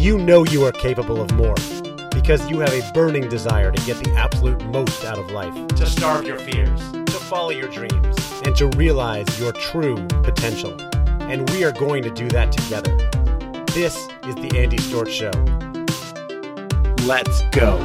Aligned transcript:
you 0.00 0.16
know 0.16 0.46
you 0.46 0.64
are 0.64 0.72
capable 0.72 1.20
of 1.20 1.30
more 1.32 1.54
because 2.10 2.48
you 2.48 2.58
have 2.58 2.72
a 2.72 2.90
burning 2.94 3.28
desire 3.28 3.70
to 3.70 3.84
get 3.84 4.02
the 4.02 4.10
absolute 4.14 4.64
most 4.68 5.04
out 5.04 5.18
of 5.18 5.30
life, 5.30 5.54
to 5.68 5.84
starve 5.84 6.26
your 6.26 6.38
fears, 6.38 6.80
to 6.90 7.20
follow 7.28 7.50
your 7.50 7.68
dreams, 7.68 8.16
and 8.46 8.56
to 8.56 8.68
realize 8.78 9.38
your 9.38 9.52
true 9.52 9.96
potential. 10.22 10.74
And 11.24 11.48
we 11.50 11.64
are 11.64 11.72
going 11.72 12.02
to 12.04 12.10
do 12.10 12.30
that 12.30 12.50
together. 12.50 12.96
This 13.74 13.94
is 14.26 14.34
the 14.36 14.50
Andy 14.56 14.78
Storch 14.78 15.10
Show. 15.10 15.30
Let's 17.06 17.42
go. 17.50 17.76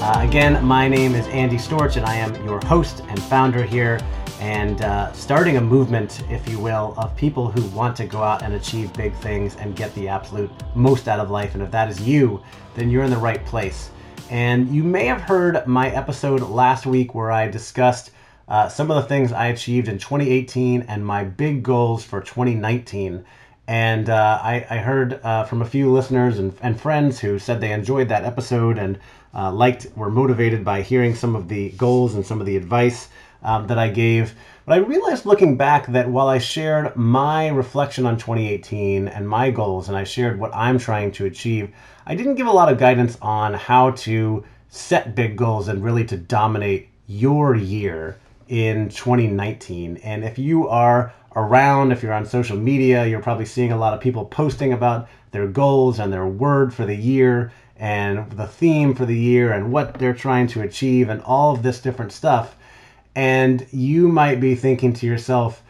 Uh, 0.00 0.22
again, 0.26 0.64
my 0.64 0.88
name 0.88 1.14
is 1.14 1.26
Andy 1.26 1.58
Storch, 1.58 1.98
and 1.98 2.06
I 2.06 2.14
am 2.14 2.34
your 2.46 2.64
host 2.64 3.02
and 3.08 3.22
founder 3.24 3.62
here, 3.62 4.00
and 4.40 4.82
uh, 4.82 5.12
starting 5.12 5.56
a 5.56 5.60
movement, 5.60 6.22
if 6.30 6.48
you 6.48 6.58
will, 6.58 6.94
of 6.96 7.16
people 7.16 7.50
who 7.50 7.64
want 7.76 7.96
to 7.96 8.06
go 8.06 8.22
out 8.22 8.42
and 8.42 8.54
achieve 8.54 8.92
big 8.92 9.12
things 9.14 9.56
and 9.56 9.74
get 9.74 9.92
the 9.94 10.06
absolute 10.08 10.50
most 10.76 11.08
out 11.08 11.18
of 11.18 11.30
life. 11.30 11.54
And 11.54 11.62
if 11.62 11.70
that 11.72 11.88
is 11.88 12.00
you, 12.00 12.42
then 12.74 12.88
you're 12.88 13.02
in 13.02 13.10
the 13.10 13.16
right 13.16 13.44
place. 13.44 13.90
And 14.30 14.68
you 14.68 14.84
may 14.84 15.06
have 15.06 15.22
heard 15.22 15.66
my 15.66 15.90
episode 15.90 16.40
last 16.42 16.86
week 16.86 17.14
where 17.14 17.32
I 17.32 17.48
discussed 17.48 18.10
uh, 18.46 18.68
some 18.68 18.90
of 18.90 18.96
the 18.96 19.08
things 19.08 19.32
I 19.32 19.46
achieved 19.46 19.88
in 19.88 19.98
2018 19.98 20.82
and 20.82 21.04
my 21.04 21.24
big 21.24 21.62
goals 21.62 22.04
for 22.04 22.20
2019. 22.20 23.24
And 23.66 24.08
uh, 24.08 24.40
I, 24.42 24.66
I, 24.70 24.78
heard 24.78 25.20
uh, 25.22 25.44
from 25.44 25.60
a 25.60 25.66
few 25.66 25.92
listeners 25.92 26.38
and, 26.38 26.56
and, 26.62 26.80
friends 26.80 27.18
who 27.20 27.38
said 27.38 27.60
they 27.60 27.72
enjoyed 27.72 28.08
that 28.08 28.24
episode 28.24 28.78
and 28.78 28.98
uh, 29.34 29.52
liked, 29.52 29.88
were 29.94 30.10
motivated 30.10 30.64
by 30.64 30.80
hearing 30.80 31.14
some 31.14 31.36
of 31.36 31.48
the 31.48 31.68
goals 31.72 32.14
and 32.14 32.24
some 32.24 32.40
of 32.40 32.46
the 32.46 32.56
advice 32.56 33.08
um, 33.42 33.66
that 33.66 33.78
I 33.78 33.88
gave. 33.88 34.34
But 34.66 34.74
I 34.74 34.82
realized 34.82 35.26
looking 35.26 35.56
back 35.56 35.86
that 35.88 36.10
while 36.10 36.28
I 36.28 36.38
shared 36.38 36.94
my 36.96 37.48
reflection 37.48 38.06
on 38.06 38.16
2018 38.16 39.08
and 39.08 39.28
my 39.28 39.50
goals, 39.50 39.88
and 39.88 39.96
I 39.96 40.04
shared 40.04 40.38
what 40.38 40.54
I'm 40.54 40.78
trying 40.78 41.12
to 41.12 41.26
achieve, 41.26 41.70
I 42.06 42.14
didn't 42.14 42.34
give 42.34 42.46
a 42.46 42.52
lot 42.52 42.70
of 42.70 42.78
guidance 42.78 43.16
on 43.22 43.54
how 43.54 43.92
to 43.92 44.44
set 44.68 45.14
big 45.14 45.36
goals 45.36 45.68
and 45.68 45.82
really 45.82 46.04
to 46.06 46.16
dominate 46.16 46.88
your 47.06 47.54
year 47.54 48.18
in 48.48 48.88
2019. 48.88 49.98
And 49.98 50.24
if 50.24 50.38
you 50.38 50.68
are 50.68 51.12
around, 51.36 51.92
if 51.92 52.02
you're 52.02 52.12
on 52.12 52.26
social 52.26 52.56
media, 52.56 53.06
you're 53.06 53.22
probably 53.22 53.44
seeing 53.44 53.72
a 53.72 53.78
lot 53.78 53.94
of 53.94 54.00
people 54.00 54.24
posting 54.24 54.72
about 54.72 55.08
their 55.30 55.46
goals 55.46 55.98
and 55.98 56.12
their 56.12 56.26
word 56.26 56.72
for 56.74 56.84
the 56.84 56.96
year 56.96 57.52
and 57.76 58.30
the 58.32 58.46
theme 58.46 58.94
for 58.94 59.06
the 59.06 59.18
year 59.18 59.52
and 59.52 59.70
what 59.70 59.94
they're 59.94 60.14
trying 60.14 60.46
to 60.48 60.62
achieve 60.62 61.08
and 61.08 61.22
all 61.22 61.54
of 61.54 61.62
this 61.62 61.80
different 61.80 62.12
stuff. 62.12 62.56
And 63.18 63.66
you 63.72 64.06
might 64.06 64.38
be 64.38 64.54
thinking 64.54 64.92
to 64.92 65.06
yourself, 65.06 65.64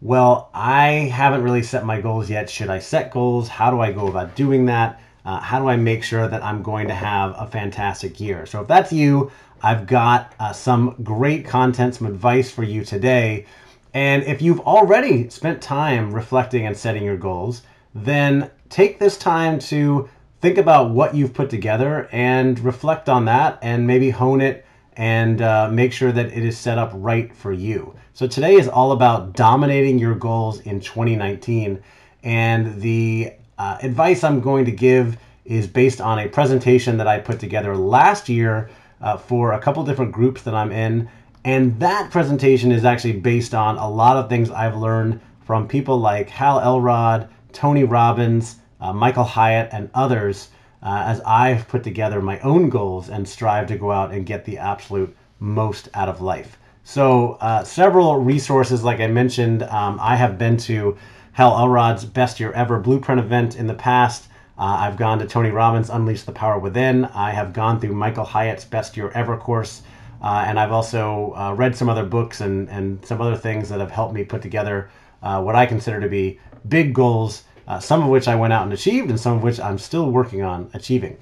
well, 0.00 0.50
I 0.52 1.08
haven't 1.14 1.44
really 1.44 1.62
set 1.62 1.86
my 1.86 2.00
goals 2.00 2.28
yet. 2.28 2.50
Should 2.50 2.70
I 2.70 2.80
set 2.80 3.12
goals? 3.12 3.46
How 3.46 3.70
do 3.70 3.78
I 3.78 3.92
go 3.92 4.08
about 4.08 4.34
doing 4.34 4.66
that? 4.66 5.00
Uh, 5.24 5.38
how 5.38 5.60
do 5.60 5.68
I 5.68 5.76
make 5.76 6.02
sure 6.02 6.26
that 6.26 6.42
I'm 6.42 6.60
going 6.60 6.88
to 6.88 6.94
have 6.94 7.36
a 7.38 7.46
fantastic 7.46 8.18
year? 8.18 8.46
So, 8.46 8.62
if 8.62 8.66
that's 8.66 8.92
you, 8.92 9.30
I've 9.62 9.86
got 9.86 10.34
uh, 10.40 10.52
some 10.52 10.96
great 11.04 11.44
content, 11.44 11.94
some 11.94 12.08
advice 12.08 12.50
for 12.50 12.64
you 12.64 12.84
today. 12.84 13.46
And 13.94 14.24
if 14.24 14.42
you've 14.42 14.60
already 14.60 15.28
spent 15.28 15.62
time 15.62 16.12
reflecting 16.12 16.66
and 16.66 16.76
setting 16.76 17.04
your 17.04 17.16
goals, 17.16 17.62
then 17.94 18.50
take 18.70 18.98
this 18.98 19.16
time 19.16 19.60
to 19.70 20.08
think 20.40 20.58
about 20.58 20.90
what 20.90 21.14
you've 21.14 21.32
put 21.32 21.48
together 21.48 22.08
and 22.10 22.58
reflect 22.58 23.08
on 23.08 23.26
that 23.26 23.60
and 23.62 23.86
maybe 23.86 24.10
hone 24.10 24.40
it 24.40 24.64
and 24.98 25.40
uh, 25.42 25.70
make 25.70 25.92
sure 25.92 26.10
that 26.10 26.26
it 26.26 26.44
is 26.44 26.58
set 26.58 26.76
up 26.76 26.90
right 26.92 27.34
for 27.34 27.52
you. 27.52 27.94
So 28.14 28.26
today 28.26 28.54
is 28.54 28.66
all 28.66 28.90
about 28.90 29.32
dominating 29.32 29.96
your 29.96 30.16
goals 30.16 30.60
in 30.62 30.80
2019. 30.80 31.80
And 32.24 32.82
the 32.82 33.32
uh, 33.56 33.78
advice 33.80 34.24
I'm 34.24 34.40
going 34.40 34.64
to 34.64 34.72
give 34.72 35.16
is 35.44 35.68
based 35.68 36.00
on 36.00 36.18
a 36.18 36.28
presentation 36.28 36.96
that 36.96 37.06
I 37.06 37.20
put 37.20 37.38
together 37.38 37.76
last 37.76 38.28
year 38.28 38.70
uh, 39.00 39.16
for 39.16 39.52
a 39.52 39.60
couple 39.60 39.84
different 39.84 40.10
groups 40.10 40.42
that 40.42 40.54
I'm 40.54 40.72
in. 40.72 41.08
And 41.44 41.78
that 41.78 42.10
presentation 42.10 42.72
is 42.72 42.84
actually 42.84 43.20
based 43.20 43.54
on 43.54 43.78
a 43.78 43.88
lot 43.88 44.16
of 44.16 44.28
things 44.28 44.50
I've 44.50 44.76
learned 44.76 45.20
from 45.46 45.68
people 45.68 45.98
like 46.00 46.28
Hal 46.28 46.58
Elrod, 46.58 47.28
Tony 47.52 47.84
Robbins, 47.84 48.56
uh, 48.80 48.92
Michael 48.92 49.24
Hyatt, 49.24 49.68
and 49.72 49.90
others 49.94 50.48
uh, 50.82 51.02
as 51.06 51.20
I've 51.22 51.68
put 51.68 51.84
together 51.84 52.20
my 52.20 52.38
own 52.40 52.68
goals 52.68 53.08
and 53.08 53.28
strive 53.28 53.66
to 53.68 53.76
go 53.76 53.90
out 53.90 54.12
and 54.12 54.26
get 54.26 54.44
the 54.44 54.58
absolute 54.58 55.16
most 55.40 55.88
out 55.94 56.08
of 56.08 56.20
life. 56.20 56.58
So, 56.84 57.32
uh, 57.40 57.64
several 57.64 58.16
resources, 58.18 58.82
like 58.82 59.00
I 59.00 59.08
mentioned, 59.08 59.62
um, 59.64 59.98
I 60.00 60.16
have 60.16 60.38
been 60.38 60.56
to 60.58 60.96
Hal 61.32 61.58
Elrod's 61.58 62.04
Best 62.04 62.40
Year 62.40 62.52
Ever 62.52 62.80
Blueprint 62.80 63.20
event 63.20 63.56
in 63.56 63.66
the 63.66 63.74
past. 63.74 64.28
Uh, 64.58 64.78
I've 64.80 64.96
gone 64.96 65.18
to 65.18 65.26
Tony 65.26 65.50
Robbins' 65.50 65.90
Unleash 65.90 66.22
the 66.22 66.32
Power 66.32 66.58
Within. 66.58 67.04
I 67.04 67.30
have 67.30 67.52
gone 67.52 67.78
through 67.78 67.92
Michael 67.92 68.24
Hyatt's 68.24 68.64
Best 68.64 68.96
Year 68.96 69.10
Ever 69.14 69.36
course. 69.36 69.82
Uh, 70.20 70.44
and 70.46 70.58
I've 70.58 70.72
also 70.72 71.32
uh, 71.36 71.54
read 71.54 71.76
some 71.76 71.88
other 71.88 72.04
books 72.04 72.40
and, 72.40 72.68
and 72.70 73.04
some 73.04 73.20
other 73.20 73.36
things 73.36 73.68
that 73.68 73.78
have 73.78 73.90
helped 73.90 74.14
me 74.14 74.24
put 74.24 74.42
together 74.42 74.90
uh, 75.22 75.40
what 75.42 75.54
I 75.54 75.66
consider 75.66 76.00
to 76.00 76.08
be 76.08 76.40
big 76.68 76.92
goals, 76.92 77.44
uh, 77.68 77.78
some 77.78 78.02
of 78.02 78.08
which 78.08 78.26
I 78.26 78.34
went 78.34 78.52
out 78.52 78.64
and 78.64 78.72
achieved, 78.72 79.10
and 79.10 79.20
some 79.20 79.36
of 79.36 79.42
which 79.42 79.60
I'm 79.60 79.78
still 79.78 80.10
working 80.10 80.42
on 80.42 80.70
achieving. 80.72 81.18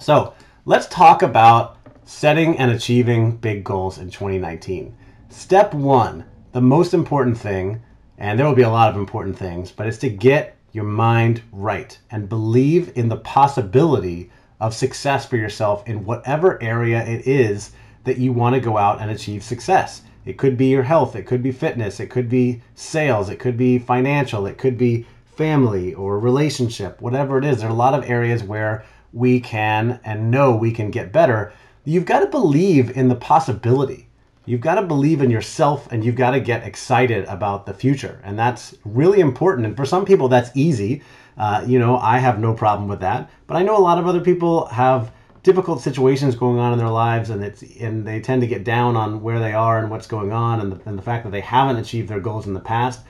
So 0.00 0.34
let's 0.64 0.88
talk 0.88 1.22
about 1.22 1.78
setting 2.04 2.58
and 2.58 2.72
achieving 2.72 3.36
big 3.36 3.62
goals 3.62 3.98
in 3.98 4.10
2019. 4.10 4.96
Step 5.28 5.72
one, 5.72 6.24
the 6.50 6.60
most 6.60 6.92
important 6.92 7.38
thing, 7.38 7.80
and 8.18 8.36
there 8.36 8.46
will 8.46 8.54
be 8.54 8.62
a 8.62 8.68
lot 8.68 8.90
of 8.90 8.96
important 8.96 9.38
things, 9.38 9.70
but 9.70 9.86
it's 9.86 9.98
to 9.98 10.10
get 10.10 10.56
your 10.72 10.84
mind 10.84 11.40
right 11.52 11.96
and 12.10 12.28
believe 12.28 12.92
in 12.96 13.08
the 13.08 13.16
possibility 13.16 14.30
of 14.58 14.74
success 14.74 15.24
for 15.24 15.36
yourself 15.36 15.88
in 15.88 16.04
whatever 16.04 16.60
area 16.60 17.04
it 17.06 17.26
is 17.28 17.70
that 18.04 18.18
you 18.18 18.32
want 18.32 18.54
to 18.54 18.60
go 18.60 18.76
out 18.76 19.00
and 19.00 19.10
achieve 19.10 19.42
success. 19.42 20.02
It 20.24 20.36
could 20.36 20.56
be 20.56 20.66
your 20.66 20.82
health, 20.82 21.14
it 21.14 21.26
could 21.26 21.42
be 21.42 21.52
fitness, 21.52 22.00
it 22.00 22.10
could 22.10 22.28
be 22.28 22.60
sales, 22.74 23.30
it 23.30 23.38
could 23.38 23.56
be 23.56 23.78
financial, 23.78 24.46
it 24.46 24.58
could 24.58 24.76
be 24.76 25.06
family 25.40 25.94
or 25.94 26.20
relationship, 26.20 27.00
whatever 27.00 27.38
it 27.38 27.46
is. 27.46 27.60
There 27.60 27.68
are 27.68 27.72
a 27.72 27.74
lot 27.86 27.94
of 27.94 28.04
areas 28.04 28.42
where 28.42 28.84
we 29.14 29.40
can 29.40 29.98
and 30.04 30.30
know 30.30 30.54
we 30.54 30.70
can 30.70 30.90
get 30.90 31.14
better. 31.14 31.54
You've 31.82 32.04
got 32.04 32.20
to 32.20 32.26
believe 32.26 32.94
in 32.94 33.08
the 33.08 33.14
possibility. 33.14 34.06
You've 34.44 34.60
got 34.60 34.74
to 34.74 34.82
believe 34.82 35.22
in 35.22 35.30
yourself 35.30 35.90
and 35.90 36.04
you've 36.04 36.14
got 36.14 36.32
to 36.32 36.40
get 36.40 36.66
excited 36.66 37.24
about 37.24 37.64
the 37.64 37.72
future. 37.72 38.20
And 38.22 38.38
that's 38.38 38.74
really 38.84 39.20
important. 39.20 39.66
And 39.66 39.74
for 39.74 39.86
some 39.86 40.04
people, 40.04 40.28
that's 40.28 40.50
easy. 40.54 41.02
Uh, 41.38 41.64
you 41.66 41.78
know, 41.78 41.96
I 41.96 42.18
have 42.18 42.38
no 42.38 42.52
problem 42.52 42.86
with 42.86 43.00
that. 43.00 43.30
But 43.46 43.56
I 43.56 43.62
know 43.62 43.78
a 43.78 43.86
lot 43.88 43.96
of 43.96 44.06
other 44.06 44.20
people 44.20 44.66
have 44.66 45.10
difficult 45.42 45.80
situations 45.80 46.34
going 46.34 46.58
on 46.58 46.74
in 46.74 46.78
their 46.78 46.90
lives 46.90 47.30
and 47.30 47.42
it's 47.42 47.62
and 47.80 48.06
they 48.06 48.20
tend 48.20 48.42
to 48.42 48.46
get 48.46 48.62
down 48.62 48.94
on 48.94 49.22
where 49.22 49.38
they 49.38 49.54
are 49.54 49.78
and 49.78 49.90
what's 49.90 50.06
going 50.06 50.32
on 50.32 50.60
and 50.60 50.72
the, 50.72 50.80
and 50.84 50.98
the 50.98 51.02
fact 51.02 51.24
that 51.24 51.30
they 51.30 51.40
haven't 51.40 51.78
achieved 51.78 52.10
their 52.10 52.20
goals 52.20 52.46
in 52.46 52.52
the 52.52 52.60
past 52.60 53.00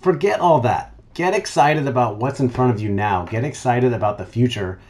forget 0.00 0.40
all 0.40 0.60
that 0.60 0.89
get 1.14 1.34
excited 1.34 1.86
about 1.86 2.16
what's 2.16 2.40
in 2.40 2.48
front 2.48 2.72
of 2.72 2.80
you 2.80 2.88
now 2.88 3.24
get 3.24 3.44
excited 3.44 3.92
about 3.92 4.18
the 4.18 4.26
future 4.26 4.80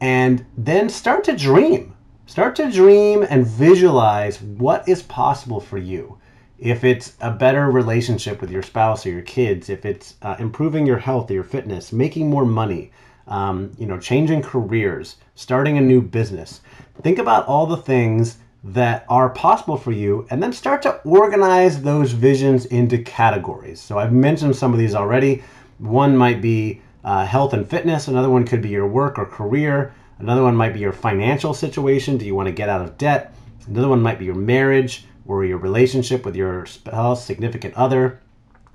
and 0.00 0.44
then 0.56 0.88
start 0.88 1.24
to 1.24 1.36
dream 1.36 1.94
start 2.26 2.56
to 2.56 2.70
dream 2.70 3.26
and 3.28 3.46
visualize 3.46 4.40
what 4.40 4.88
is 4.88 5.02
possible 5.02 5.60
for 5.60 5.78
you 5.78 6.18
if 6.58 6.84
it's 6.84 7.14
a 7.20 7.30
better 7.30 7.70
relationship 7.70 8.40
with 8.40 8.50
your 8.50 8.62
spouse 8.62 9.04
or 9.04 9.10
your 9.10 9.22
kids 9.22 9.68
if 9.68 9.84
it's 9.84 10.14
uh, 10.22 10.36
improving 10.38 10.86
your 10.86 10.98
health 10.98 11.30
or 11.30 11.34
your 11.34 11.44
fitness 11.44 11.92
making 11.92 12.30
more 12.30 12.46
money 12.46 12.90
um, 13.26 13.72
you 13.78 13.86
know, 13.86 13.98
changing 13.98 14.42
careers, 14.42 15.16
starting 15.34 15.78
a 15.78 15.80
new 15.80 16.02
business. 16.02 16.60
Think 17.02 17.18
about 17.18 17.46
all 17.46 17.66
the 17.66 17.76
things 17.76 18.38
that 18.62 19.04
are 19.08 19.28
possible 19.30 19.76
for 19.76 19.92
you 19.92 20.26
and 20.30 20.42
then 20.42 20.52
start 20.52 20.82
to 20.82 20.96
organize 21.02 21.82
those 21.82 22.12
visions 22.12 22.66
into 22.66 22.98
categories. 22.98 23.80
So 23.80 23.98
I've 23.98 24.12
mentioned 24.12 24.56
some 24.56 24.72
of 24.72 24.78
these 24.78 24.94
already. 24.94 25.42
One 25.78 26.16
might 26.16 26.40
be 26.40 26.80
uh, 27.04 27.26
health 27.26 27.52
and 27.52 27.68
fitness, 27.68 28.08
another 28.08 28.30
one 28.30 28.46
could 28.46 28.62
be 28.62 28.70
your 28.70 28.86
work 28.86 29.18
or 29.18 29.26
career, 29.26 29.94
another 30.18 30.42
one 30.42 30.56
might 30.56 30.72
be 30.72 30.80
your 30.80 30.92
financial 30.92 31.52
situation. 31.52 32.16
Do 32.16 32.24
you 32.24 32.34
want 32.34 32.46
to 32.46 32.52
get 32.52 32.68
out 32.68 32.80
of 32.80 32.96
debt? 32.96 33.34
Another 33.66 33.88
one 33.88 34.02
might 34.02 34.18
be 34.18 34.24
your 34.24 34.34
marriage 34.34 35.06
or 35.26 35.44
your 35.44 35.58
relationship 35.58 36.24
with 36.24 36.36
your 36.36 36.66
spouse, 36.66 37.24
significant 37.24 37.74
other. 37.74 38.20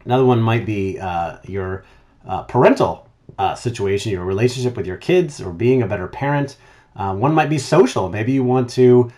Another 0.05 0.25
one 0.25 0.41
might 0.41 0.65
be 0.65 0.99
uh, 0.99 1.37
your 1.45 1.85
uh, 2.27 2.43
parental 2.43 3.07
uh, 3.37 3.55
situation, 3.55 4.11
your 4.11 4.25
relationship 4.25 4.75
with 4.75 4.87
your 4.87 4.97
kids, 4.97 5.41
or 5.41 5.51
being 5.51 5.81
a 5.81 5.87
better 5.87 6.07
parent. 6.07 6.57
Uh, 6.95 7.15
one 7.15 7.33
might 7.33 7.49
be 7.49 7.57
social. 7.57 8.09
Maybe 8.09 8.31
you 8.31 8.43
want 8.43 8.69
to 8.71 9.11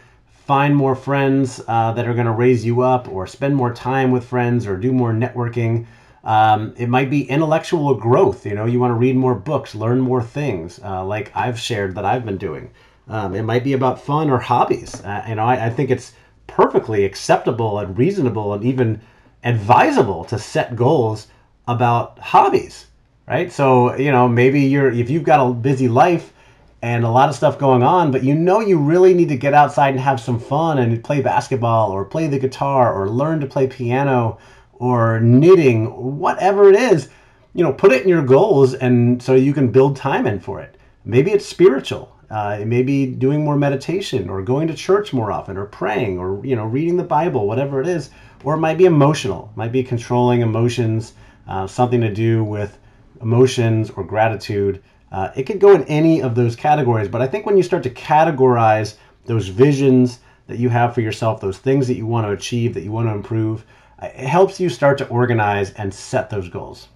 find 0.45 0.75
more 0.75 0.95
friends 0.95 1.61
uh, 1.67 1.93
that 1.93 2.07
are 2.07 2.13
going 2.13 2.25
to 2.25 2.31
raise 2.33 2.65
you 2.65 2.81
up, 2.81 3.07
or 3.07 3.25
spend 3.27 3.55
more 3.55 3.73
time 3.73 4.11
with 4.11 4.25
friends, 4.25 4.67
or 4.67 4.75
do 4.77 4.91
more 4.91 5.13
networking. 5.13 5.85
Um, 6.23 6.73
it 6.77 6.87
might 6.87 7.09
be 7.09 7.29
intellectual 7.29 7.95
growth. 7.95 8.45
You 8.45 8.53
know, 8.55 8.65
you 8.65 8.79
want 8.79 8.91
to 8.91 8.95
read 8.95 9.15
more 9.15 9.35
books, 9.35 9.73
learn 9.73 9.99
more 9.99 10.21
things, 10.21 10.79
uh, 10.83 11.03
like 11.03 11.31
I've 11.35 11.59
shared 11.59 11.95
that 11.95 12.05
I've 12.05 12.25
been 12.25 12.37
doing. 12.37 12.71
Um, 13.07 13.35
it 13.35 13.43
might 13.43 13.63
be 13.63 13.73
about 13.73 14.01
fun 14.01 14.29
or 14.29 14.37
hobbies. 14.39 15.01
Uh, 15.03 15.25
you 15.27 15.35
know, 15.35 15.43
I, 15.43 15.65
I 15.65 15.69
think 15.69 15.89
it's 15.89 16.13
perfectly 16.47 17.05
acceptable 17.05 17.79
and 17.79 17.97
reasonable 17.97 18.53
and 18.53 18.63
even 18.63 19.01
advisable 19.43 20.23
to 20.25 20.37
set 20.37 20.75
goals 20.75 21.27
about 21.67 22.19
hobbies 22.19 22.87
right? 23.31 23.51
So, 23.51 23.95
you 23.95 24.11
know, 24.11 24.27
maybe 24.27 24.61
you're 24.61 24.91
if 24.91 25.09
you've 25.09 25.23
got 25.23 25.45
a 25.45 25.53
busy 25.53 25.87
life 25.87 26.33
and 26.81 27.05
a 27.05 27.09
lot 27.09 27.29
of 27.29 27.35
stuff 27.35 27.57
going 27.57 27.83
on, 27.83 28.11
but 28.11 28.23
you 28.23 28.35
know 28.35 28.59
you 28.59 28.77
really 28.77 29.13
need 29.13 29.29
to 29.29 29.37
get 29.37 29.53
outside 29.53 29.89
and 29.89 29.99
have 29.99 30.19
some 30.19 30.39
fun 30.39 30.79
and 30.79 31.03
play 31.03 31.21
basketball 31.21 31.91
or 31.91 32.03
play 32.03 32.27
the 32.27 32.39
guitar 32.39 32.93
or 32.93 33.09
learn 33.09 33.39
to 33.39 33.47
play 33.47 33.67
piano 33.67 34.37
or 34.81 35.19
knitting, 35.19 35.85
whatever 36.17 36.67
it 36.67 36.75
is, 36.75 37.09
you 37.53 37.63
know, 37.63 37.71
put 37.71 37.91
it 37.91 38.01
in 38.01 38.09
your 38.09 38.23
goals 38.23 38.73
and 38.73 39.21
so 39.21 39.35
you 39.35 39.53
can 39.53 39.71
build 39.71 39.95
time 39.95 40.25
in 40.25 40.39
for 40.39 40.59
it. 40.59 40.75
Maybe 41.05 41.29
it's 41.29 41.45
spiritual. 41.45 42.15
Uh, 42.31 42.57
it 42.59 42.65
may 42.65 42.81
be 42.81 43.05
doing 43.05 43.45
more 43.45 43.55
meditation 43.55 44.27
or 44.27 44.41
going 44.41 44.67
to 44.67 44.73
church 44.73 45.13
more 45.13 45.31
often 45.31 45.55
or 45.55 45.67
praying 45.67 46.17
or, 46.17 46.43
you 46.43 46.55
know, 46.55 46.65
reading 46.65 46.97
the 46.97 47.03
Bible, 47.03 47.45
whatever 47.45 47.79
it 47.79 47.87
is. 47.87 48.09
Or 48.43 48.55
it 48.55 48.57
might 48.57 48.79
be 48.79 48.85
emotional, 48.85 49.51
it 49.53 49.57
might 49.57 49.71
be 49.71 49.83
controlling 49.83 50.41
emotions, 50.41 51.13
uh, 51.47 51.67
something 51.67 52.01
to 52.01 52.11
do 52.11 52.43
with 52.43 52.79
emotions 53.21 53.91
or 53.91 54.03
gratitude. 54.03 54.81
Uh, 55.11 55.29
it 55.35 55.43
could 55.43 55.59
go 55.59 55.75
in 55.75 55.83
any 55.83 56.23
of 56.23 56.33
those 56.33 56.55
categories, 56.55 57.07
but 57.07 57.21
I 57.21 57.27
think 57.27 57.45
when 57.45 57.55
you 57.55 57.61
start 57.61 57.83
to 57.83 57.91
categorize 57.91 58.95
those 59.25 59.47
visions 59.47 60.21
that 60.47 60.57
you 60.57 60.69
have 60.69 60.95
for 60.95 61.01
yourself, 61.01 61.39
those 61.39 61.59
things 61.59 61.87
that 61.87 61.97
you 61.97 62.07
want 62.07 62.25
to 62.25 62.31
achieve, 62.31 62.73
that 62.73 62.81
you 62.81 62.91
want 62.91 63.07
to 63.07 63.13
improve, 63.13 63.63
it 64.01 64.27
helps 64.27 64.59
you 64.59 64.69
start 64.69 64.97
to 64.97 65.07
organize 65.07 65.71
and 65.73 65.93
set 65.93 66.29
those 66.29 66.49
goals. 66.49 66.87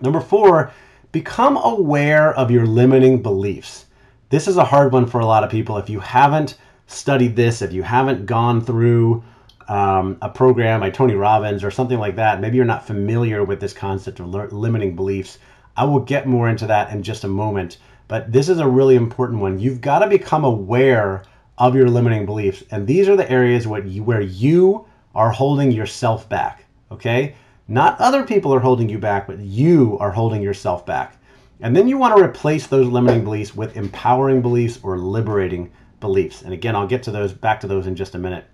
Number 0.00 0.20
four, 0.20 0.72
become 1.10 1.56
aware 1.56 2.34
of 2.34 2.50
your 2.50 2.66
limiting 2.66 3.22
beliefs. 3.22 3.86
This 4.30 4.46
is 4.46 4.56
a 4.56 4.64
hard 4.64 4.92
one 4.92 5.06
for 5.06 5.20
a 5.20 5.26
lot 5.26 5.42
of 5.42 5.50
people. 5.50 5.78
If 5.78 5.90
you 5.90 6.00
haven't 6.00 6.58
studied 6.86 7.34
this, 7.34 7.62
if 7.62 7.72
you 7.72 7.82
haven't 7.82 8.26
gone 8.26 8.60
through 8.60 9.24
um, 9.68 10.16
a 10.22 10.28
program 10.28 10.80
by 10.80 10.90
Tony 10.90 11.14
Robbins 11.14 11.64
or 11.64 11.70
something 11.70 11.98
like 11.98 12.16
that, 12.16 12.40
maybe 12.40 12.56
you're 12.56 12.64
not 12.64 12.86
familiar 12.86 13.44
with 13.44 13.60
this 13.60 13.72
concept 13.72 14.20
of 14.20 14.52
limiting 14.52 14.94
beliefs. 14.94 15.38
I 15.76 15.84
will 15.84 16.00
get 16.00 16.26
more 16.26 16.48
into 16.48 16.66
that 16.66 16.92
in 16.92 17.02
just 17.02 17.24
a 17.24 17.28
moment, 17.28 17.78
but 18.06 18.32
this 18.32 18.48
is 18.48 18.58
a 18.58 18.68
really 18.68 18.96
important 18.96 19.40
one. 19.40 19.58
You've 19.58 19.80
got 19.80 20.00
to 20.00 20.08
become 20.08 20.44
aware 20.44 21.22
of 21.56 21.74
your 21.74 21.88
limiting 21.88 22.26
beliefs, 22.26 22.62
and 22.70 22.86
these 22.86 23.08
are 23.08 23.16
the 23.16 23.30
areas 23.30 23.64
you, 23.64 24.02
where 24.02 24.20
you 24.20 24.86
are 25.14 25.30
holding 25.30 25.72
yourself 25.72 26.28
back. 26.28 26.64
Okay, 26.90 27.34
not 27.68 28.00
other 28.00 28.24
people 28.24 28.54
are 28.54 28.60
holding 28.60 28.88
you 28.88 28.98
back, 28.98 29.26
but 29.26 29.38
you 29.38 29.98
are 30.00 30.10
holding 30.10 30.42
yourself 30.42 30.86
back. 30.86 31.18
And 31.60 31.76
then 31.76 31.88
you 31.88 31.98
want 31.98 32.16
to 32.16 32.22
replace 32.22 32.66
those 32.66 32.86
limiting 32.86 33.24
beliefs 33.24 33.54
with 33.54 33.76
empowering 33.76 34.40
beliefs 34.40 34.78
or 34.82 34.98
liberating 34.98 35.70
beliefs. 36.00 36.42
And 36.42 36.52
again, 36.52 36.76
I'll 36.76 36.86
get 36.86 37.02
to 37.04 37.10
those 37.10 37.32
back 37.32 37.60
to 37.60 37.66
those 37.66 37.86
in 37.86 37.96
just 37.96 38.14
a 38.14 38.18
minute. 38.18 38.44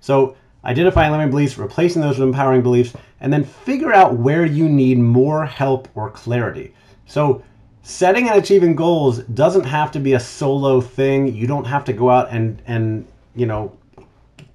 So 0.00 0.36
identifying 0.64 1.12
limiting 1.12 1.30
beliefs, 1.30 1.56
replacing 1.56 2.02
those 2.02 2.18
with 2.18 2.28
empowering 2.28 2.62
beliefs, 2.62 2.94
and 3.20 3.32
then 3.32 3.44
figure 3.44 3.92
out 3.92 4.16
where 4.16 4.44
you 4.44 4.68
need 4.68 4.98
more 4.98 5.46
help 5.46 5.88
or 5.94 6.10
clarity. 6.10 6.74
So 7.06 7.42
setting 7.82 8.28
and 8.28 8.38
achieving 8.38 8.74
goals 8.74 9.20
doesn't 9.20 9.64
have 9.64 9.92
to 9.92 10.00
be 10.00 10.14
a 10.14 10.20
solo 10.20 10.80
thing. 10.80 11.34
You 11.34 11.46
don't 11.46 11.64
have 11.64 11.84
to 11.86 11.92
go 11.92 12.10
out 12.10 12.28
and 12.30 12.60
and 12.66 13.06
you 13.34 13.46
know 13.46 13.77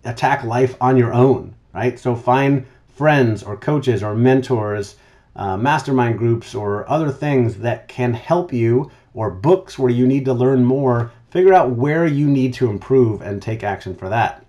attack 0.06 0.44
life 0.44 0.76
on 0.82 0.98
your 0.98 1.14
own, 1.14 1.56
right? 1.74 1.98
So 2.00 2.16
find 2.16 2.66
friends 2.96 3.44
or 3.44 3.58
coaches 3.58 4.04
or 4.04 4.16
mentors, 4.16 4.96
uh, 5.36 5.58
mastermind 5.58 6.18
groups, 6.18 6.54
or 6.54 6.88
other 6.90 7.12
things 7.12 7.58
that 7.58 7.88
can 7.88 8.14
help 8.14 8.54
you, 8.54 8.92
or 9.14 9.32
books 9.32 9.80
where 9.80 9.92
you 9.92 10.06
need 10.06 10.26
to 10.26 10.34
learn 10.34 10.64
more. 10.64 11.12
Figure 11.32 11.54
out 11.54 11.72
where 11.72 12.06
you 12.06 12.28
need 12.28 12.54
to 12.56 12.70
improve 12.70 13.22
and 13.22 13.42
take 13.42 13.64
action 13.64 13.96
for 13.96 14.10
that. 14.10 14.46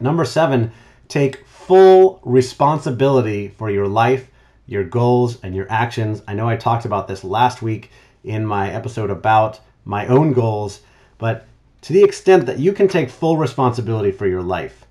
Number 0.00 0.24
seven, 0.24 0.72
take 1.08 1.46
full 1.46 2.20
responsibility 2.24 3.48
for 3.48 3.70
your 3.70 3.88
life, 3.88 4.28
your 4.66 4.84
goals, 4.84 5.38
and 5.42 5.54
your 5.54 5.66
actions. 5.70 6.22
I 6.28 6.34
know 6.34 6.48
I 6.48 6.56
talked 6.56 6.84
about 6.84 7.08
this 7.08 7.24
last 7.24 7.62
week 7.62 7.90
in 8.22 8.44
my 8.44 8.70
episode 8.70 9.10
about 9.10 9.60
my 9.84 10.06
own 10.06 10.32
goals, 10.32 10.80
but 11.16 11.46
to 11.82 11.92
the 11.92 12.02
extent 12.02 12.46
that 12.46 12.58
you 12.58 12.72
can 12.72 12.88
take 12.88 13.10
full 13.10 13.36
responsibility 13.36 14.12
for 14.12 14.26
your 14.26 14.42
life, 14.42 14.86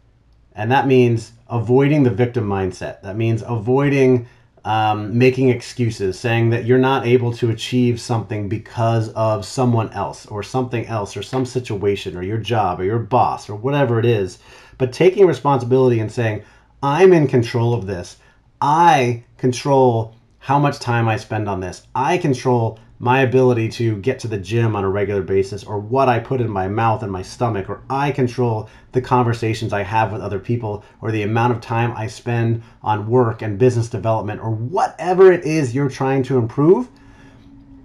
and 0.53 0.71
that 0.71 0.88
means 0.88 1.31
avoiding 1.50 2.03
the 2.03 2.09
victim 2.09 2.47
mindset. 2.47 3.01
That 3.01 3.15
means 3.15 3.44
avoiding 3.45 4.27
um, 4.65 5.18
making 5.18 5.50
excuses, 5.50 6.19
saying 6.19 6.50
that 6.50 6.65
you're 6.65 6.77
not 6.77 7.06
able 7.06 7.33
to 7.33 7.50
achieve 7.50 8.00
something 8.00 8.50
because 8.50 9.09
of 9.13 9.45
someone 9.45 9.89
else 9.94 10.25
or 10.25 10.44
something 10.44 10.86
else 10.88 11.15
or 11.15 11.24
some 11.24 11.45
situation 11.45 12.18
or 12.18 12.24
your 12.24 12.38
job 12.38 12.80
or 12.80 12.83
your 12.83 13.00
boss 13.00 13.50
or 13.50 13.56
whatever 13.56 14.00
it 14.00 14.06
is. 14.06 14.39
But 14.77 14.94
taking 14.94 15.25
responsibility 15.25 16.00
and 16.00 16.12
saying, 16.12 16.44
I'm 16.83 17.13
in 17.13 17.27
control 17.27 17.74
of 17.74 17.85
this. 17.85 18.18
I 18.62 19.24
control 19.38 20.15
how 20.39 20.59
much 20.59 20.80
time 20.80 21.07
I 21.07 21.18
spend 21.18 21.50
on 21.50 21.59
this. 21.59 21.88
I 21.95 22.18
control 22.18 22.80
my 23.01 23.21
ability 23.21 23.69
to 23.69 23.95
get 23.97 24.19
to 24.19 24.27
the 24.27 24.37
gym 24.37 24.75
on 24.75 24.83
a 24.83 24.89
regular 24.89 25.21
basis 25.21 25.63
or 25.63 25.79
what 25.79 26.09
I 26.09 26.19
put 26.19 26.41
in 26.41 26.49
my 26.49 26.67
mouth 26.67 27.01
and 27.01 27.11
my 27.11 27.21
stomach, 27.21 27.69
or 27.69 27.81
I 27.89 28.11
control 28.11 28.69
the 28.91 29.01
conversations 29.01 29.71
I 29.71 29.83
have 29.83 30.11
with 30.11 30.21
other 30.21 30.39
people, 30.39 30.83
or 31.01 31.09
the 31.09 31.23
amount 31.23 31.53
of 31.53 31.61
time 31.61 31.93
I 31.95 32.07
spend 32.07 32.61
on 32.83 33.09
work 33.09 33.41
and 33.41 33.57
business 33.57 33.89
development, 33.89 34.41
or 34.41 34.51
whatever 34.51 35.31
it 35.31 35.45
is 35.45 35.73
you're 35.73 35.89
trying 35.89 36.23
to 36.23 36.37
improve, 36.37 36.89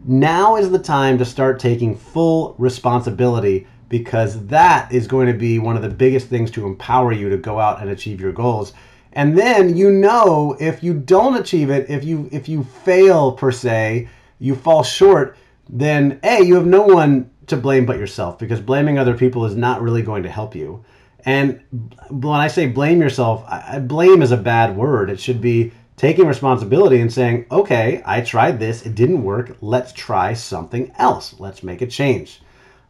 now 0.05 0.57
is 0.57 0.71
the 0.71 0.81
time 0.81 1.17
to 1.19 1.25
start 1.25 1.61
taking 1.61 1.97
full 1.97 2.57
responsibility 2.59 3.69
because 3.89 4.45
that 4.49 4.91
is 4.93 5.07
going 5.07 5.29
to 5.29 5.39
be 5.39 5.61
one 5.61 5.77
of 5.77 5.83
the 5.83 5.89
biggest 5.89 6.27
things 6.27 6.51
to 6.51 6.67
empower 6.67 7.13
you 7.13 7.29
to 7.29 7.37
go 7.37 7.61
out 7.61 7.81
and 7.81 7.89
achieve 7.89 8.21
your 8.21 8.33
goals. 8.33 8.73
And 9.13 9.39
then 9.39 9.77
you 9.77 9.93
know 9.93 10.57
if 10.59 10.83
you 10.83 10.93
don't 10.93 11.37
achieve 11.37 11.71
it, 11.71 11.89
if 11.89 12.03
you 12.03 12.29
if 12.33 12.49
you 12.49 12.65
fail 12.65 13.33
per 13.33 13.53
se, 13.53 14.09
you 14.45 14.55
fall 14.55 14.83
short, 14.83 15.37
then 15.71 16.21
A, 16.23 16.43
you 16.43 16.55
have 16.57 16.67
no 16.67 16.83
one 16.83 17.31
to 17.47 17.57
blame 17.57 17.87
but 17.87 17.99
yourself 17.99 18.39
because 18.39 18.61
blaming 18.61 18.99
other 18.99 19.17
people 19.17 19.47
is 19.47 19.57
not 19.57 19.81
really 19.81 20.03
going 20.03 20.23
to 20.23 20.31
help 20.31 20.55
you. 20.55 20.85
And 21.25 21.63
when 22.11 22.41
I 22.41 22.49
say 22.49 22.67
blame 22.67 23.01
yourself, 23.01 23.43
I, 23.49 23.79
blame 23.79 24.21
is 24.21 24.33
a 24.33 24.37
bad 24.37 24.77
word. 24.77 25.09
It 25.09 25.19
should 25.19 25.41
be 25.41 25.73
taking 25.97 26.27
responsibility 26.27 27.01
and 27.01 27.11
saying, 27.11 27.47
okay, 27.51 28.03
I 28.05 28.21
tried 28.21 28.59
this, 28.59 28.85
it 28.85 28.95
didn't 28.95 29.23
work, 29.23 29.57
let's 29.63 29.93
try 29.93 30.35
something 30.35 30.93
else. 30.99 31.35
Let's 31.39 31.63
make 31.63 31.81
a 31.81 31.87
change. 31.87 32.43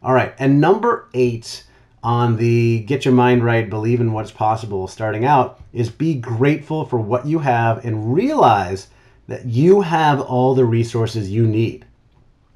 All 0.03 0.13
right, 0.13 0.33
and 0.37 0.59
number 0.59 1.07
eight 1.13 1.63
on 2.03 2.35
the 2.35 2.81
get 2.81 3.05
your 3.05 3.13
mind 3.13 3.45
right, 3.45 3.69
believe 3.69 4.01
in 4.01 4.11
what's 4.11 4.31
possible 4.31 4.87
starting 4.87 5.23
out 5.23 5.61
is 5.71 5.89
be 5.89 6.15
grateful 6.15 6.85
for 6.85 6.99
what 6.99 7.25
you 7.25 7.39
have 7.39 7.85
and 7.85 8.13
realize 8.13 8.87
that 9.27 9.45
you 9.45 9.81
have 9.81 10.21
all 10.21 10.53
the 10.53 10.65
resources 10.65 11.29
you 11.31 11.47
need, 11.47 11.85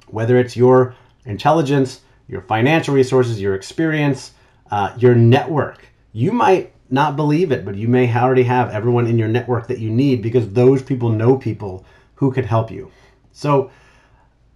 whether 0.08 0.38
it's 0.38 0.56
your 0.56 0.94
intelligence, 1.24 2.00
your 2.28 2.42
financial 2.42 2.94
resources, 2.94 3.40
your 3.40 3.54
experience, 3.54 4.32
uh, 4.70 4.94
your 4.98 5.14
network. 5.14 5.86
You 6.12 6.32
might 6.32 6.72
not 6.90 7.16
believe 7.16 7.52
it, 7.52 7.64
but 7.64 7.76
you 7.76 7.88
may 7.88 8.12
already 8.14 8.42
have 8.44 8.70
everyone 8.70 9.06
in 9.06 9.18
your 9.18 9.28
network 9.28 9.66
that 9.68 9.78
you 9.78 9.90
need 9.90 10.22
because 10.22 10.52
those 10.52 10.82
people 10.82 11.08
know 11.08 11.36
people 11.36 11.84
who 12.16 12.32
could 12.32 12.46
help 12.46 12.70
you. 12.70 12.90
So 13.32 13.70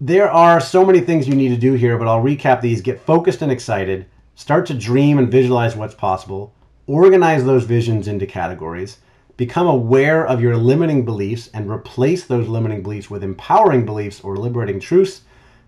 there 0.00 0.30
are 0.30 0.60
so 0.60 0.84
many 0.84 1.00
things 1.00 1.28
you 1.28 1.34
need 1.34 1.50
to 1.50 1.56
do 1.56 1.74
here, 1.74 1.96
but 1.96 2.08
I'll 2.08 2.22
recap 2.22 2.60
these. 2.60 2.80
Get 2.80 3.00
focused 3.00 3.42
and 3.42 3.50
excited. 3.50 4.06
Start 4.34 4.66
to 4.66 4.74
dream 4.74 5.18
and 5.18 5.30
visualize 5.30 5.76
what's 5.76 5.94
possible. 5.94 6.52
Organize 6.86 7.44
those 7.44 7.64
visions 7.64 8.08
into 8.08 8.26
categories. 8.26 8.98
Become 9.36 9.66
aware 9.66 10.24
of 10.24 10.40
your 10.40 10.56
limiting 10.56 11.04
beliefs 11.04 11.50
and 11.52 11.68
replace 11.68 12.24
those 12.24 12.46
limiting 12.46 12.84
beliefs 12.84 13.10
with 13.10 13.24
empowering 13.24 13.84
beliefs 13.84 14.20
or 14.20 14.36
liberating 14.36 14.78
truths. 14.78 15.22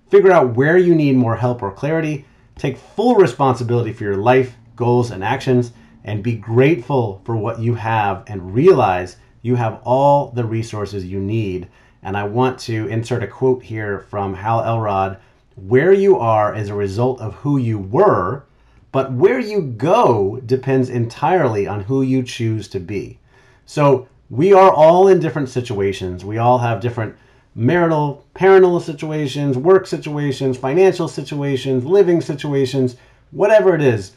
Figure 0.09 0.31
out 0.31 0.55
where 0.55 0.79
you 0.79 0.95
need 0.95 1.17
more 1.17 1.35
help 1.35 1.65
or 1.65 1.73
clarity. 1.73 2.25
Take 2.55 2.77
full 2.77 3.17
responsibility 3.17 3.93
for 3.93 4.05
your 4.05 4.19
life, 4.19 4.55
goals, 4.77 5.11
and 5.11 5.25
actions, 5.25 5.73
and 6.05 6.23
be 6.23 6.37
grateful 6.37 7.21
for 7.25 7.35
what 7.35 7.59
you 7.59 7.75
have 7.75 8.23
and 8.29 8.55
realize 8.55 9.17
you 9.43 9.57
have 9.57 9.81
all 9.83 10.31
the 10.31 10.45
resources 10.45 11.05
you 11.05 11.19
need. 11.19 11.67
And 12.05 12.17
I 12.17 12.23
want 12.23 12.61
to 12.61 12.87
insert 12.87 13.25
a 13.25 13.27
quote 13.27 13.65
here 13.65 14.07
from 14.09 14.35
Hal 14.35 14.63
Elrod 14.63 15.19
Where 15.57 15.93
you 15.93 16.21
are 16.21 16.55
is 16.55 16.69
a 16.69 16.75
result 16.75 17.21
of 17.21 17.35
who 17.35 17.59
you 17.59 17.81
were, 17.81 18.45
but 18.93 19.13
where 19.13 19.41
you 19.41 19.61
go 19.61 20.41
depends 20.47 20.89
entirely 20.89 21.67
on 21.67 21.81
who 21.81 22.03
you 22.03 22.23
choose 22.23 22.69
to 22.69 22.79
be. 22.79 23.19
So 23.67 24.09
we 24.31 24.53
are 24.53 24.73
all 24.73 25.09
in 25.09 25.21
different 25.21 25.49
situations. 25.49 26.25
We 26.25 26.39
all 26.39 26.59
have 26.59 26.81
different 26.81 27.17
marital, 27.55 28.25
parental 28.35 28.81
situations, 28.81 29.59
work 29.59 29.87
situations, 29.87 30.57
financial 30.57 31.09
situations, 31.09 31.85
living 31.85 32.21
situations, 32.21 32.97
whatever 33.31 33.75
it 33.75 33.83
is. 33.83 34.13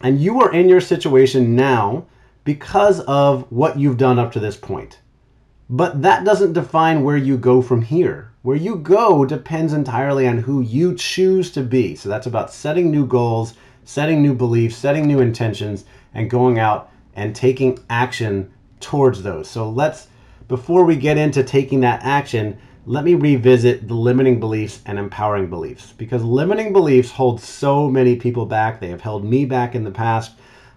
And 0.00 0.20
you 0.20 0.40
are 0.40 0.52
in 0.52 0.68
your 0.68 0.80
situation 0.80 1.56
now 1.56 2.06
because 2.44 3.00
of 3.00 3.50
what 3.50 3.78
you've 3.78 3.96
done 3.96 4.18
up 4.18 4.32
to 4.32 4.40
this 4.40 4.56
point. 4.56 5.00
But 5.70 6.02
that 6.02 6.24
doesn't 6.24 6.52
define 6.52 7.02
where 7.02 7.16
you 7.16 7.38
go 7.38 7.62
from 7.62 7.80
here. 7.80 8.32
Where 8.42 8.56
you 8.56 8.76
go 8.76 9.24
depends 9.24 9.72
entirely 9.72 10.28
on 10.28 10.38
who 10.38 10.60
you 10.60 10.94
choose 10.94 11.50
to 11.52 11.62
be. 11.62 11.96
So 11.96 12.10
that's 12.10 12.26
about 12.26 12.52
setting 12.52 12.90
new 12.90 13.06
goals, 13.06 13.54
setting 13.84 14.20
new 14.20 14.34
beliefs, 14.34 14.76
setting 14.76 15.06
new 15.06 15.20
intentions, 15.20 15.86
and 16.12 16.28
going 16.28 16.58
out 16.58 16.90
and 17.14 17.34
taking 17.34 17.78
action 17.88 18.52
towards 18.84 19.22
those. 19.22 19.48
So 19.48 19.70
let's, 19.70 20.08
before 20.48 20.84
we 20.84 20.96
get 20.96 21.16
into 21.16 21.42
taking 21.42 21.80
that 21.80 22.02
action, 22.02 22.58
let 22.86 23.04
me 23.04 23.14
revisit 23.14 23.88
the 23.88 23.94
limiting 23.94 24.38
beliefs 24.38 24.82
and 24.84 24.98
empowering 24.98 25.48
beliefs 25.48 25.92
because 25.92 26.22
limiting 26.22 26.72
beliefs 26.72 27.10
hold 27.10 27.40
so 27.40 27.88
many 27.88 28.16
people 28.16 28.44
back. 28.44 28.80
They 28.80 28.88
have 28.88 29.00
held 29.00 29.24
me 29.24 29.46
back 29.46 29.74
in 29.74 29.84
the 29.84 29.90
past. 29.90 30.32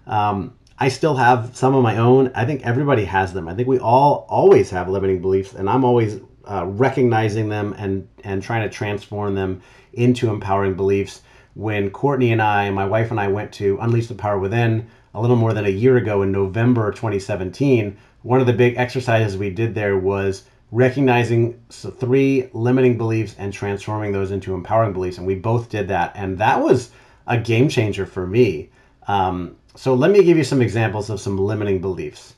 Um, 0.06 0.54
I 0.78 0.88
still 0.88 1.16
have 1.16 1.56
some 1.56 1.74
of 1.74 1.82
my 1.82 1.98
own. 1.98 2.30
I 2.34 2.44
think 2.44 2.64
everybody 2.64 3.04
has 3.04 3.32
them. 3.32 3.48
I 3.48 3.54
think 3.54 3.68
we 3.68 3.78
all 3.78 4.26
always 4.28 4.70
have 4.70 4.88
limiting 4.88 5.20
beliefs, 5.20 5.52
and 5.52 5.68
I'm 5.68 5.84
always 5.84 6.20
uh, 6.44 6.64
recognizing 6.66 7.48
them 7.48 7.74
and 7.76 8.08
and 8.24 8.42
trying 8.42 8.62
to 8.62 8.74
transform 8.74 9.34
them 9.34 9.60
into 9.92 10.30
empowering 10.30 10.74
beliefs. 10.74 11.22
When 11.54 11.90
Courtney 11.90 12.30
and 12.30 12.40
I, 12.40 12.70
my 12.70 12.86
wife 12.86 13.10
and 13.10 13.18
I, 13.18 13.26
went 13.26 13.52
to 13.54 13.78
Unleash 13.80 14.06
the 14.06 14.14
Power 14.14 14.38
Within 14.38 14.88
a 15.14 15.20
little 15.20 15.36
more 15.36 15.52
than 15.52 15.66
a 15.66 15.70
year 15.70 15.96
ago 15.96 16.22
in 16.22 16.32
November 16.32 16.90
2017, 16.90 17.96
one 18.22 18.40
of 18.40 18.46
the 18.46 18.52
big 18.52 18.76
exercises 18.76 19.36
we 19.36 19.50
did 19.50 19.74
there 19.74 19.98
was 19.98 20.44
recognizing 20.70 21.58
three 21.70 22.48
limiting 22.52 22.98
beliefs 22.98 23.34
and 23.38 23.52
transforming 23.52 24.12
those 24.12 24.30
into 24.30 24.54
empowering 24.54 24.92
beliefs. 24.92 25.18
And 25.18 25.26
we 25.26 25.34
both 25.34 25.70
did 25.70 25.88
that. 25.88 26.12
And 26.14 26.38
that 26.38 26.60
was 26.60 26.90
a 27.26 27.38
game 27.38 27.68
changer 27.68 28.04
for 28.04 28.26
me. 28.26 28.70
Um, 29.06 29.56
so 29.74 29.94
let 29.94 30.10
me 30.10 30.22
give 30.22 30.36
you 30.36 30.44
some 30.44 30.60
examples 30.60 31.08
of 31.08 31.20
some 31.20 31.38
limiting 31.38 31.80
beliefs. 31.80 32.34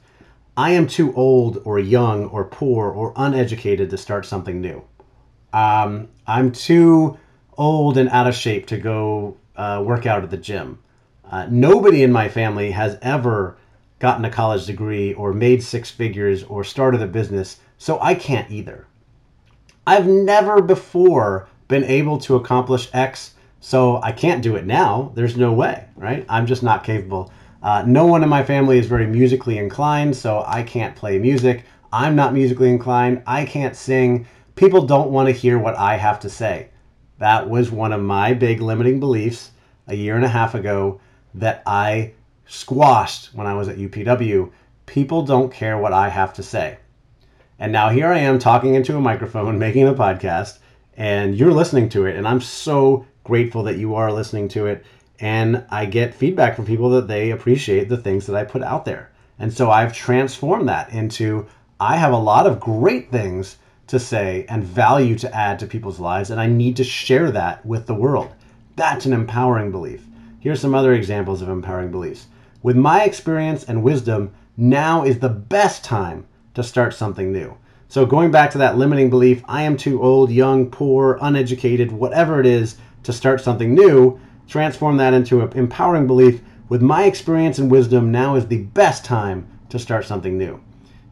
I 0.57 0.73
am 0.73 0.87
too 0.87 1.15
old 1.15 1.62
or 1.65 1.79
young 1.79 2.27
or 2.27 2.45
poor 2.45 2.91
or 2.91 3.12
uneducated 3.17 3.91
to 3.91 3.97
start 3.97 4.27
something 4.27 4.61
new. 4.61 4.83
Um, 5.53 6.09
I'm 6.27 6.53
too 6.53 7.19
old 7.57 7.97
and 7.97 8.09
out 8.11 8.27
of 8.27 8.35
shape 8.35 8.67
to 8.67 8.79
go 8.79 9.37
uh, 9.57 9.83
work 9.85 10.07
out 10.07 10.23
at 10.23 10.31
the 10.31 10.37
gym. 10.37 10.79
Uh, 11.31 11.47
nobody 11.49 12.03
in 12.03 12.13
my 12.13 12.29
family 12.29 12.73
has 12.73 12.99
ever 13.01 13.57
gotten 14.01 14.25
a 14.25 14.31
college 14.31 14.67
degree 14.67 15.15
or 15.15 15.33
made 15.33 15.63
six 15.63 15.91
figures 15.91 16.43
or 16.43 16.65
started 16.65 17.01
a 17.01 17.07
business, 17.07 17.61
so 17.79 17.99
I 18.03 18.15
can't 18.15 18.51
either. 18.51 18.87
I've 19.87 20.07
never 20.07 20.61
before 20.61 21.49
been 21.69 21.85
able 21.85 22.19
to 22.19 22.37
accomplish 22.37 22.91
X 22.93 23.35
so 23.61 24.01
I 24.03 24.13
can't 24.13 24.43
do 24.43 24.57
it 24.57 24.65
now. 24.67 25.13
There's 25.15 25.37
no 25.37 25.53
way, 25.53 25.85
right? 25.95 26.25
I'm 26.29 26.47
just 26.47 26.63
not 26.63 26.83
capable. 26.83 27.31
Uh, 27.63 27.85
no 27.87 28.07
one 28.07 28.23
in 28.23 28.29
my 28.29 28.43
family 28.43 28.79
is 28.79 28.87
very 28.87 29.07
musically 29.07 29.59
inclined, 29.59 30.17
so 30.17 30.43
I 30.47 30.63
can't 30.63 30.97
play 30.97 31.19
music. 31.19 31.65
I'm 31.93 32.17
not 32.17 32.33
musically 32.33 32.71
inclined. 32.71 33.23
I 33.27 33.45
can't 33.45 33.77
sing. 33.77 34.27
People 34.55 34.87
don't 34.87 35.11
want 35.11 35.29
to 35.29 35.33
hear 35.33 35.59
what 35.59 35.77
I 35.77 35.97
have 35.97 36.21
to 36.21 36.31
say. 36.31 36.71
That 37.19 37.51
was 37.51 37.71
one 37.71 37.93
of 37.93 38.01
my 38.01 38.33
big 38.33 38.63
limiting 38.63 38.99
beliefs 38.99 39.51
a 39.87 39.95
year 39.95 40.17
and 40.17 40.25
a 40.25 40.29
half 40.29 40.55
ago 40.55 41.01
that 41.35 41.63
I 41.67 42.13
squashed 42.47 43.35
when 43.35 43.47
I 43.47 43.55
was 43.55 43.69
at 43.69 43.79
UPW. 43.79 44.51
People 44.87 45.23
don't 45.23 45.53
care 45.53 45.79
what 45.79 45.93
I 45.93 46.09
have 46.09 46.33
to 46.35 46.43
say. 46.43 46.79
And 47.59 47.73
now 47.73 47.91
here 47.91 48.09
I 48.09 48.19
am 48.19 48.39
talking 48.39 48.75
into 48.75 48.97
a 48.97 49.01
microphone, 49.01 49.59
making 49.67 49.87
a 49.87 49.95
podcast, 49.95 50.59
and 50.97 51.37
you're 51.37 51.53
listening 51.53 51.89
to 51.91 52.07
it. 52.07 52.17
And 52.17 52.27
I'm 52.27 52.41
so 52.41 53.07
grateful 53.25 53.63
that 53.65 53.79
you 53.79 53.95
are 53.95 54.13
listening 54.13 54.49
to 54.49 54.67
it. 54.67 54.85
And 55.21 55.65
I 55.71 55.85
get 55.85 56.15
feedback 56.15 56.57
from 56.57 56.65
people 56.65 56.91
that 56.91 57.07
they 57.07 57.31
appreciate 57.31 57.89
the 57.89 57.99
things 57.99 58.27
that 58.27 58.37
I 58.37 58.45
put 58.45 58.63
out 58.63 58.85
there. 58.85 59.11
And 59.39 59.53
so 59.53 59.71
I've 59.71 59.95
transformed 59.95 60.69
that 60.69 60.93
into 60.93 61.47
I 61.79 61.97
have 61.97 62.13
a 62.13 62.19
lot 62.19 62.47
of 62.47 62.61
great 62.61 63.11
things 63.11 63.57
to 63.87 63.99
say 63.99 64.47
and 64.49 64.63
value 64.63 65.17
to 65.19 65.35
add 65.35 65.59
to 65.59 65.67
people's 65.67 65.99
lives, 65.99 66.31
and 66.31 66.41
I 66.41 66.47
need 66.47 66.77
to 66.77 66.85
share 66.85 67.31
that 67.33 67.65
with 67.65 67.87
the 67.87 67.95
world. 67.95 68.31
That's 68.77 69.07
an 69.07 69.13
empowering 69.13 69.71
belief. 69.71 70.07
Here's 70.40 70.59
some 70.59 70.75
other 70.75 70.94
examples 70.94 71.42
of 71.42 71.50
empowering 71.50 71.90
beliefs. 71.90 72.26
With 72.62 72.75
my 72.75 73.04
experience 73.04 73.64
and 73.64 73.82
wisdom, 73.82 74.32
now 74.56 75.04
is 75.04 75.18
the 75.18 75.28
best 75.28 75.85
time 75.85 76.26
to 76.54 76.62
start 76.62 76.94
something 76.94 77.30
new. 77.30 77.59
So, 77.88 78.06
going 78.06 78.30
back 78.30 78.50
to 78.52 78.59
that 78.59 78.78
limiting 78.78 79.11
belief, 79.11 79.42
I 79.47 79.62
am 79.62 79.76
too 79.76 80.02
old, 80.02 80.30
young, 80.30 80.70
poor, 80.70 81.18
uneducated, 81.20 81.92
whatever 81.92 82.40
it 82.40 82.47
is, 82.47 82.76
to 83.02 83.12
start 83.12 83.42
something 83.42 83.75
new, 83.75 84.18
transform 84.49 84.97
that 84.97 85.12
into 85.12 85.42
an 85.42 85.52
empowering 85.59 86.06
belief. 86.06 86.40
With 86.70 86.80
my 86.80 87.04
experience 87.04 87.59
and 87.59 87.70
wisdom, 87.70 88.11
now 88.11 88.35
is 88.35 88.47
the 88.47 88.62
best 88.62 89.04
time 89.04 89.47
to 89.68 89.78
start 89.78 90.06
something 90.06 90.38
new. 90.38 90.59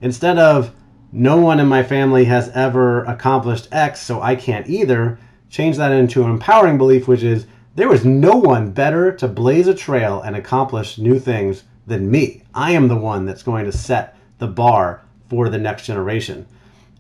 Instead 0.01 0.39
of, 0.39 0.75
no 1.13 1.37
one 1.37 1.61
in 1.61 1.67
my 1.67 1.83
family 1.83 2.25
has 2.25 2.49
ever 2.55 3.05
accomplished 3.05 3.69
X, 3.73 4.01
so 4.01 4.23
I 4.23 4.37
can't 4.37 4.69
either, 4.71 5.19
change 5.51 5.77
that 5.77 5.93
into 5.93 6.25
an 6.25 6.31
empowering 6.31 6.79
belief, 6.79 7.07
which 7.07 7.23
is, 7.23 7.47
there 7.79 7.95
is 7.95 8.05
no 8.05 8.35
one 8.35 8.73
better 8.73 9.13
to 9.13 9.29
blaze 9.29 9.69
a 9.69 9.75
trail 9.75 10.21
and 10.23 10.35
accomplish 10.35 10.99
new 10.99 11.17
things 11.17 11.63
than 11.87 12.11
me. 12.11 12.43
I 12.53 12.73
am 12.73 12.89
the 12.89 12.97
one 12.97 13.25
that's 13.25 13.45
going 13.45 13.67
to 13.67 13.71
set 13.71 14.17
the 14.39 14.49
bar 14.49 15.05
for 15.31 15.49
the 15.49 15.59
next 15.59 15.87
generation. 15.87 16.45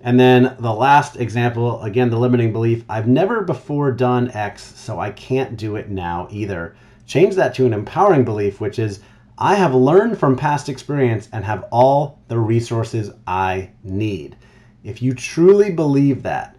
And 0.02 0.20
then 0.20 0.54
the 0.61 0.73
last 0.73 1.16
example, 1.16 1.82
again, 1.82 2.11
the 2.11 2.16
limiting 2.16 2.52
belief 2.52 2.85
I've 2.88 3.08
never 3.08 3.42
before 3.42 3.90
done 3.90 4.30
X, 4.30 4.62
so 4.62 5.00
I 5.00 5.11
can't 5.11 5.56
do 5.56 5.75
it 5.75 5.90
now 5.90 6.28
either. 6.30 6.76
Change 7.08 7.35
that 7.35 7.56
to 7.56 7.66
an 7.66 7.73
empowering 7.73 8.25
belief, 8.25 8.61
which 8.61 8.78
is 8.78 9.00
I 9.37 9.56
have 9.56 9.75
learned 9.75 10.16
from 10.16 10.37
past 10.37 10.68
experience 10.68 11.28
and 11.32 11.44
have 11.44 11.64
all 11.73 12.20
the 12.28 12.38
resources 12.38 13.11
I 13.26 13.70
need. 13.82 14.37
If 14.85 15.02
you 15.02 15.12
truly 15.12 15.73
believe 15.73 16.23
that, 16.23 16.56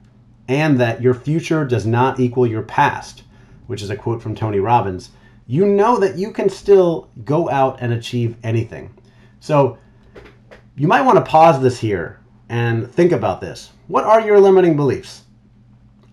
and 0.50 0.78
that 0.82 1.02
your 1.02 1.14
future 1.14 1.64
does 1.64 1.86
not 1.86 2.20
equal 2.20 2.46
your 2.46 2.64
past, 2.64 3.24
which 3.70 3.84
is 3.84 3.92
a 3.92 3.96
quote 3.96 4.20
from 4.20 4.34
Tony 4.34 4.60
Robbins, 4.60 5.12
you 5.46 5.64
know 5.64 6.00
that 6.00 6.18
you 6.18 6.32
can 6.32 6.50
still 6.50 7.08
go 7.24 7.48
out 7.52 7.78
and 7.82 7.94
achieve 7.94 8.36
anything. 8.42 8.92
So 9.40 9.78
you 10.76 10.88
might 10.88 11.04
want 11.04 11.24
to 11.24 11.32
pause 11.32 11.62
this 11.62 11.80
here 11.80 12.20
and 12.50 12.92
think 12.92 13.12
about 13.12 13.42
this. 13.42 13.70
What 13.86 14.06
are 14.06 14.22
your 14.22 14.40
limiting 14.40 14.76
beliefs? 14.76 15.22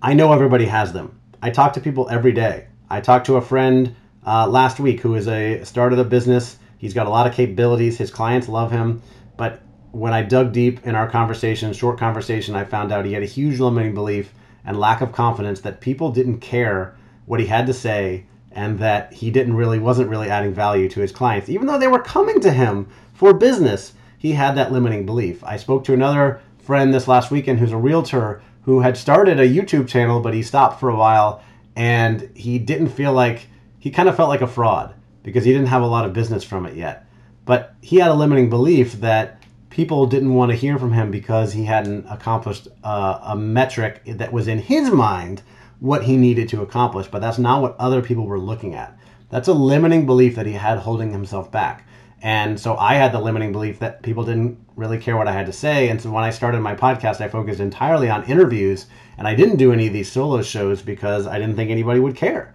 I 0.02 0.12
know 0.12 0.34
everybody 0.34 0.66
has 0.66 0.92
them. 0.92 1.18
I 1.40 1.48
talk 1.48 1.72
to 1.72 1.80
people 1.80 2.10
every 2.10 2.32
day. 2.32 2.66
I 2.90 3.00
talked 3.00 3.24
to 3.26 3.36
a 3.36 3.40
friend 3.40 3.96
uh, 4.26 4.46
last 4.46 4.78
week 4.78 5.00
who 5.00 5.14
is 5.14 5.26
a 5.26 5.64
started 5.64 5.98
a 5.98 6.04
business. 6.04 6.58
He's 6.76 6.92
got 6.92 7.06
a 7.06 7.10
lot 7.10 7.26
of 7.26 7.32
capabilities. 7.32 7.96
His 7.96 8.10
clients 8.10 8.50
love 8.50 8.70
him, 8.70 9.00
but 9.38 9.62
when 9.92 10.12
I 10.12 10.20
dug 10.22 10.52
deep 10.52 10.86
in 10.86 10.94
our 10.94 11.08
conversation, 11.08 11.72
short 11.72 11.98
conversation, 11.98 12.54
I 12.54 12.64
found 12.64 12.92
out 12.92 13.06
he 13.06 13.14
had 13.14 13.22
a 13.22 13.26
huge 13.26 13.60
limiting 13.60 13.94
belief 13.94 14.34
and 14.66 14.78
lack 14.78 15.00
of 15.00 15.12
confidence 15.12 15.62
that 15.62 15.80
people 15.80 16.12
didn't 16.12 16.40
care 16.40 16.95
what 17.26 17.40
he 17.40 17.46
had 17.46 17.66
to 17.66 17.74
say 17.74 18.24
and 18.52 18.78
that 18.78 19.12
he 19.12 19.30
didn't 19.30 19.54
really 19.54 19.78
wasn't 19.78 20.08
really 20.08 20.30
adding 20.30 20.54
value 20.54 20.88
to 20.88 21.00
his 21.00 21.12
clients 21.12 21.48
even 21.48 21.66
though 21.66 21.78
they 21.78 21.86
were 21.86 22.00
coming 22.00 22.40
to 22.40 22.50
him 22.50 22.88
for 23.12 23.34
business 23.34 23.92
he 24.18 24.32
had 24.32 24.56
that 24.56 24.72
limiting 24.72 25.06
belief. 25.06 25.44
I 25.44 25.56
spoke 25.56 25.84
to 25.84 25.94
another 25.94 26.40
friend 26.58 26.92
this 26.92 27.08
last 27.08 27.30
weekend 27.30 27.60
who's 27.60 27.72
a 27.72 27.76
realtor 27.76 28.42
who 28.62 28.80
had 28.80 28.96
started 28.96 29.38
a 29.38 29.48
YouTube 29.48 29.86
channel, 29.86 30.20
but 30.20 30.34
he 30.34 30.42
stopped 30.42 30.80
for 30.80 30.88
a 30.88 30.96
while 30.96 31.42
and 31.76 32.28
he 32.34 32.58
didn't 32.58 32.88
feel 32.88 33.12
like 33.12 33.46
he 33.78 33.90
kind 33.90 34.08
of 34.08 34.16
felt 34.16 34.28
like 34.28 34.40
a 34.40 34.46
fraud 34.46 34.94
because 35.22 35.44
he 35.44 35.52
didn't 35.52 35.68
have 35.68 35.82
a 35.82 35.86
lot 35.86 36.04
of 36.04 36.12
business 36.12 36.42
from 36.42 36.66
it 36.66 36.74
yet. 36.74 37.06
But 37.44 37.74
he 37.80 37.96
had 37.96 38.10
a 38.10 38.14
limiting 38.14 38.50
belief 38.50 38.94
that 38.94 39.42
people 39.70 40.06
didn't 40.06 40.34
want 40.34 40.50
to 40.50 40.56
hear 40.56 40.78
from 40.78 40.92
him 40.92 41.10
because 41.10 41.52
he 41.52 41.64
hadn't 41.64 42.06
accomplished 42.06 42.66
uh, 42.82 43.20
a 43.22 43.36
metric 43.36 44.02
that 44.06 44.32
was 44.32 44.48
in 44.48 44.58
his 44.58 44.90
mind 44.90 45.42
what 45.80 46.04
he 46.04 46.16
needed 46.16 46.48
to 46.50 46.62
accomplish, 46.62 47.06
but 47.08 47.20
that's 47.20 47.38
not 47.38 47.62
what 47.62 47.76
other 47.78 48.02
people 48.02 48.26
were 48.26 48.38
looking 48.38 48.74
at. 48.74 48.96
That's 49.30 49.48
a 49.48 49.52
limiting 49.52 50.06
belief 50.06 50.36
that 50.36 50.46
he 50.46 50.52
had 50.52 50.78
holding 50.78 51.10
himself 51.10 51.50
back. 51.50 51.86
And 52.22 52.58
so 52.58 52.76
I 52.76 52.94
had 52.94 53.12
the 53.12 53.20
limiting 53.20 53.52
belief 53.52 53.78
that 53.80 54.02
people 54.02 54.24
didn't 54.24 54.58
really 54.74 54.98
care 54.98 55.16
what 55.16 55.28
I 55.28 55.32
had 55.32 55.46
to 55.46 55.52
say. 55.52 55.88
And 55.88 56.00
so 56.00 56.10
when 56.10 56.24
I 56.24 56.30
started 56.30 56.60
my 56.60 56.74
podcast, 56.74 57.20
I 57.20 57.28
focused 57.28 57.60
entirely 57.60 58.08
on 58.08 58.24
interviews 58.24 58.86
and 59.18 59.28
I 59.28 59.34
didn't 59.34 59.56
do 59.56 59.72
any 59.72 59.86
of 59.86 59.92
these 59.92 60.10
solo 60.10 60.42
shows 60.42 60.82
because 60.82 61.26
I 61.26 61.38
didn't 61.38 61.56
think 61.56 61.70
anybody 61.70 62.00
would 62.00 62.16
care. 62.16 62.54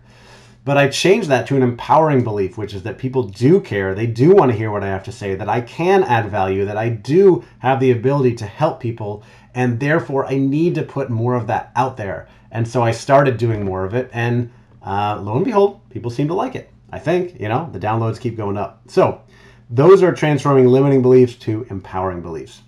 But 0.63 0.77
I 0.77 0.89
changed 0.89 1.29
that 1.29 1.47
to 1.47 1.55
an 1.55 1.63
empowering 1.63 2.23
belief, 2.23 2.57
which 2.57 2.75
is 2.75 2.83
that 2.83 2.99
people 2.99 3.23
do 3.23 3.59
care. 3.59 3.95
They 3.95 4.05
do 4.05 4.35
want 4.35 4.51
to 4.51 4.57
hear 4.57 4.69
what 4.71 4.83
I 4.83 4.87
have 4.87 5.03
to 5.05 5.11
say, 5.11 5.33
that 5.33 5.49
I 5.49 5.61
can 5.61 6.03
add 6.03 6.29
value, 6.29 6.65
that 6.65 6.77
I 6.77 6.89
do 6.89 7.43
have 7.59 7.79
the 7.79 7.91
ability 7.91 8.35
to 8.35 8.45
help 8.45 8.79
people. 8.79 9.23
And 9.55 9.79
therefore, 9.79 10.27
I 10.27 10.37
need 10.37 10.75
to 10.75 10.83
put 10.83 11.09
more 11.09 11.33
of 11.33 11.47
that 11.47 11.71
out 11.75 11.97
there. 11.97 12.27
And 12.51 12.67
so 12.67 12.81
I 12.81 12.91
started 12.91 13.37
doing 13.37 13.63
more 13.63 13.85
of 13.85 13.93
it. 13.93 14.09
And 14.13 14.51
uh, 14.85 15.19
lo 15.21 15.35
and 15.35 15.45
behold, 15.45 15.89
people 15.89 16.11
seem 16.11 16.27
to 16.27 16.33
like 16.33 16.55
it. 16.55 16.69
I 16.91 16.99
think, 16.99 17.39
you 17.39 17.47
know, 17.47 17.69
the 17.71 17.79
downloads 17.79 18.19
keep 18.19 18.35
going 18.35 18.57
up. 18.57 18.81
So, 18.87 19.21
those 19.69 20.03
are 20.03 20.11
transforming 20.11 20.67
limiting 20.67 21.01
beliefs 21.01 21.35
to 21.35 21.65
empowering 21.69 22.21
beliefs. 22.21 22.61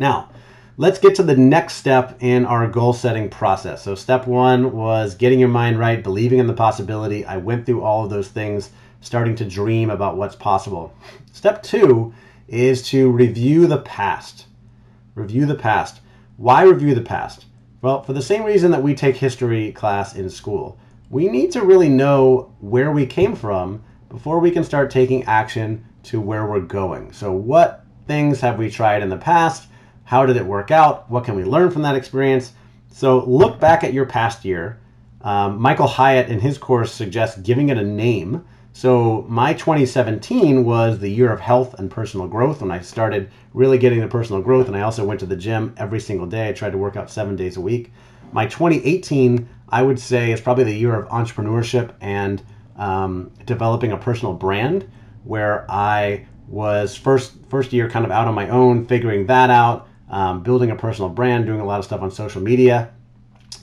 Now, 0.00 0.30
let's 0.76 0.98
get 0.98 1.14
to 1.16 1.22
the 1.22 1.36
next 1.36 1.74
step 1.74 2.16
in 2.20 2.44
our 2.44 2.66
goal 2.66 2.92
setting 2.92 3.30
process. 3.30 3.84
So, 3.84 3.94
step 3.94 4.26
one 4.26 4.72
was 4.72 5.14
getting 5.14 5.38
your 5.38 5.48
mind 5.48 5.78
right, 5.78 6.02
believing 6.02 6.40
in 6.40 6.48
the 6.48 6.54
possibility. 6.54 7.24
I 7.24 7.36
went 7.36 7.64
through 7.64 7.82
all 7.82 8.02
of 8.02 8.10
those 8.10 8.28
things, 8.28 8.70
starting 9.00 9.36
to 9.36 9.44
dream 9.44 9.90
about 9.90 10.16
what's 10.16 10.34
possible. 10.34 10.92
Step 11.32 11.62
two 11.62 12.12
is 12.48 12.82
to 12.88 13.08
review 13.10 13.68
the 13.68 13.82
past. 13.82 14.46
Review 15.14 15.46
the 15.46 15.54
past. 15.54 16.00
Why 16.36 16.64
review 16.64 16.96
the 16.96 17.00
past? 17.00 17.44
Well, 17.84 18.02
for 18.02 18.14
the 18.14 18.22
same 18.22 18.44
reason 18.44 18.70
that 18.70 18.82
we 18.82 18.94
take 18.94 19.14
history 19.14 19.70
class 19.70 20.14
in 20.14 20.30
school. 20.30 20.78
We 21.10 21.28
need 21.28 21.52
to 21.52 21.60
really 21.60 21.90
know 21.90 22.50
where 22.60 22.90
we 22.90 23.04
came 23.04 23.36
from 23.36 23.84
before 24.08 24.38
we 24.38 24.50
can 24.50 24.64
start 24.64 24.90
taking 24.90 25.22
action 25.24 25.84
to 26.04 26.18
where 26.18 26.46
we're 26.46 26.60
going. 26.60 27.12
So, 27.12 27.30
what 27.30 27.84
things 28.06 28.40
have 28.40 28.58
we 28.58 28.70
tried 28.70 29.02
in 29.02 29.10
the 29.10 29.18
past? 29.18 29.68
How 30.04 30.24
did 30.24 30.38
it 30.38 30.46
work 30.46 30.70
out? 30.70 31.10
What 31.10 31.24
can 31.24 31.34
we 31.34 31.44
learn 31.44 31.70
from 31.70 31.82
that 31.82 31.94
experience? 31.94 32.54
So 32.88 33.22
look 33.26 33.60
back 33.60 33.84
at 33.84 33.92
your 33.92 34.06
past 34.06 34.46
year. 34.46 34.80
Um, 35.20 35.60
Michael 35.60 35.86
Hyatt 35.86 36.30
in 36.30 36.40
his 36.40 36.56
course 36.56 36.90
suggests 36.90 37.38
giving 37.42 37.68
it 37.68 37.76
a 37.76 37.84
name. 37.84 38.46
So 38.76 39.24
my 39.28 39.54
2017 39.54 40.64
was 40.64 40.98
the 40.98 41.08
year 41.08 41.32
of 41.32 41.38
health 41.38 41.74
and 41.78 41.88
personal 41.88 42.26
growth 42.26 42.60
when 42.60 42.72
I 42.72 42.80
started 42.80 43.30
really 43.52 43.78
getting 43.78 44.00
the 44.00 44.08
personal 44.08 44.42
growth, 44.42 44.66
and 44.66 44.76
I 44.76 44.80
also 44.80 45.04
went 45.04 45.20
to 45.20 45.26
the 45.26 45.36
gym 45.36 45.72
every 45.76 46.00
single 46.00 46.26
day. 46.26 46.48
I 46.48 46.52
tried 46.52 46.72
to 46.72 46.78
work 46.78 46.96
out 46.96 47.08
seven 47.08 47.36
days 47.36 47.56
a 47.56 47.60
week. 47.60 47.92
My 48.32 48.46
2018, 48.46 49.48
I 49.68 49.80
would 49.80 50.00
say, 50.00 50.32
is 50.32 50.40
probably 50.40 50.64
the 50.64 50.74
year 50.74 50.92
of 50.92 51.08
entrepreneurship 51.10 51.92
and 52.00 52.42
um, 52.74 53.30
developing 53.46 53.92
a 53.92 53.96
personal 53.96 54.34
brand, 54.34 54.90
where 55.22 55.70
I 55.70 56.26
was 56.48 56.96
first 56.96 57.34
first 57.48 57.72
year 57.72 57.88
kind 57.88 58.04
of 58.04 58.10
out 58.10 58.26
on 58.26 58.34
my 58.34 58.48
own, 58.48 58.86
figuring 58.86 59.26
that 59.26 59.50
out, 59.50 59.88
um, 60.10 60.42
building 60.42 60.72
a 60.72 60.76
personal 60.76 61.10
brand, 61.10 61.46
doing 61.46 61.60
a 61.60 61.64
lot 61.64 61.78
of 61.78 61.84
stuff 61.84 62.02
on 62.02 62.10
social 62.10 62.42
media. 62.42 62.92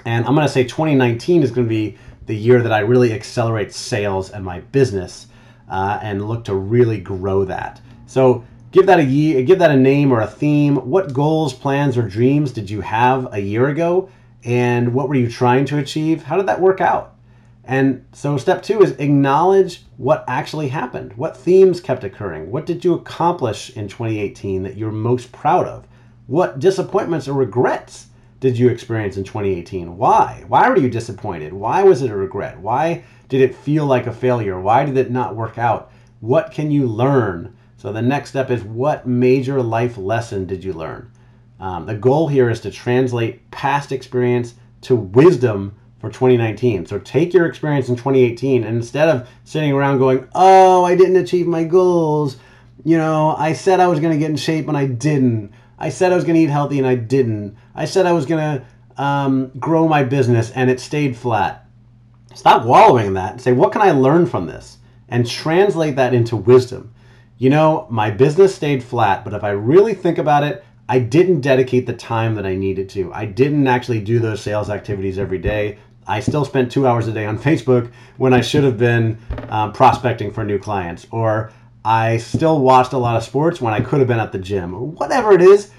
And 0.05 0.25
I'm 0.25 0.35
going 0.35 0.47
to 0.47 0.51
say 0.51 0.63
2019 0.63 1.43
is 1.43 1.51
going 1.51 1.67
to 1.67 1.69
be 1.69 1.97
the 2.25 2.35
year 2.35 2.61
that 2.61 2.71
I 2.71 2.79
really 2.79 3.13
accelerate 3.13 3.73
sales 3.73 4.29
and 4.29 4.45
my 4.45 4.59
business 4.59 5.27
uh, 5.69 5.99
and 6.01 6.27
look 6.27 6.43
to 6.45 6.55
really 6.55 6.99
grow 6.99 7.45
that. 7.45 7.81
So 8.05 8.43
give 8.71 8.85
that 8.85 8.99
a 8.99 9.03
year, 9.03 9.41
give 9.43 9.59
that 9.59 9.71
a 9.71 9.77
name 9.77 10.11
or 10.11 10.21
a 10.21 10.27
theme. 10.27 10.75
What 10.75 11.13
goals, 11.13 11.53
plans, 11.53 11.97
or 11.97 12.07
dreams 12.07 12.51
did 12.51 12.69
you 12.69 12.81
have 12.81 13.33
a 13.33 13.39
year 13.39 13.69
ago? 13.69 14.09
And 14.43 14.93
what 14.93 15.07
were 15.07 15.15
you 15.15 15.29
trying 15.29 15.65
to 15.65 15.77
achieve? 15.77 16.23
How 16.23 16.37
did 16.37 16.47
that 16.47 16.61
work 16.61 16.81
out? 16.81 17.15
And 17.63 18.05
so 18.11 18.37
step 18.37 18.63
two 18.63 18.81
is 18.81 18.91
acknowledge 18.91 19.83
what 19.97 20.25
actually 20.27 20.67
happened. 20.69 21.13
What 21.13 21.37
themes 21.37 21.79
kept 21.79 22.03
occurring? 22.03 22.51
What 22.51 22.65
did 22.65 22.83
you 22.83 22.93
accomplish 22.93 23.69
in 23.77 23.87
2018 23.87 24.63
that 24.63 24.77
you're 24.77 24.91
most 24.91 25.31
proud 25.31 25.67
of? 25.67 25.87
What 26.27 26.59
disappointments 26.59 27.27
or 27.27 27.33
regrets 27.33 28.07
did 28.41 28.57
you 28.57 28.69
experience 28.69 29.17
in 29.17 29.23
2018? 29.23 29.95
Why? 29.95 30.43
Why 30.47 30.67
were 30.67 30.79
you 30.79 30.89
disappointed? 30.89 31.53
Why 31.53 31.83
was 31.83 32.01
it 32.01 32.09
a 32.09 32.15
regret? 32.15 32.59
Why 32.59 33.03
did 33.29 33.39
it 33.39 33.55
feel 33.55 33.85
like 33.85 34.07
a 34.07 34.11
failure? 34.11 34.59
Why 34.59 34.83
did 34.83 34.97
it 34.97 35.11
not 35.11 35.35
work 35.35 35.59
out? 35.59 35.91
What 36.19 36.51
can 36.51 36.71
you 36.71 36.87
learn? 36.87 37.55
So 37.77 37.93
the 37.93 38.01
next 38.01 38.31
step 38.31 38.49
is 38.49 38.63
what 38.63 39.07
major 39.07 39.61
life 39.61 39.95
lesson 39.95 40.47
did 40.47 40.63
you 40.63 40.73
learn? 40.73 41.11
Um, 41.59 41.85
the 41.85 41.93
goal 41.93 42.27
here 42.27 42.49
is 42.49 42.59
to 42.61 42.71
translate 42.71 43.49
past 43.51 43.91
experience 43.91 44.55
to 44.81 44.95
wisdom 44.95 45.75
for 45.99 46.09
2019. 46.09 46.87
So 46.87 46.97
take 46.97 47.35
your 47.35 47.45
experience 47.45 47.89
in 47.89 47.95
2018 47.95 48.63
and 48.63 48.75
instead 48.75 49.07
of 49.07 49.29
sitting 49.43 49.71
around 49.71 49.99
going, 49.99 50.27
oh, 50.33 50.83
I 50.83 50.95
didn't 50.95 51.17
achieve 51.17 51.45
my 51.45 51.63
goals, 51.63 52.37
you 52.83 52.97
know, 52.97 53.35
I 53.37 53.53
said 53.53 53.79
I 53.79 53.85
was 53.85 53.99
going 53.99 54.13
to 54.13 54.17
get 54.17 54.31
in 54.31 54.37
shape 54.37 54.67
and 54.67 54.75
I 54.75 54.87
didn't. 54.87 55.53
I 55.81 55.89
said 55.89 56.11
I 56.11 56.15
was 56.15 56.23
going 56.23 56.35
to 56.35 56.41
eat 56.41 56.49
healthy 56.49 56.77
and 56.77 56.87
I 56.87 56.93
didn't. 56.93 57.57
I 57.73 57.85
said 57.85 58.05
I 58.05 58.11
was 58.11 58.27
going 58.27 58.59
to 58.59 59.03
um, 59.03 59.51
grow 59.59 59.87
my 59.87 60.03
business 60.03 60.51
and 60.51 60.69
it 60.69 60.79
stayed 60.79 61.17
flat. 61.17 61.65
Stop 62.35 62.65
wallowing 62.65 63.07
in 63.07 63.13
that 63.15 63.31
and 63.33 63.41
say, 63.41 63.51
what 63.51 63.71
can 63.71 63.81
I 63.81 63.89
learn 63.89 64.27
from 64.27 64.45
this? 64.45 64.77
And 65.09 65.27
translate 65.27 65.95
that 65.95 66.13
into 66.13 66.37
wisdom. 66.37 66.93
You 67.39 67.49
know, 67.49 67.87
my 67.89 68.11
business 68.11 68.53
stayed 68.53 68.83
flat, 68.83 69.23
but 69.23 69.33
if 69.33 69.43
I 69.43 69.49
really 69.49 69.95
think 69.95 70.19
about 70.19 70.43
it, 70.43 70.63
I 70.87 70.99
didn't 70.99 71.41
dedicate 71.41 71.87
the 71.87 71.93
time 71.93 72.35
that 72.35 72.45
I 72.45 72.53
needed 72.53 72.87
to. 72.89 73.11
I 73.11 73.25
didn't 73.25 73.65
actually 73.65 74.01
do 74.01 74.19
those 74.19 74.39
sales 74.39 74.69
activities 74.69 75.17
every 75.17 75.39
day. 75.39 75.79
I 76.05 76.19
still 76.19 76.45
spent 76.45 76.71
two 76.71 76.85
hours 76.85 77.07
a 77.07 77.11
day 77.11 77.25
on 77.25 77.39
Facebook 77.47 77.91
when 78.17 78.33
I 78.33 78.41
should 78.41 78.63
have 78.63 78.77
been 78.77 79.17
um, 79.49 79.73
prospecting 79.73 80.31
for 80.31 80.43
new 80.43 80.59
clients, 80.59 81.07
or 81.09 81.51
I 81.83 82.17
still 82.17 82.59
watched 82.59 82.93
a 82.93 82.97
lot 82.97 83.15
of 83.15 83.23
sports 83.23 83.59
when 83.59 83.73
I 83.73 83.81
could 83.81 83.99
have 83.99 84.07
been 84.07 84.19
at 84.19 84.31
the 84.31 84.39
gym, 84.39 84.73
or 84.73 84.85
whatever 84.85 85.33
it 85.33 85.41
is. 85.41 85.71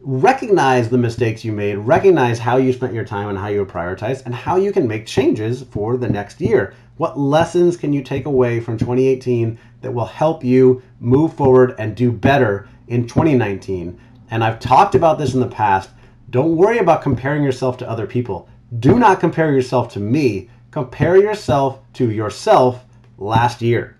Recognize 0.00 0.88
the 0.88 0.98
mistakes 0.98 1.44
you 1.44 1.52
made, 1.52 1.76
recognize 1.76 2.38
how 2.38 2.56
you 2.56 2.72
spent 2.72 2.94
your 2.94 3.04
time 3.04 3.28
and 3.28 3.38
how 3.38 3.48
you 3.48 3.64
prioritized, 3.64 4.26
and 4.26 4.34
how 4.34 4.56
you 4.56 4.72
can 4.72 4.88
make 4.88 5.06
changes 5.06 5.62
for 5.62 5.96
the 5.96 6.08
next 6.08 6.40
year. 6.40 6.74
What 6.96 7.18
lessons 7.18 7.76
can 7.76 7.92
you 7.92 8.02
take 8.02 8.26
away 8.26 8.60
from 8.60 8.78
2018 8.78 9.58
that 9.80 9.92
will 9.92 10.06
help 10.06 10.42
you 10.42 10.82
move 10.98 11.34
forward 11.34 11.74
and 11.78 11.94
do 11.94 12.10
better 12.10 12.68
in 12.88 13.06
2019? 13.06 14.00
And 14.30 14.42
I've 14.42 14.58
talked 14.58 14.94
about 14.94 15.18
this 15.18 15.34
in 15.34 15.40
the 15.40 15.46
past. 15.46 15.90
Don't 16.30 16.56
worry 16.56 16.78
about 16.78 17.02
comparing 17.02 17.44
yourself 17.44 17.76
to 17.78 17.88
other 17.88 18.06
people 18.06 18.48
do 18.78 18.98
not 18.98 19.20
compare 19.20 19.52
yourself 19.52 19.92
to 19.92 20.00
me. 20.00 20.48
Compare 20.70 21.18
yourself 21.18 21.80
to 21.94 22.10
yourself 22.10 22.84
last 23.18 23.60
year. 23.60 23.96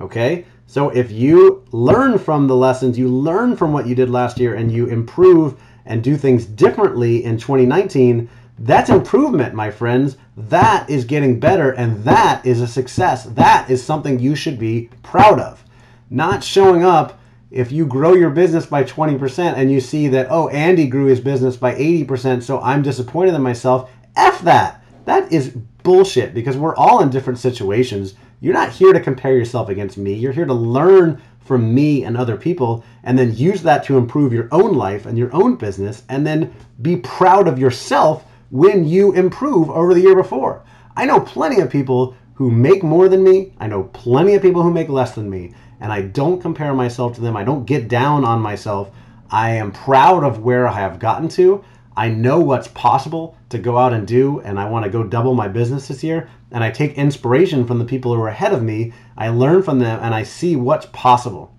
Okay? 0.00 0.44
So 0.72 0.88
if 0.88 1.12
you 1.12 1.62
learn 1.72 2.18
from 2.18 2.46
the 2.46 2.56
lessons, 2.56 2.98
you 2.98 3.06
learn 3.06 3.56
from 3.56 3.74
what 3.74 3.86
you 3.86 3.94
did 3.94 4.08
last 4.08 4.38
year, 4.38 4.54
and 4.54 4.72
you 4.72 4.86
improve 4.86 5.60
and 5.84 6.02
do 6.02 6.16
things 6.16 6.46
differently 6.46 7.24
in 7.24 7.36
2019, 7.36 8.26
that's 8.60 8.88
improvement, 8.88 9.52
my 9.52 9.70
friends. 9.70 10.16
That 10.34 10.88
is 10.88 11.04
getting 11.04 11.38
better, 11.38 11.72
and 11.72 12.02
that 12.04 12.46
is 12.46 12.62
a 12.62 12.66
success. 12.66 13.24
That 13.24 13.68
is 13.68 13.84
something 13.84 14.18
you 14.18 14.34
should 14.34 14.58
be 14.58 14.88
proud 15.02 15.38
of. 15.40 15.62
Not 16.08 16.42
showing 16.42 16.82
up 16.84 17.20
if 17.50 17.70
you 17.70 17.84
grow 17.84 18.14
your 18.14 18.30
business 18.30 18.64
by 18.64 18.82
20% 18.82 19.52
and 19.54 19.70
you 19.70 19.78
see 19.78 20.08
that, 20.08 20.28
oh, 20.30 20.48
Andy 20.48 20.86
grew 20.86 21.04
his 21.04 21.20
business 21.20 21.54
by 21.54 21.74
80%, 21.74 22.42
so 22.42 22.62
I'm 22.62 22.80
disappointed 22.80 23.34
in 23.34 23.42
myself, 23.42 23.90
F 24.16 24.40
that. 24.40 24.82
That 25.04 25.30
is 25.30 25.50
bullshit 25.82 26.32
because 26.32 26.56
we're 26.56 26.76
all 26.76 27.02
in 27.02 27.10
different 27.10 27.40
situations. 27.40 28.14
You're 28.42 28.54
not 28.54 28.70
here 28.70 28.92
to 28.92 28.98
compare 28.98 29.36
yourself 29.36 29.68
against 29.68 29.96
me. 29.96 30.14
You're 30.14 30.32
here 30.32 30.46
to 30.46 30.52
learn 30.52 31.22
from 31.44 31.72
me 31.72 32.02
and 32.02 32.16
other 32.16 32.36
people 32.36 32.84
and 33.04 33.16
then 33.16 33.36
use 33.36 33.62
that 33.62 33.84
to 33.84 33.96
improve 33.96 34.32
your 34.32 34.48
own 34.50 34.74
life 34.74 35.06
and 35.06 35.16
your 35.16 35.32
own 35.32 35.54
business 35.54 36.02
and 36.08 36.26
then 36.26 36.52
be 36.82 36.96
proud 36.96 37.46
of 37.46 37.60
yourself 37.60 38.24
when 38.50 38.84
you 38.84 39.12
improve 39.12 39.70
over 39.70 39.94
the 39.94 40.00
year 40.00 40.16
before. 40.16 40.64
I 40.96 41.06
know 41.06 41.20
plenty 41.20 41.60
of 41.60 41.70
people 41.70 42.16
who 42.34 42.50
make 42.50 42.82
more 42.82 43.08
than 43.08 43.22
me. 43.22 43.52
I 43.60 43.68
know 43.68 43.84
plenty 43.84 44.34
of 44.34 44.42
people 44.42 44.64
who 44.64 44.72
make 44.72 44.88
less 44.88 45.14
than 45.14 45.30
me 45.30 45.54
and 45.80 45.92
I 45.92 46.02
don't 46.02 46.42
compare 46.42 46.74
myself 46.74 47.14
to 47.14 47.20
them. 47.20 47.36
I 47.36 47.44
don't 47.44 47.64
get 47.64 47.86
down 47.86 48.24
on 48.24 48.40
myself. 48.40 48.90
I 49.30 49.50
am 49.50 49.70
proud 49.70 50.24
of 50.24 50.40
where 50.40 50.66
I 50.66 50.80
have 50.80 50.98
gotten 50.98 51.28
to. 51.28 51.64
I 51.96 52.08
know 52.08 52.40
what's 52.40 52.68
possible 52.68 53.36
to 53.50 53.58
go 53.58 53.76
out 53.76 53.92
and 53.92 54.06
do, 54.06 54.40
and 54.40 54.58
I 54.58 54.68
want 54.68 54.84
to 54.84 54.90
go 54.90 55.04
double 55.04 55.34
my 55.34 55.46
business 55.46 55.88
this 55.88 56.02
year. 56.02 56.28
And 56.52 56.62
I 56.62 56.70
take 56.70 56.94
inspiration 56.94 57.66
from 57.66 57.78
the 57.78 57.84
people 57.84 58.14
who 58.14 58.20
are 58.20 58.28
ahead 58.28 58.52
of 58.52 58.62
me. 58.62 58.92
I 59.16 59.30
learn 59.30 59.62
from 59.62 59.78
them 59.80 59.98
and 60.02 60.14
I 60.14 60.22
see 60.22 60.54
what's 60.54 60.86
possible. 60.92 61.52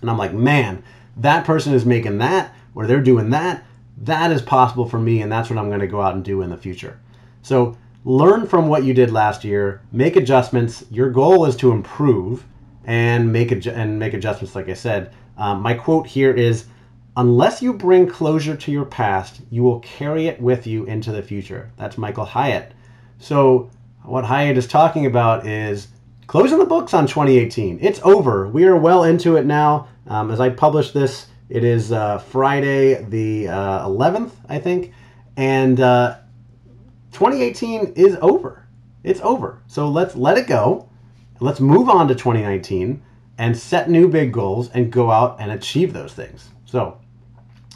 And 0.00 0.10
I'm 0.10 0.18
like, 0.18 0.34
man, 0.34 0.82
that 1.16 1.46
person 1.46 1.72
is 1.72 1.86
making 1.86 2.18
that, 2.18 2.54
or 2.74 2.86
they're 2.86 3.00
doing 3.00 3.30
that. 3.30 3.64
That 3.96 4.32
is 4.32 4.42
possible 4.42 4.88
for 4.88 4.98
me, 4.98 5.22
and 5.22 5.30
that's 5.30 5.48
what 5.48 5.58
I'm 5.58 5.68
going 5.68 5.80
to 5.80 5.86
go 5.86 6.00
out 6.00 6.14
and 6.14 6.24
do 6.24 6.42
in 6.42 6.50
the 6.50 6.56
future. 6.56 6.98
So 7.42 7.78
learn 8.04 8.46
from 8.46 8.68
what 8.68 8.84
you 8.84 8.92
did 8.92 9.12
last 9.12 9.44
year, 9.44 9.80
make 9.92 10.16
adjustments. 10.16 10.84
Your 10.90 11.10
goal 11.10 11.46
is 11.46 11.56
to 11.56 11.70
improve 11.70 12.44
and 12.84 13.32
make 13.32 13.52
and 13.66 13.98
make 13.98 14.14
adjustments. 14.14 14.54
Like 14.56 14.68
I 14.68 14.74
said, 14.74 15.12
um, 15.38 15.62
my 15.62 15.74
quote 15.74 16.06
here 16.06 16.32
is, 16.32 16.66
"Unless 17.16 17.62
you 17.62 17.72
bring 17.72 18.08
closure 18.08 18.56
to 18.56 18.72
your 18.72 18.84
past, 18.84 19.40
you 19.50 19.62
will 19.62 19.78
carry 19.80 20.26
it 20.26 20.42
with 20.42 20.66
you 20.66 20.84
into 20.84 21.12
the 21.12 21.22
future." 21.22 21.70
That's 21.76 21.96
Michael 21.96 22.24
Hyatt. 22.24 22.72
So 23.18 23.70
what 24.04 24.24
Hyatt 24.24 24.56
is 24.56 24.66
talking 24.66 25.06
about 25.06 25.46
is 25.46 25.88
closing 26.26 26.58
the 26.58 26.64
books 26.64 26.94
on 26.94 27.06
2018. 27.06 27.78
It's 27.80 28.00
over. 28.02 28.48
We 28.48 28.64
are 28.64 28.76
well 28.76 29.04
into 29.04 29.36
it 29.36 29.46
now. 29.46 29.88
Um, 30.06 30.30
as 30.30 30.40
I 30.40 30.50
publish 30.50 30.92
this, 30.92 31.26
it 31.48 31.64
is 31.64 31.92
uh, 31.92 32.18
Friday 32.18 33.02
the 33.04 33.48
uh, 33.48 33.88
11th, 33.88 34.32
I 34.48 34.58
think, 34.58 34.92
and 35.36 35.80
uh, 35.80 36.18
2018 37.12 37.94
is 37.96 38.16
over. 38.20 38.66
It's 39.02 39.20
over. 39.20 39.62
So 39.66 39.88
let's 39.88 40.16
let 40.16 40.38
it 40.38 40.46
go 40.46 40.88
let's 41.40 41.60
move 41.60 41.88
on 41.88 42.08
to 42.08 42.14
2019 42.14 43.02
and 43.38 43.56
set 43.56 43.90
new 43.90 44.08
big 44.08 44.32
goals 44.32 44.70
and 44.70 44.92
go 44.92 45.10
out 45.10 45.36
and 45.40 45.52
achieve 45.52 45.92
those 45.92 46.12
things. 46.12 46.48
So 46.64 46.98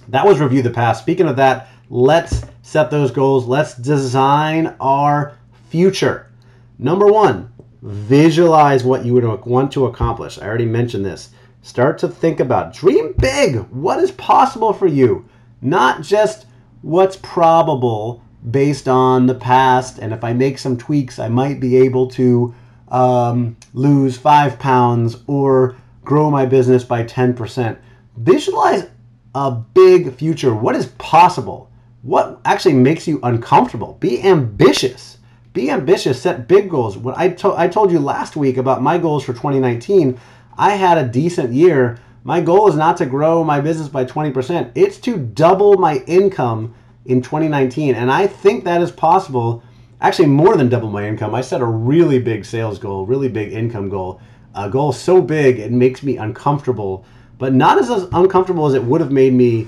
that 0.09 0.25
was 0.25 0.41
review 0.41 0.63
the 0.63 0.71
past. 0.71 1.03
Speaking 1.03 1.27
of 1.27 1.37
that, 1.37 1.69
let's 1.91 2.43
set 2.63 2.91
those 2.91 3.11
goals. 3.11 3.47
Let's 3.47 3.75
design 3.75 4.75
our 4.81 5.38
future. 5.69 6.31
Number 6.79 7.07
one, 7.07 7.53
visualize 7.83 8.85
what 8.85 9.05
you 9.05 9.15
would 9.15 9.25
want 9.45 9.73
to 9.73 9.87
accomplish. 9.87 10.39
I 10.39 10.47
already 10.47 10.67
mentioned 10.67 11.05
this. 11.05 11.31
Start 11.63 11.99
to 11.99 12.09
think 12.09 12.41
about, 12.41 12.73
dream 12.73 13.15
big. 13.19 13.57
What 13.71 13.99
is 13.99 14.11
possible 14.13 14.73
for 14.73 14.87
you? 14.87 15.29
Not 15.61 16.03
just 16.03 16.47
what's 16.83 17.17
probable 17.17 18.23
based 18.51 18.89
on 18.89 19.27
the 19.27 19.35
past. 19.35 19.99
And 19.99 20.13
if 20.13 20.25
I 20.25 20.33
make 20.33 20.59
some 20.59 20.77
tweaks, 20.77 21.19
I 21.19 21.29
might 21.29 21.61
be 21.61 21.77
able 21.77 22.09
to 22.13 22.55
um, 22.89 23.57
lose 23.75 24.17
five 24.17 24.59
pounds 24.59 25.23
or 25.27 25.77
grow 26.05 26.31
my 26.31 26.47
business 26.47 26.85
by 26.85 27.05
10%. 27.05 27.77
Visualize 28.17 28.89
a 29.35 29.51
big 29.51 30.15
future. 30.15 30.55
What 30.55 30.77
is 30.77 30.87
possible? 30.99 31.71
What 32.03 32.41
actually 32.45 32.75
makes 32.75 33.07
you 33.07 33.21
uncomfortable? 33.23 33.95
Be 34.01 34.23
ambitious. 34.23 35.18
Be 35.53 35.71
ambitious. 35.71 36.21
Set 36.21 36.49
big 36.49 36.71
goals. 36.71 36.97
What 36.97 37.17
I, 37.17 37.31
to- 37.31 37.57
I 37.57 37.69
told 37.69 37.91
you 37.91 37.99
last 37.99 38.37
week 38.37 38.57
about 38.57 38.83
my 38.83 38.99
goals 38.99 39.25
for 39.25 39.33
2019, 39.33 40.19
I 40.57 40.73
had 40.73 40.99
a 40.99 41.09
decent 41.09 41.53
year. 41.53 41.99
My 42.25 42.41
goal 42.41 42.69
is 42.69 42.77
not 42.77 42.97
to 42.99 43.07
grow 43.07 43.43
my 43.45 43.61
business 43.61 43.89
by 43.89 44.05
20%. 44.05 44.73
It's 44.75 44.99
to 44.99 45.17
double 45.17 45.79
my 45.79 45.99
income 46.07 46.75
in 47.07 47.23
2019. 47.23 47.95
And 47.95 48.11
I 48.11 48.27
think 48.27 48.65
that 48.65 48.83
is 48.83 48.91
possible. 48.91 49.63
Actually, 50.01 50.29
more 50.29 50.57
than 50.57 50.69
double 50.69 50.91
my 50.91 51.09
income. 51.09 51.35
I 51.35 51.41
set 51.41 51.61
a 51.61 51.67
really 51.67 52.19
big 52.19 52.45
sales 52.45 52.79
goal, 52.79 53.07
really 53.07 53.29
big 53.29 53.53
income 53.53 53.89
goal. 53.89 54.21
A 54.55 54.69
goal 54.69 54.93
so 54.93 55.23
big 55.23 55.59
it 55.59 55.73
makes 55.73 56.03
me 56.03 56.17
uncomfortable, 56.19 57.05
but 57.39 57.55
not 57.55 57.79
as 57.79 57.89
uncomfortable 58.13 58.67
as 58.67 58.75
it 58.75 58.83
would 58.83 59.01
have 59.01 59.13
made 59.13 59.33
me 59.33 59.67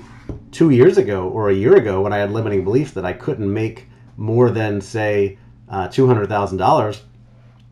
two 0.51 0.69
years 0.69 0.97
ago 0.97 1.29
or 1.29 1.49
a 1.49 1.53
year 1.53 1.75
ago 1.75 2.01
when 2.01 2.13
I 2.13 2.17
had 2.17 2.31
limiting 2.31 2.63
beliefs 2.63 2.91
that 2.91 3.05
I 3.05 3.13
couldn't 3.13 3.51
make 3.51 3.87
more 4.17 4.49
than, 4.49 4.81
say, 4.81 5.37
uh, 5.71 5.87
$200,000. 5.87 6.99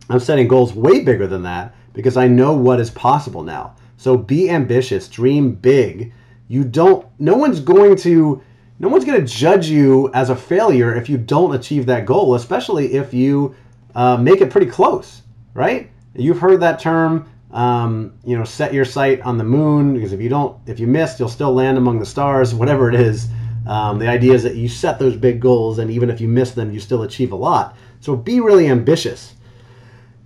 I'm 0.10 0.20
setting 0.20 0.48
goals 0.48 0.74
way 0.74 1.02
bigger 1.02 1.28
than 1.28 1.44
that 1.44 1.76
because 1.94 2.18
I 2.18 2.28
know 2.28 2.54
what 2.54 2.80
is 2.80 2.90
possible 2.90 3.44
now. 3.44 3.76
So 3.98 4.18
be 4.18 4.50
ambitious, 4.50 5.08
dream 5.08 5.54
big. 5.54 6.14
You 6.48 6.64
don't, 6.64 7.06
no 7.20 7.36
one's 7.36 7.60
going 7.60 7.98
to, 7.98 8.42
no 8.80 8.88
one's 8.88 9.06
going 9.06 9.20
to 9.20 9.28
judge 9.28 9.68
you 9.68 10.10
as 10.14 10.30
a 10.30 10.36
failure 10.36 10.96
if 10.96 11.10
you 11.10 11.18
don't 11.18 11.54
achieve 11.54 11.86
that 11.88 12.06
goal, 12.06 12.34
especially 12.36 12.94
if 12.94 13.14
you 13.14 13.54
uh, 13.94 14.18
make 14.18 14.42
it 14.42 14.50
pretty 14.50 14.68
close, 14.68 15.22
right? 15.54 15.92
You've 16.16 16.40
heard 16.40 16.62
that 16.62 16.80
term, 16.80 17.30
um, 17.52 18.14
you 18.24 18.38
know, 18.38 18.46
set 18.46 18.74
your 18.74 18.86
sight 18.86 19.22
on 19.22 19.38
the 19.38 19.44
moon 19.44 19.94
because 19.94 20.14
if 20.14 20.22
you 20.22 20.30
don't, 20.30 20.58
if 20.66 20.80
you 20.80 20.88
miss, 20.88 21.20
you'll 21.20 21.30
still 21.30 21.54
land 21.54 21.78
among 21.78 22.00
the 22.00 22.06
stars, 22.06 22.56
whatever 22.56 22.90
it 22.90 22.96
is. 22.96 23.28
Um, 23.68 24.00
the 24.00 24.08
idea 24.08 24.34
is 24.34 24.44
that 24.44 24.56
you 24.56 24.68
set 24.68 24.98
those 24.98 25.16
big 25.16 25.40
goals, 25.40 25.78
and 25.80 25.92
even 25.92 26.10
if 26.10 26.22
you 26.22 26.28
miss 26.28 26.52
them, 26.52 26.72
you 26.72 26.80
still 26.80 27.04
achieve 27.04 27.32
a 27.32 27.36
lot. 27.36 27.78
So 28.00 28.16
be 28.16 28.40
really 28.40 28.68
ambitious. 28.68 29.36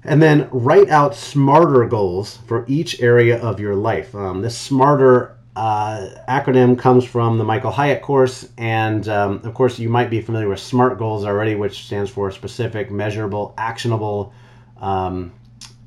And 0.04 0.22
then 0.22 0.50
write 0.52 0.90
out 0.90 1.16
smarter 1.16 1.86
goals 1.86 2.38
for 2.46 2.66
each 2.68 3.02
area 3.02 3.42
of 3.42 3.60
your 3.60 3.76
life. 3.76 4.14
Um, 4.14 4.42
this 4.42 4.58
smarter 4.58 5.38
uh, 5.56 6.10
acronym 6.28 6.78
comes 6.78 7.06
from 7.06 7.38
the 7.38 7.44
Michael 7.44 7.72
Hyatt 7.72 8.02
course. 8.02 8.50
And 8.58 9.08
um, 9.08 9.42
of 9.44 9.54
course, 9.54 9.80
you 9.80 9.90
might 9.90 10.10
be 10.10 10.22
familiar 10.22 10.50
with 10.50 10.60
SMART 10.60 10.98
goals 10.98 11.26
already, 11.26 11.56
which 11.56 11.86
stands 11.86 12.10
for 12.10 12.32
specific, 12.32 12.92
measurable, 12.92 13.54
actionable, 13.58 14.34
um, 14.82 15.32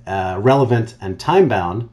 uh, 0.07 0.39
relevant, 0.41 0.95
and 1.01 1.19
time 1.19 1.49
bound. 1.49 1.89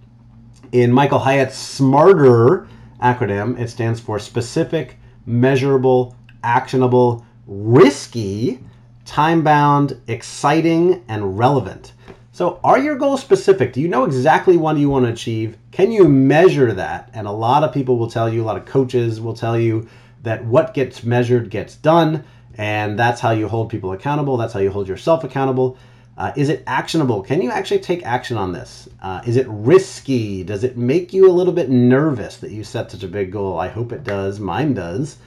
In 0.71 0.91
Michael 0.91 1.19
Hyatt's 1.19 1.57
SMARTER 1.57 2.67
acronym, 3.01 3.59
it 3.59 3.69
stands 3.69 3.99
for 3.99 4.17
specific, 4.17 4.97
measurable, 5.25 6.15
actionable, 6.43 7.25
risky, 7.45 8.59
time 9.05 9.43
bound, 9.43 9.99
exciting, 10.07 11.03
and 11.07 11.37
relevant. 11.37 11.93
So, 12.31 12.59
are 12.63 12.79
your 12.79 12.95
goals 12.95 13.21
specific? 13.21 13.73
Do 13.73 13.81
you 13.81 13.87
know 13.87 14.05
exactly 14.05 14.57
what 14.57 14.77
you 14.77 14.89
want 14.89 15.05
to 15.05 15.11
achieve? 15.11 15.57
Can 15.71 15.91
you 15.91 16.07
measure 16.07 16.73
that? 16.73 17.11
And 17.13 17.27
a 17.27 17.31
lot 17.31 17.63
of 17.63 17.73
people 17.73 17.97
will 17.97 18.09
tell 18.09 18.27
you, 18.27 18.41
a 18.41 18.45
lot 18.45 18.57
of 18.57 18.65
coaches 18.65 19.21
will 19.21 19.35
tell 19.35 19.59
you 19.59 19.87
that 20.23 20.43
what 20.45 20.73
gets 20.73 21.03
measured 21.03 21.49
gets 21.49 21.75
done, 21.75 22.23
and 22.57 22.97
that's 22.97 23.21
how 23.21 23.31
you 23.31 23.47
hold 23.47 23.69
people 23.69 23.91
accountable. 23.91 24.37
That's 24.37 24.53
how 24.53 24.61
you 24.61 24.71
hold 24.71 24.87
yourself 24.87 25.23
accountable. 25.23 25.77
Uh, 26.17 26.31
is 26.35 26.49
it 26.49 26.63
actionable? 26.67 27.21
Can 27.23 27.41
you 27.41 27.49
actually 27.51 27.79
take 27.79 28.05
action 28.05 28.37
on 28.37 28.51
this? 28.51 28.87
Uh, 29.01 29.21
is 29.25 29.35
it 29.35 29.47
risky? 29.49 30.43
Does 30.43 30.63
it 30.63 30.77
make 30.77 31.11
you 31.11 31.29
a 31.29 31.33
little 31.33 31.53
bit 31.53 31.69
nervous 31.69 32.37
that 32.37 32.51
you 32.51 32.63
set 32.63 32.91
such 32.91 33.03
a 33.03 33.07
big 33.07 33.31
goal? 33.31 33.59
I 33.59 33.67
hope 33.67 33.91
it 33.91 34.03
does. 34.03 34.39
Mine 34.39 34.73
does. 34.73 35.17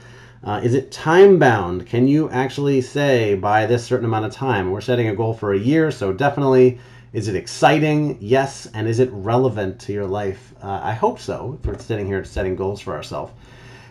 Uh, 0.43 0.61
is 0.63 0.73
it 0.73 0.91
time 0.91 1.39
bound? 1.39 1.85
Can 1.87 2.07
you 2.07 2.29
actually 2.29 2.81
say 2.81 3.35
by 3.35 3.65
this 3.65 3.83
certain 3.83 4.05
amount 4.05 4.25
of 4.25 4.31
time? 4.31 4.71
We're 4.71 4.81
setting 4.81 5.07
a 5.07 5.15
goal 5.15 5.33
for 5.33 5.53
a 5.53 5.59
year, 5.59 5.91
so 5.91 6.13
definitely. 6.13 6.79
Is 7.13 7.27
it 7.27 7.35
exciting? 7.35 8.17
Yes. 8.21 8.67
And 8.73 8.87
is 8.87 8.99
it 8.99 9.09
relevant 9.11 9.79
to 9.81 9.93
your 9.93 10.05
life? 10.05 10.53
Uh, 10.61 10.79
I 10.83 10.93
hope 10.93 11.19
so. 11.19 11.57
If 11.59 11.65
we're 11.65 11.79
sitting 11.79 12.05
here 12.05 12.23
setting 12.23 12.55
goals 12.55 12.81
for 12.81 12.95
ourselves. 12.95 13.33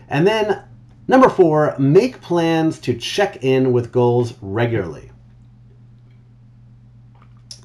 And 0.07 0.25
then 0.25 0.63
number 1.07 1.27
four, 1.27 1.75
make 1.77 2.21
plans 2.21 2.79
to 2.79 2.93
check 2.93 3.43
in 3.43 3.73
with 3.73 3.91
goals 3.91 4.33
regularly. 4.41 5.11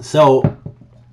So 0.01 0.59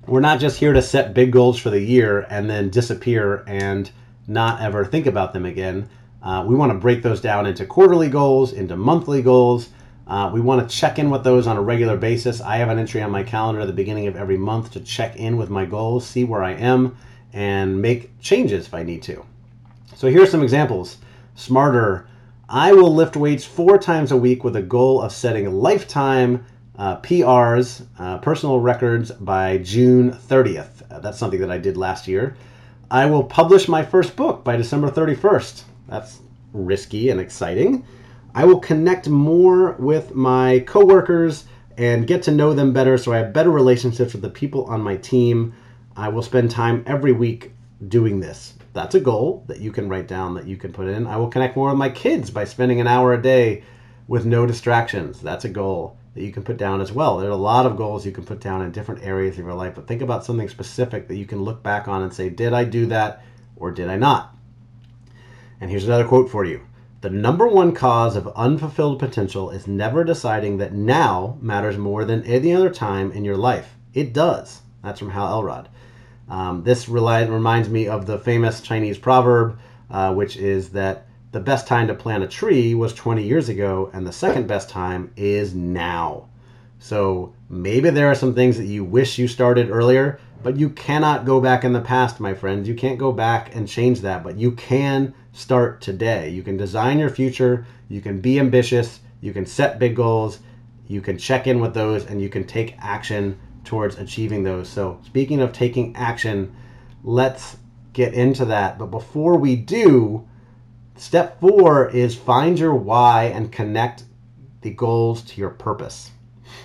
we're 0.08 0.20
not 0.20 0.40
just 0.40 0.58
here 0.58 0.72
to 0.72 0.82
set 0.82 1.14
big 1.14 1.30
goals 1.30 1.56
for 1.56 1.70
the 1.70 1.80
year 1.80 2.26
and 2.30 2.50
then 2.50 2.70
disappear 2.70 3.44
and 3.46 3.88
not 4.26 4.60
ever 4.60 4.84
think 4.84 5.06
about 5.06 5.32
them 5.32 5.46
again. 5.46 5.88
Uh, 6.22 6.44
we 6.46 6.54
want 6.54 6.72
to 6.72 6.78
break 6.78 7.02
those 7.02 7.20
down 7.20 7.46
into 7.46 7.64
quarterly 7.64 8.08
goals, 8.08 8.52
into 8.52 8.76
monthly 8.76 9.22
goals. 9.22 9.70
Uh, 10.06 10.30
we 10.32 10.40
want 10.40 10.68
to 10.68 10.76
check 10.76 10.98
in 10.98 11.08
with 11.08 11.24
those 11.24 11.46
on 11.46 11.56
a 11.56 11.62
regular 11.62 11.96
basis. 11.96 12.40
I 12.40 12.56
have 12.56 12.68
an 12.68 12.78
entry 12.78 13.00
on 13.00 13.10
my 13.10 13.22
calendar 13.22 13.60
at 13.60 13.66
the 13.66 13.72
beginning 13.72 14.06
of 14.06 14.16
every 14.16 14.36
month 14.36 14.72
to 14.72 14.80
check 14.80 15.16
in 15.16 15.36
with 15.36 15.50
my 15.50 15.64
goals, 15.64 16.06
see 16.06 16.24
where 16.24 16.42
I 16.42 16.52
am, 16.52 16.96
and 17.32 17.80
make 17.80 18.18
changes 18.20 18.66
if 18.66 18.74
I 18.74 18.82
need 18.82 19.02
to. 19.04 19.24
So 19.94 20.08
here 20.08 20.22
are 20.22 20.26
some 20.26 20.42
examples. 20.42 20.98
Smarter. 21.36 22.08
I 22.48 22.72
will 22.72 22.92
lift 22.92 23.16
weights 23.16 23.44
four 23.44 23.78
times 23.78 24.10
a 24.10 24.16
week 24.16 24.42
with 24.42 24.56
a 24.56 24.62
goal 24.62 25.00
of 25.00 25.12
setting 25.12 25.50
lifetime 25.52 26.44
uh, 26.76 26.96
PRs, 27.02 27.86
uh, 27.98 28.18
personal 28.18 28.58
records, 28.58 29.12
by 29.12 29.58
June 29.58 30.10
30th. 30.10 30.82
Uh, 30.90 30.98
that's 30.98 31.18
something 31.18 31.40
that 31.40 31.50
I 31.50 31.58
did 31.58 31.76
last 31.76 32.08
year. 32.08 32.36
I 32.90 33.06
will 33.06 33.22
publish 33.22 33.68
my 33.68 33.84
first 33.84 34.16
book 34.16 34.42
by 34.42 34.56
December 34.56 34.90
31st. 34.90 35.62
That's 35.90 36.20
risky 36.52 37.10
and 37.10 37.20
exciting. 37.20 37.84
I 38.32 38.44
will 38.44 38.60
connect 38.60 39.08
more 39.08 39.72
with 39.72 40.14
my 40.14 40.60
coworkers 40.60 41.46
and 41.76 42.06
get 42.06 42.22
to 42.24 42.30
know 42.30 42.54
them 42.54 42.72
better 42.72 42.96
so 42.96 43.12
I 43.12 43.18
have 43.18 43.32
better 43.32 43.50
relationships 43.50 44.12
with 44.12 44.22
the 44.22 44.30
people 44.30 44.64
on 44.66 44.82
my 44.82 44.96
team. 44.96 45.52
I 45.96 46.08
will 46.08 46.22
spend 46.22 46.50
time 46.50 46.84
every 46.86 47.12
week 47.12 47.52
doing 47.88 48.20
this. 48.20 48.54
That's 48.72 48.94
a 48.94 49.00
goal 49.00 49.44
that 49.48 49.58
you 49.58 49.72
can 49.72 49.88
write 49.88 50.06
down 50.06 50.34
that 50.34 50.46
you 50.46 50.56
can 50.56 50.72
put 50.72 50.86
in. 50.86 51.08
I 51.08 51.16
will 51.16 51.28
connect 51.28 51.56
more 51.56 51.70
with 51.70 51.78
my 51.78 51.88
kids 51.88 52.30
by 52.30 52.44
spending 52.44 52.80
an 52.80 52.86
hour 52.86 53.12
a 53.12 53.20
day 53.20 53.64
with 54.06 54.24
no 54.24 54.46
distractions. 54.46 55.20
That's 55.20 55.44
a 55.44 55.48
goal 55.48 55.96
that 56.14 56.22
you 56.22 56.30
can 56.30 56.44
put 56.44 56.56
down 56.56 56.80
as 56.80 56.92
well. 56.92 57.18
There 57.18 57.28
are 57.28 57.32
a 57.32 57.36
lot 57.36 57.66
of 57.66 57.76
goals 57.76 58.06
you 58.06 58.12
can 58.12 58.24
put 58.24 58.40
down 58.40 58.62
in 58.62 58.70
different 58.70 59.02
areas 59.02 59.38
of 59.38 59.44
your 59.44 59.54
life, 59.54 59.74
but 59.74 59.88
think 59.88 60.02
about 60.02 60.24
something 60.24 60.48
specific 60.48 61.08
that 61.08 61.16
you 61.16 61.26
can 61.26 61.42
look 61.42 61.64
back 61.64 61.88
on 61.88 62.02
and 62.02 62.14
say, 62.14 62.28
did 62.28 62.52
I 62.52 62.62
do 62.62 62.86
that 62.86 63.24
or 63.56 63.72
did 63.72 63.88
I 63.88 63.96
not? 63.96 64.36
And 65.60 65.70
here's 65.70 65.84
another 65.86 66.06
quote 66.06 66.30
for 66.30 66.44
you 66.44 66.62
The 67.02 67.10
number 67.10 67.46
one 67.46 67.72
cause 67.74 68.16
of 68.16 68.32
unfulfilled 68.34 68.98
potential 68.98 69.50
is 69.50 69.66
never 69.66 70.04
deciding 70.04 70.58
that 70.58 70.72
now 70.72 71.36
matters 71.40 71.76
more 71.76 72.04
than 72.04 72.24
any 72.24 72.54
other 72.54 72.70
time 72.70 73.12
in 73.12 73.24
your 73.24 73.36
life. 73.36 73.76
It 73.92 74.12
does. 74.12 74.62
That's 74.82 74.98
from 74.98 75.10
Hal 75.10 75.28
Elrod. 75.28 75.68
Um, 76.28 76.62
this 76.62 76.88
reminds 76.88 77.68
me 77.68 77.88
of 77.88 78.06
the 78.06 78.18
famous 78.18 78.60
Chinese 78.60 78.98
proverb, 78.98 79.58
uh, 79.90 80.14
which 80.14 80.36
is 80.36 80.70
that 80.70 81.06
the 81.32 81.40
best 81.40 81.66
time 81.66 81.88
to 81.88 81.94
plant 81.94 82.24
a 82.24 82.28
tree 82.28 82.74
was 82.74 82.94
20 82.94 83.22
years 83.22 83.48
ago, 83.48 83.90
and 83.92 84.06
the 84.06 84.12
second 84.12 84.46
best 84.46 84.70
time 84.70 85.12
is 85.16 85.54
now. 85.54 86.28
So 86.78 87.34
maybe 87.50 87.90
there 87.90 88.06
are 88.06 88.14
some 88.14 88.34
things 88.34 88.56
that 88.56 88.66
you 88.66 88.84
wish 88.84 89.18
you 89.18 89.26
started 89.26 89.70
earlier, 89.70 90.20
but 90.42 90.56
you 90.56 90.70
cannot 90.70 91.26
go 91.26 91.40
back 91.40 91.64
in 91.64 91.72
the 91.72 91.80
past, 91.80 92.20
my 92.20 92.32
friends. 92.32 92.68
You 92.68 92.74
can't 92.74 92.98
go 92.98 93.12
back 93.12 93.54
and 93.54 93.68
change 93.68 94.00
that, 94.00 94.22
but 94.22 94.36
you 94.36 94.52
can 94.52 95.12
start 95.32 95.80
today. 95.80 96.30
You 96.30 96.42
can 96.44 96.56
design 96.56 96.98
your 96.98 97.10
future, 97.10 97.66
you 97.88 98.00
can 98.00 98.20
be 98.20 98.38
ambitious, 98.38 99.00
you 99.20 99.32
can 99.32 99.44
set 99.44 99.80
big 99.80 99.96
goals, 99.96 100.38
you 100.86 101.00
can 101.00 101.18
check 101.18 101.46
in 101.46 101.60
with 101.60 101.74
those, 101.74 102.06
and 102.06 102.22
you 102.22 102.28
can 102.28 102.46
take 102.46 102.76
action 102.78 103.38
towards 103.64 103.98
achieving 103.98 104.44
those. 104.44 104.68
So, 104.68 105.00
speaking 105.04 105.40
of 105.40 105.52
taking 105.52 105.94
action, 105.96 106.54
let's 107.02 107.56
get 107.92 108.14
into 108.14 108.44
that. 108.46 108.78
But 108.78 108.86
before 108.86 109.36
we 109.36 109.56
do, 109.56 110.26
step 110.96 111.40
four 111.40 111.90
is 111.90 112.14
find 112.14 112.58
your 112.58 112.74
why 112.74 113.24
and 113.24 113.50
connect 113.50 114.04
the 114.62 114.70
goals 114.70 115.22
to 115.22 115.40
your 115.40 115.50
purpose. 115.50 116.10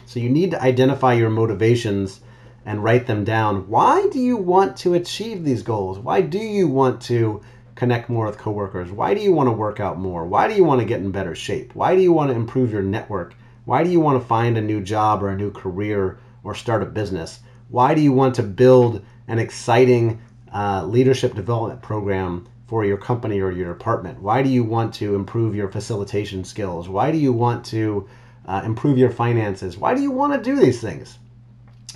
So, 0.06 0.20
you 0.20 0.30
need 0.30 0.52
to 0.52 0.62
identify 0.62 1.14
your 1.14 1.30
motivations 1.30 2.22
and 2.66 2.84
write 2.84 3.06
them 3.06 3.24
down. 3.24 3.70
Why 3.70 4.08
do 4.12 4.20
you 4.20 4.38
want 4.38 4.76
to 4.78 4.96
achieve 4.96 5.44
these 5.44 5.62
goals? 5.62 6.00
Why 6.00 6.22
do 6.22 6.40
you 6.40 6.68
want 6.68 7.02
to 7.04 7.42
connect 7.76 8.10
more 8.10 8.26
with 8.26 8.38
coworkers? 8.38 8.92
Why 8.92 9.14
do 9.14 9.22
you 9.22 9.34
want 9.34 9.48
to 9.48 9.54
work 9.54 9.80
out 9.80 10.00
more? 10.00 10.26
Why 10.26 10.48
do 10.48 10.56
you 10.56 10.64
want 10.64 10.80
to 10.80 10.86
get 10.86 11.02
in 11.02 11.12
better 11.12 11.36
shape? 11.36 11.76
Why 11.76 11.96
do 11.96 12.02
you 12.02 12.12
want 12.12 12.32
to 12.32 12.36
improve 12.36 12.72
your 12.72 12.82
network? 12.82 13.36
Why 13.66 13.84
do 13.84 13.90
you 13.92 14.00
want 14.00 14.22
to 14.22 14.28
find 14.28 14.58
a 14.58 14.62
new 14.62 14.82
job 14.82 15.22
or 15.22 15.30
a 15.30 15.38
new 15.38 15.52
career 15.52 16.20
or 16.44 16.56
start 16.56 16.82
a 16.82 16.88
business? 16.88 17.40
Why 17.70 17.94
do 17.94 18.02
you 18.02 18.14
want 18.14 18.36
to 18.36 18.44
build 18.44 19.04
an 19.28 19.40
exciting 19.40 20.22
uh, 20.54 20.86
leadership 20.86 21.36
development 21.36 21.82
program 21.82 22.48
for 22.68 22.86
your 22.86 22.98
company 22.98 23.42
or 23.42 23.52
your 23.52 23.74
department? 23.74 24.22
Why 24.22 24.42
do 24.42 24.50
you 24.50 24.64
want 24.64 24.94
to 24.96 25.16
improve 25.16 25.56
your 25.56 25.70
facilitation 25.70 26.44
skills? 26.44 26.88
Why 26.88 27.12
do 27.12 27.18
you 27.18 27.34
want 27.34 27.66
to 27.66 28.08
uh, 28.48 28.62
improve 28.66 28.98
your 28.98 29.12
finances? 29.12 29.78
Why 29.78 29.94
do 29.94 30.02
you 30.02 30.12
want 30.12 30.34
to 30.34 30.42
do 30.42 30.60
these 30.60 30.82
things? 30.82 31.20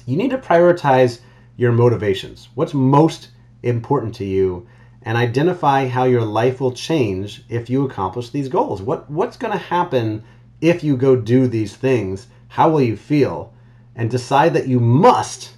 You 0.06 0.18
need 0.18 0.32
to 0.32 0.38
prioritize 0.38 1.22
your 1.58 1.72
motivations. 1.72 2.50
What's 2.56 2.74
most 2.74 3.30
important 3.64 4.16
to 4.16 4.26
you 4.26 4.68
and 5.04 5.18
identify 5.18 5.88
how 5.88 6.04
your 6.04 6.24
life 6.24 6.60
will 6.60 6.72
change 6.72 7.44
if 7.50 7.70
you 7.70 7.86
accomplish 7.86 8.30
these 8.30 8.50
goals. 8.50 8.82
What 8.82 9.10
what's 9.10 9.38
going 9.38 9.54
to 9.54 9.58
happen 9.58 10.24
if 10.62 10.84
you 10.84 10.98
go 10.98 11.16
do 11.16 11.48
these 11.48 11.76
things? 11.76 12.28
How 12.50 12.70
will 12.70 12.82
you 12.82 12.98
feel? 12.98 13.54
And 13.96 14.10
decide 14.10 14.54
that 14.54 14.68
you 14.68 14.80
must 14.80 15.56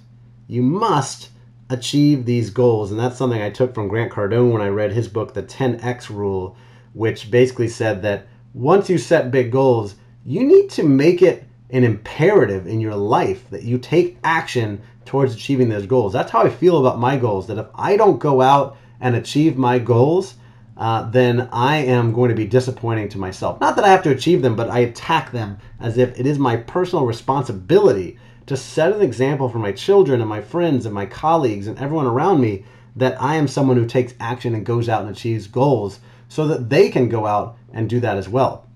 you 0.48 0.62
must 0.62 1.30
achieve 1.70 2.24
these 2.24 2.50
goals. 2.50 2.90
And 2.90 3.00
that's 3.00 3.16
something 3.16 3.40
I 3.40 3.50
took 3.50 3.74
from 3.74 3.88
Grant 3.88 4.12
Cardone 4.12 4.52
when 4.52 4.62
I 4.62 4.68
read 4.68 4.92
his 4.92 5.08
book 5.08 5.32
The 5.32 5.42
10X 5.42 6.10
Rule, 6.10 6.56
which 6.92 7.30
basically 7.30 7.68
said 7.68 8.02
that 8.02 8.26
once 8.52 8.90
you 8.90 8.98
set 8.98 9.30
big 9.30 9.50
goals, 9.50 9.94
you 10.24 10.44
need 10.44 10.70
to 10.70 10.82
make 10.82 11.22
it 11.22 11.44
an 11.70 11.84
imperative 11.84 12.66
in 12.66 12.80
your 12.80 12.94
life 12.94 13.48
that 13.50 13.62
you 13.62 13.78
take 13.78 14.18
action 14.22 14.80
towards 15.04 15.34
achieving 15.34 15.68
those 15.68 15.86
goals. 15.86 16.12
That's 16.12 16.30
how 16.30 16.42
I 16.42 16.50
feel 16.50 16.78
about 16.78 16.98
my 16.98 17.16
goals. 17.16 17.46
That 17.46 17.58
if 17.58 17.66
I 17.74 17.96
don't 17.96 18.18
go 18.18 18.40
out 18.40 18.76
and 19.00 19.16
achieve 19.16 19.56
my 19.56 19.78
goals, 19.78 20.34
uh, 20.76 21.10
then 21.10 21.48
I 21.52 21.78
am 21.78 22.12
going 22.12 22.28
to 22.28 22.34
be 22.34 22.46
disappointing 22.46 23.08
to 23.10 23.18
myself. 23.18 23.60
Not 23.60 23.76
that 23.76 23.84
I 23.84 23.90
have 23.90 24.02
to 24.04 24.10
achieve 24.10 24.42
them, 24.42 24.54
but 24.54 24.70
I 24.70 24.80
attack 24.80 25.32
them 25.32 25.58
as 25.80 25.98
if 25.98 26.18
it 26.18 26.26
is 26.26 26.38
my 26.38 26.56
personal 26.56 27.04
responsibility 27.04 28.18
to 28.46 28.56
set 28.56 28.92
an 28.92 29.02
example 29.02 29.48
for 29.48 29.58
my 29.58 29.72
children 29.72 30.20
and 30.20 30.28
my 30.28 30.40
friends 30.40 30.86
and 30.86 30.94
my 30.94 31.06
colleagues 31.06 31.66
and 31.66 31.78
everyone 31.78 32.06
around 32.06 32.40
me 32.40 32.64
that 32.96 33.20
I 33.20 33.36
am 33.36 33.48
someone 33.48 33.76
who 33.76 33.86
takes 33.86 34.14
action 34.20 34.54
and 34.54 34.66
goes 34.66 34.88
out 34.88 35.02
and 35.02 35.10
achieves 35.10 35.46
goals 35.46 36.00
so 36.28 36.46
that 36.48 36.68
they 36.68 36.90
can 36.90 37.08
go 37.08 37.26
out 37.26 37.56
and 37.72 37.88
do 37.88 38.00
that 38.00 38.16
as 38.16 38.28
well. 38.28 38.66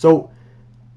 So, 0.00 0.30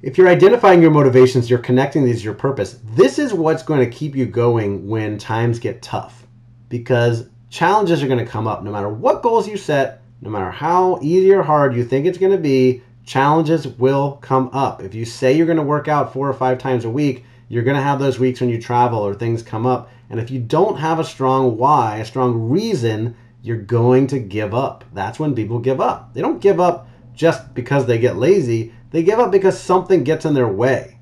if 0.02 0.18
you're 0.18 0.30
identifying 0.30 0.82
your 0.82 0.90
motivations, 0.90 1.50
you're 1.50 1.60
connecting 1.60 2.06
these 2.06 2.20
to 2.20 2.24
your 2.24 2.34
purpose, 2.34 2.80
this 2.96 3.20
is 3.20 3.34
what's 3.34 3.62
going 3.62 3.82
to 3.82 3.98
keep 3.98 4.16
you 4.16 4.26
going 4.26 4.88
when 4.88 5.18
times 5.18 5.60
get 5.60 5.82
tough. 5.82 6.26
Because 6.70 7.28
challenges 7.50 8.02
are 8.02 8.08
going 8.08 8.24
to 8.24 8.32
come 8.32 8.48
up 8.48 8.64
no 8.64 8.72
matter 8.72 8.88
what 8.88 9.22
goals 9.22 9.46
you 9.46 9.58
set, 9.58 10.04
no 10.22 10.30
matter 10.30 10.50
how 10.50 11.00
easy 11.02 11.34
or 11.34 11.44
hard 11.44 11.76
you 11.76 11.84
think 11.84 12.06
it's 12.06 12.18
going 12.18 12.32
to 12.32 12.38
be, 12.38 12.82
challenges 13.04 13.68
will 13.68 14.20
come 14.22 14.50
up. 14.54 14.82
If 14.82 14.96
you 14.96 15.04
say 15.04 15.34
you're 15.34 15.48
going 15.48 15.58
to 15.58 15.64
work 15.64 15.90
out 15.90 16.14
four 16.14 16.30
or 16.30 16.34
five 16.34 16.58
times 16.58 16.86
a 16.86 16.90
week, 16.90 17.26
you're 17.50 17.64
going 17.64 17.76
to 17.76 17.84
have 17.84 18.00
those 18.00 18.20
weeks 18.20 18.40
when 18.40 18.50
you 18.50 18.62
travel 18.62 19.00
or 19.00 19.14
things 19.14 19.44
come 19.44 19.66
up. 19.66 19.92
And 20.10 20.18
if 20.18 20.32
you 20.32 20.40
don't 20.40 20.78
have 20.78 21.00
a 21.00 21.04
strong 21.04 21.58
why, 21.58 21.98
a 21.98 22.06
strong 22.06 22.50
reason, 22.50 23.18
you're 23.42 23.58
going 23.58 24.08
to 24.08 24.20
give 24.20 24.54
up. 24.54 24.86
That's 24.94 25.20
when 25.20 25.36
people 25.36 25.60
give 25.60 25.82
up. 25.82 26.14
They 26.14 26.22
don't 26.22 26.40
give 26.40 26.62
up 26.62 26.88
just 27.14 27.54
because 27.54 27.86
they 27.86 28.00
get 28.00 28.18
lazy, 28.18 28.74
they 28.94 29.04
give 29.04 29.20
up 29.20 29.32
because 29.32 29.60
something 29.60 30.04
gets 30.04 30.24
in 30.24 30.36
their 30.36 30.48
way. 30.48 31.00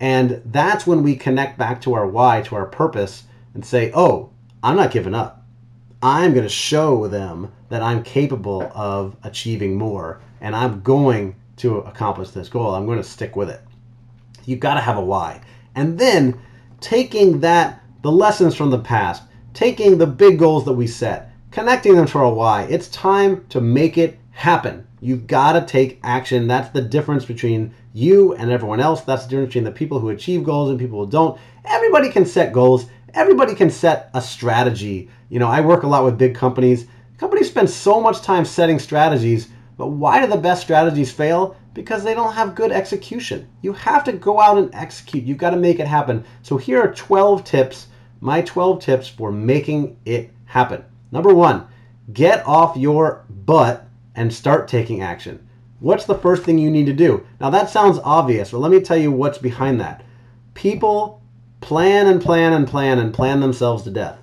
And 0.00 0.40
that's 0.46 0.86
when 0.86 1.02
we 1.02 1.16
connect 1.16 1.58
back 1.58 1.82
to 1.82 1.94
our 1.94 2.06
why, 2.06 2.40
to 2.42 2.54
our 2.54 2.66
purpose, 2.66 3.24
and 3.52 3.66
say, 3.66 3.90
oh, 3.94 4.30
I'm 4.62 4.76
not 4.76 4.92
giving 4.92 5.14
up. 5.14 5.44
I'm 6.00 6.32
going 6.32 6.44
to 6.44 6.48
show 6.48 7.08
them 7.08 7.52
that 7.68 7.82
I'm 7.82 8.04
capable 8.04 8.70
of 8.74 9.16
achieving 9.24 9.76
more 9.76 10.20
and 10.40 10.54
I'm 10.54 10.82
going 10.82 11.34
to 11.56 11.78
accomplish 11.78 12.30
this 12.30 12.48
goal. 12.48 12.74
I'm 12.74 12.86
going 12.86 12.98
to 12.98 13.04
stick 13.04 13.34
with 13.34 13.50
it. 13.50 13.60
You've 14.44 14.60
got 14.60 14.74
to 14.74 14.80
have 14.80 14.96
a 14.96 15.04
why. 15.04 15.40
And 15.74 15.98
then 15.98 16.40
taking 16.80 17.40
that, 17.40 17.82
the 18.02 18.12
lessons 18.12 18.54
from 18.54 18.70
the 18.70 18.78
past, 18.78 19.24
taking 19.52 19.98
the 19.98 20.06
big 20.06 20.38
goals 20.38 20.64
that 20.64 20.72
we 20.72 20.86
set, 20.86 21.32
connecting 21.50 21.96
them 21.96 22.06
to 22.06 22.18
our 22.18 22.32
why. 22.32 22.62
It's 22.62 22.88
time 22.88 23.46
to 23.48 23.60
make 23.60 23.98
it 23.98 24.18
happen. 24.30 24.86
You've 25.02 25.26
got 25.26 25.54
to 25.54 25.66
take 25.66 25.98
action. 26.04 26.46
That's 26.46 26.70
the 26.70 26.80
difference 26.80 27.24
between 27.24 27.74
you 27.92 28.34
and 28.34 28.52
everyone 28.52 28.78
else. 28.78 29.00
That's 29.00 29.24
the 29.24 29.30
difference 29.30 29.48
between 29.48 29.64
the 29.64 29.72
people 29.72 29.98
who 29.98 30.10
achieve 30.10 30.44
goals 30.44 30.70
and 30.70 30.78
people 30.78 31.04
who 31.04 31.10
don't. 31.10 31.40
Everybody 31.64 32.08
can 32.08 32.24
set 32.24 32.52
goals. 32.52 32.86
Everybody 33.12 33.56
can 33.56 33.68
set 33.68 34.10
a 34.14 34.22
strategy. 34.22 35.10
You 35.28 35.40
know, 35.40 35.48
I 35.48 35.60
work 35.60 35.82
a 35.82 35.88
lot 35.88 36.04
with 36.04 36.18
big 36.18 36.36
companies. 36.36 36.86
Companies 37.18 37.48
spend 37.48 37.68
so 37.68 38.00
much 38.00 38.22
time 38.22 38.44
setting 38.44 38.78
strategies, 38.78 39.48
but 39.76 39.88
why 39.88 40.20
do 40.20 40.30
the 40.30 40.36
best 40.36 40.62
strategies 40.62 41.10
fail? 41.10 41.56
Because 41.74 42.04
they 42.04 42.14
don't 42.14 42.34
have 42.34 42.54
good 42.54 42.70
execution. 42.70 43.48
You 43.60 43.72
have 43.72 44.04
to 44.04 44.12
go 44.12 44.40
out 44.40 44.56
and 44.56 44.72
execute. 44.72 45.24
You've 45.24 45.38
got 45.38 45.50
to 45.50 45.56
make 45.56 45.80
it 45.80 45.88
happen. 45.88 46.24
So 46.42 46.56
here 46.56 46.80
are 46.80 46.94
12 46.94 47.42
tips, 47.42 47.88
my 48.20 48.40
12 48.42 48.80
tips 48.80 49.08
for 49.08 49.32
making 49.32 49.96
it 50.04 50.30
happen. 50.44 50.84
Number 51.10 51.34
one, 51.34 51.66
get 52.12 52.46
off 52.46 52.76
your 52.76 53.24
butt 53.28 53.88
and 54.14 54.32
start 54.32 54.68
taking 54.68 55.00
action. 55.00 55.46
What's 55.80 56.04
the 56.04 56.18
first 56.18 56.44
thing 56.44 56.58
you 56.58 56.70
need 56.70 56.86
to 56.86 56.92
do? 56.92 57.26
Now, 57.40 57.50
that 57.50 57.70
sounds 57.70 57.98
obvious, 58.04 58.52
but 58.52 58.58
let 58.58 58.70
me 58.70 58.80
tell 58.80 58.96
you 58.96 59.10
what's 59.10 59.38
behind 59.38 59.80
that. 59.80 60.04
People 60.54 61.20
plan 61.60 62.06
and 62.06 62.20
plan 62.20 62.52
and 62.52 62.68
plan 62.68 62.98
and 62.98 63.12
plan 63.12 63.40
themselves 63.40 63.82
to 63.84 63.90
death, 63.90 64.18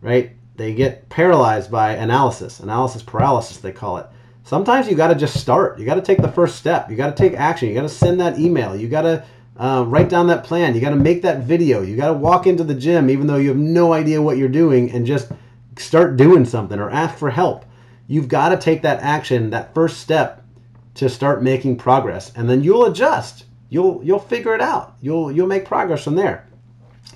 right? 0.00 0.32
They 0.56 0.74
get 0.74 1.08
paralyzed 1.08 1.70
by 1.70 1.92
analysis, 1.92 2.60
analysis 2.60 3.02
paralysis, 3.02 3.58
they 3.58 3.72
call 3.72 3.98
it. 3.98 4.06
Sometimes 4.44 4.88
you 4.88 4.94
got 4.94 5.08
to 5.08 5.14
just 5.14 5.40
start. 5.40 5.78
You 5.78 5.86
got 5.86 5.94
to 5.94 6.02
take 6.02 6.20
the 6.20 6.30
first 6.30 6.56
step. 6.56 6.90
You 6.90 6.96
got 6.96 7.16
to 7.16 7.22
take 7.22 7.38
action. 7.38 7.68
You 7.68 7.74
got 7.74 7.82
to 7.82 7.88
send 7.88 8.20
that 8.20 8.38
email. 8.38 8.76
You 8.76 8.88
got 8.88 9.02
to 9.02 9.24
uh, 9.56 9.84
write 9.86 10.08
down 10.08 10.26
that 10.26 10.44
plan. 10.44 10.74
You 10.74 10.80
got 10.80 10.90
to 10.90 10.96
make 10.96 11.22
that 11.22 11.44
video. 11.44 11.80
You 11.82 11.96
got 11.96 12.08
to 12.08 12.14
walk 12.14 12.46
into 12.46 12.62
the 12.62 12.74
gym, 12.74 13.08
even 13.08 13.26
though 13.26 13.36
you 13.36 13.48
have 13.48 13.56
no 13.56 13.92
idea 13.92 14.20
what 14.20 14.36
you're 14.36 14.48
doing, 14.48 14.90
and 14.90 15.06
just 15.06 15.30
start 15.78 16.16
doing 16.16 16.44
something 16.44 16.78
or 16.78 16.90
ask 16.90 17.16
for 17.16 17.30
help. 17.30 17.64
You've 18.06 18.28
got 18.28 18.50
to 18.50 18.56
take 18.56 18.82
that 18.82 19.00
action, 19.02 19.50
that 19.50 19.74
first 19.74 19.98
step 19.98 20.42
to 20.94 21.08
start 21.08 21.42
making 21.42 21.76
progress 21.76 22.32
and 22.36 22.48
then 22.48 22.62
you'll 22.62 22.86
adjust. 22.86 23.44
You'll 23.68 24.00
you'll 24.04 24.20
figure 24.20 24.54
it 24.54 24.60
out. 24.60 24.94
You'll 25.00 25.32
you'll 25.32 25.46
make 25.46 25.64
progress 25.64 26.04
from 26.04 26.14
there. 26.14 26.46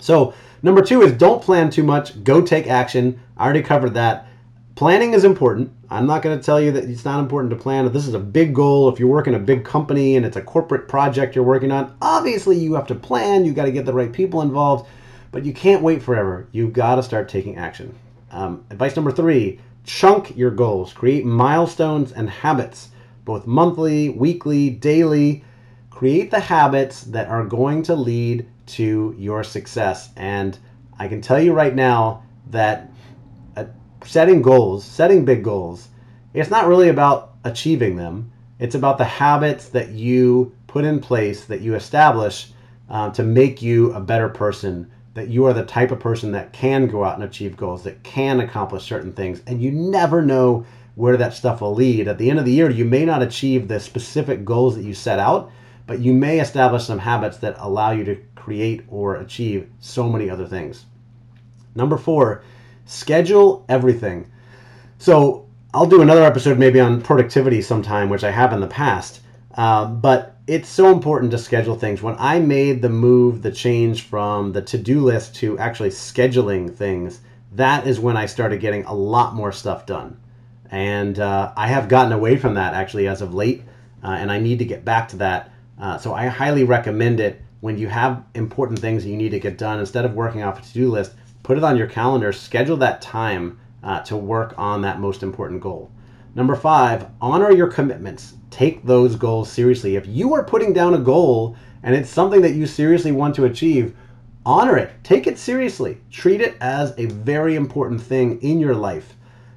So, 0.01 0.35
number 0.62 0.83
2 0.83 1.03
is 1.03 1.12
don't 1.12 1.42
plan 1.42 1.70
too 1.70 1.83
much, 1.83 2.22
go 2.24 2.40
take 2.42 2.66
action. 2.66 3.20
I 3.37 3.44
already 3.44 3.62
covered 3.62 3.94
that. 3.94 4.27
Planning 4.74 5.12
is 5.12 5.24
important. 5.24 5.72
I'm 5.90 6.07
not 6.07 6.22
going 6.22 6.38
to 6.38 6.44
tell 6.44 6.61
you 6.61 6.70
that 6.72 6.85
it's 6.85 7.05
not 7.05 7.18
important 7.18 7.51
to 7.51 7.57
plan. 7.57 7.87
If 7.87 7.92
this 7.92 8.07
is 8.07 8.14
a 8.14 8.20
big 8.20 8.55
goal, 8.55 8.88
if 8.88 9.01
you're 9.01 9.09
working 9.09 9.35
a 9.35 9.38
big 9.38 9.64
company 9.64 10.16
and 10.16 10.24
it's 10.24 10.37
a 10.37 10.42
corporate 10.42 10.87
project 10.87 11.35
you're 11.35 11.44
working 11.44 11.72
on, 11.72 11.96
obviously 12.01 12.57
you 12.57 12.74
have 12.74 12.87
to 12.88 12.94
plan, 12.94 13.44
you 13.44 13.53
got 13.53 13.64
to 13.64 13.72
get 13.72 13.87
the 13.87 13.92
right 13.92 14.12
people 14.12 14.40
involved, 14.40 14.88
but 15.33 15.44
you 15.44 15.53
can't 15.53 15.83
wait 15.83 16.03
forever. 16.03 16.46
You've 16.53 16.72
got 16.72 16.96
to 16.96 17.03
start 17.03 17.29
taking 17.29 17.57
action. 17.57 17.92
Um, 18.31 18.64
advice 18.70 18.94
number 18.94 19.11
three 19.11 19.59
chunk 19.88 20.37
your 20.37 20.51
goals, 20.51 20.92
create 20.92 21.24
milestones 21.24 22.12
and 22.12 22.29
habits, 22.29 22.90
both 23.24 23.46
monthly, 23.46 24.11
weekly, 24.11 24.68
daily. 24.68 25.42
Create 25.90 26.31
the 26.31 26.38
habits 26.38 27.05
that 27.05 27.27
are 27.29 27.44
going 27.44 27.83
to 27.83 27.94
lead 27.94 28.46
to 28.66 29.14
your 29.18 29.42
success. 29.42 30.11
And 30.14 30.57
I 30.98 31.09
can 31.09 31.20
tell 31.20 31.40
you 31.40 31.55
right 31.55 31.74
now 31.74 32.22
that 32.51 32.92
uh, 33.57 33.64
setting 34.05 34.42
goals, 34.42 34.85
setting 34.85 35.24
big 35.24 35.42
goals, 35.42 35.88
it's 36.35 36.51
not 36.51 36.68
really 36.68 36.90
about 36.90 37.33
achieving 37.44 37.96
them. 37.96 38.31
It's 38.61 38.74
about 38.74 38.98
the 38.98 39.05
habits 39.05 39.70
that 39.70 39.88
you 39.88 40.53
put 40.66 40.85
in 40.85 41.01
place, 41.01 41.46
that 41.46 41.62
you 41.62 41.74
establish 41.74 42.53
uh, 42.90 43.11
to 43.12 43.22
make 43.22 43.62
you 43.62 43.92
a 43.94 44.01
better 44.01 44.29
person 44.29 44.90
that 45.18 45.28
you 45.28 45.44
are 45.46 45.52
the 45.52 45.64
type 45.64 45.90
of 45.90 46.00
person 46.00 46.33
that 46.33 46.52
can 46.52 46.87
go 46.87 47.04
out 47.04 47.16
and 47.16 47.24
achieve 47.24 47.57
goals, 47.57 47.83
that 47.83 48.02
can 48.04 48.40
accomplish 48.40 48.85
certain 48.85 49.12
things, 49.12 49.42
and 49.46 49.61
you 49.61 49.70
never 49.70 50.22
know 50.22 50.64
where 50.94 51.16
that 51.16 51.35
stuff 51.35 51.61
will 51.61 51.74
lead. 51.74 52.09
At 52.09 52.18
the 52.18 52.31
end 52.31 52.38
of 52.38 52.44
the 52.44 52.52
year, 52.52 52.70
you 52.70 52.85
may 52.85 53.04
not 53.04 53.22
achieve 53.22 53.68
the 53.68 53.78
specific 53.78 54.44
goals 54.44 54.76
that 54.76 54.85
you 54.85 54.94
set 54.94 55.18
out, 55.18 55.50
but 55.87 56.00
you 56.00 56.12
may 56.12 56.40
establish 56.40 56.85
some 56.85 56.98
habits 56.98 57.38
that 57.38 57.57
allow 57.59 57.90
you 57.90 58.04
to 58.04 58.22
create 58.37 58.85
or 58.88 59.16
achieve 59.16 59.68
so 59.81 60.09
many 60.09 60.31
other 60.31 60.46
things. 60.46 60.87
Number 61.74 61.96
four, 61.96 62.42
schedule 62.85 63.64
everything. 63.68 64.31
So 64.98 65.46
I'll 65.74 65.87
do 65.87 66.02
another 66.02 66.24
episode 66.24 66.59
maybe 66.59 66.81
on 66.81 67.02
productivity 67.02 67.61
sometime, 67.61 68.09
which 68.09 68.24
I 68.24 68.31
have 68.31 68.52
in 68.52 68.61
the 68.61 68.66
past. 68.66 69.20
Uh, 69.54 69.85
but 69.85 70.38
it's 70.48 70.68
so 70.68 70.90
important 70.90 71.30
to 71.30 71.38
schedule 71.38 71.76
things. 71.76 72.02
When 72.02 72.16
I 72.18 72.40
made 72.40 72.80
the 72.80 72.88
move, 72.88 73.42
the 73.42 73.52
change 73.52 74.02
from 74.04 74.52
the 74.52 74.62
to 74.62 74.78
do 74.78 75.00
list 75.00 75.34
to 75.37 75.58
actually 75.58 75.90
scheduling 75.90 76.74
things, 76.74 77.20
that 77.52 77.87
is 77.87 78.00
when 78.00 78.16
I 78.16 78.24
started 78.24 78.58
getting 78.58 78.84
a 78.87 78.94
lot 78.94 79.34
more 79.34 79.52
stuff 79.52 79.84
done. 79.84 80.18
And 80.70 81.18
uh, 81.18 81.52
I 81.54 81.68
have 81.68 81.88
gotten 81.90 82.12
away 82.12 82.38
from 82.38 82.54
that 82.54 82.72
actually 82.72 83.08
as 83.08 83.20
of 83.20 83.34
late, 83.34 83.62
uh, 84.02 84.08
and 84.08 84.32
I 84.32 84.38
need 84.38 84.58
to 84.61 84.64
get 84.64 84.87
back 84.87 85.08
to 85.08 85.16
that. 85.18 85.52
Uh, 85.78 85.98
so 85.98 86.14
I 86.14 86.26
highly 86.26 86.64
recommend 86.64 87.20
it 87.20 87.42
when 87.61 87.76
you 87.76 87.88
have 87.88 88.24
important 88.34 88.78
things 88.78 89.04
that 89.04 89.11
you 89.11 89.18
need 89.18 89.30
to 89.30 89.40
get 89.40 89.58
done. 89.58 89.80
Instead 89.80 90.06
of 90.06 90.14
working 90.14 90.42
off 90.42 90.61
a 90.61 90.62
to 90.62 90.72
do 90.72 90.90
list, 90.90 91.12
put 91.42 91.58
it 91.58 91.64
on 91.64 91.76
your 91.76 91.88
calendar, 91.88 92.32
schedule 92.32 92.78
that 92.78 93.02
time 93.02 93.61
uh, 93.82 94.00
to 94.00 94.16
work 94.16 94.54
on 94.56 94.80
that 94.80 94.98
most 94.98 95.22
important 95.22 95.61
goal. 95.61 95.90
Number 96.34 96.54
five, 96.54 97.06
honor 97.20 97.50
your 97.52 97.68
commitments. 97.68 98.32
Take 98.50 98.84
those 98.84 99.16
goals 99.16 99.50
seriously. 99.50 99.96
If 99.96 100.06
you 100.06 100.34
are 100.34 100.44
putting 100.44 100.72
down 100.72 100.94
a 100.94 100.98
goal 100.98 101.56
and 101.82 101.94
it's 101.94 102.11
something 102.11 102.42
that 102.42 102.54
you 102.54 102.66
seriously 102.66 103.12
want 103.12 103.34
to 103.37 103.44
achieve, 103.44 103.96
honor 104.44 104.76
it. 104.76 104.90
Take 105.04 105.26
it 105.26 105.38
seriously. 105.38 105.98
Treat 106.11 106.40
it 106.40 106.56
as 106.61 106.94
a 106.98 107.06
very 107.06 107.56
important 107.56 108.00
thing 108.00 108.40
in 108.40 108.58
your 108.58 108.74
life. 108.74 109.14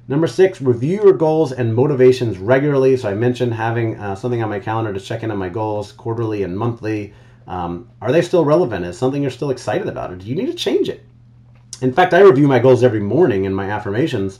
Number 0.08 0.26
six, 0.26 0.60
review 0.60 1.02
your 1.04 1.12
goals 1.14 1.52
and 1.52 1.74
motivations 1.74 2.38
regularly. 2.38 2.96
So 2.96 3.08
I 3.08 3.14
mentioned 3.14 3.54
having 3.54 3.98
uh, 3.98 4.14
something 4.14 4.42
on 4.42 4.50
my 4.50 4.60
calendar 4.60 4.92
to 4.92 5.00
check 5.00 5.22
in 5.22 5.30
on 5.30 5.38
my 5.38 5.48
goals 5.48 5.92
quarterly 5.92 6.42
and 6.42 6.56
monthly. 6.56 7.14
Um, 7.46 7.88
are 8.00 8.12
they 8.12 8.22
still 8.22 8.44
relevant? 8.44 8.84
Is 8.84 8.98
something 8.98 9.22
you're 9.22 9.30
still 9.30 9.50
excited 9.50 9.88
about, 9.88 10.12
or 10.12 10.16
do 10.16 10.26
you 10.26 10.34
need 10.34 10.46
to 10.46 10.54
change 10.54 10.88
it? 10.88 11.04
In 11.80 11.92
fact, 11.92 12.14
I 12.14 12.20
review 12.20 12.46
my 12.46 12.58
goals 12.58 12.84
every 12.84 13.00
morning 13.00 13.44
in 13.44 13.54
my 13.54 13.70
affirmations 13.70 14.38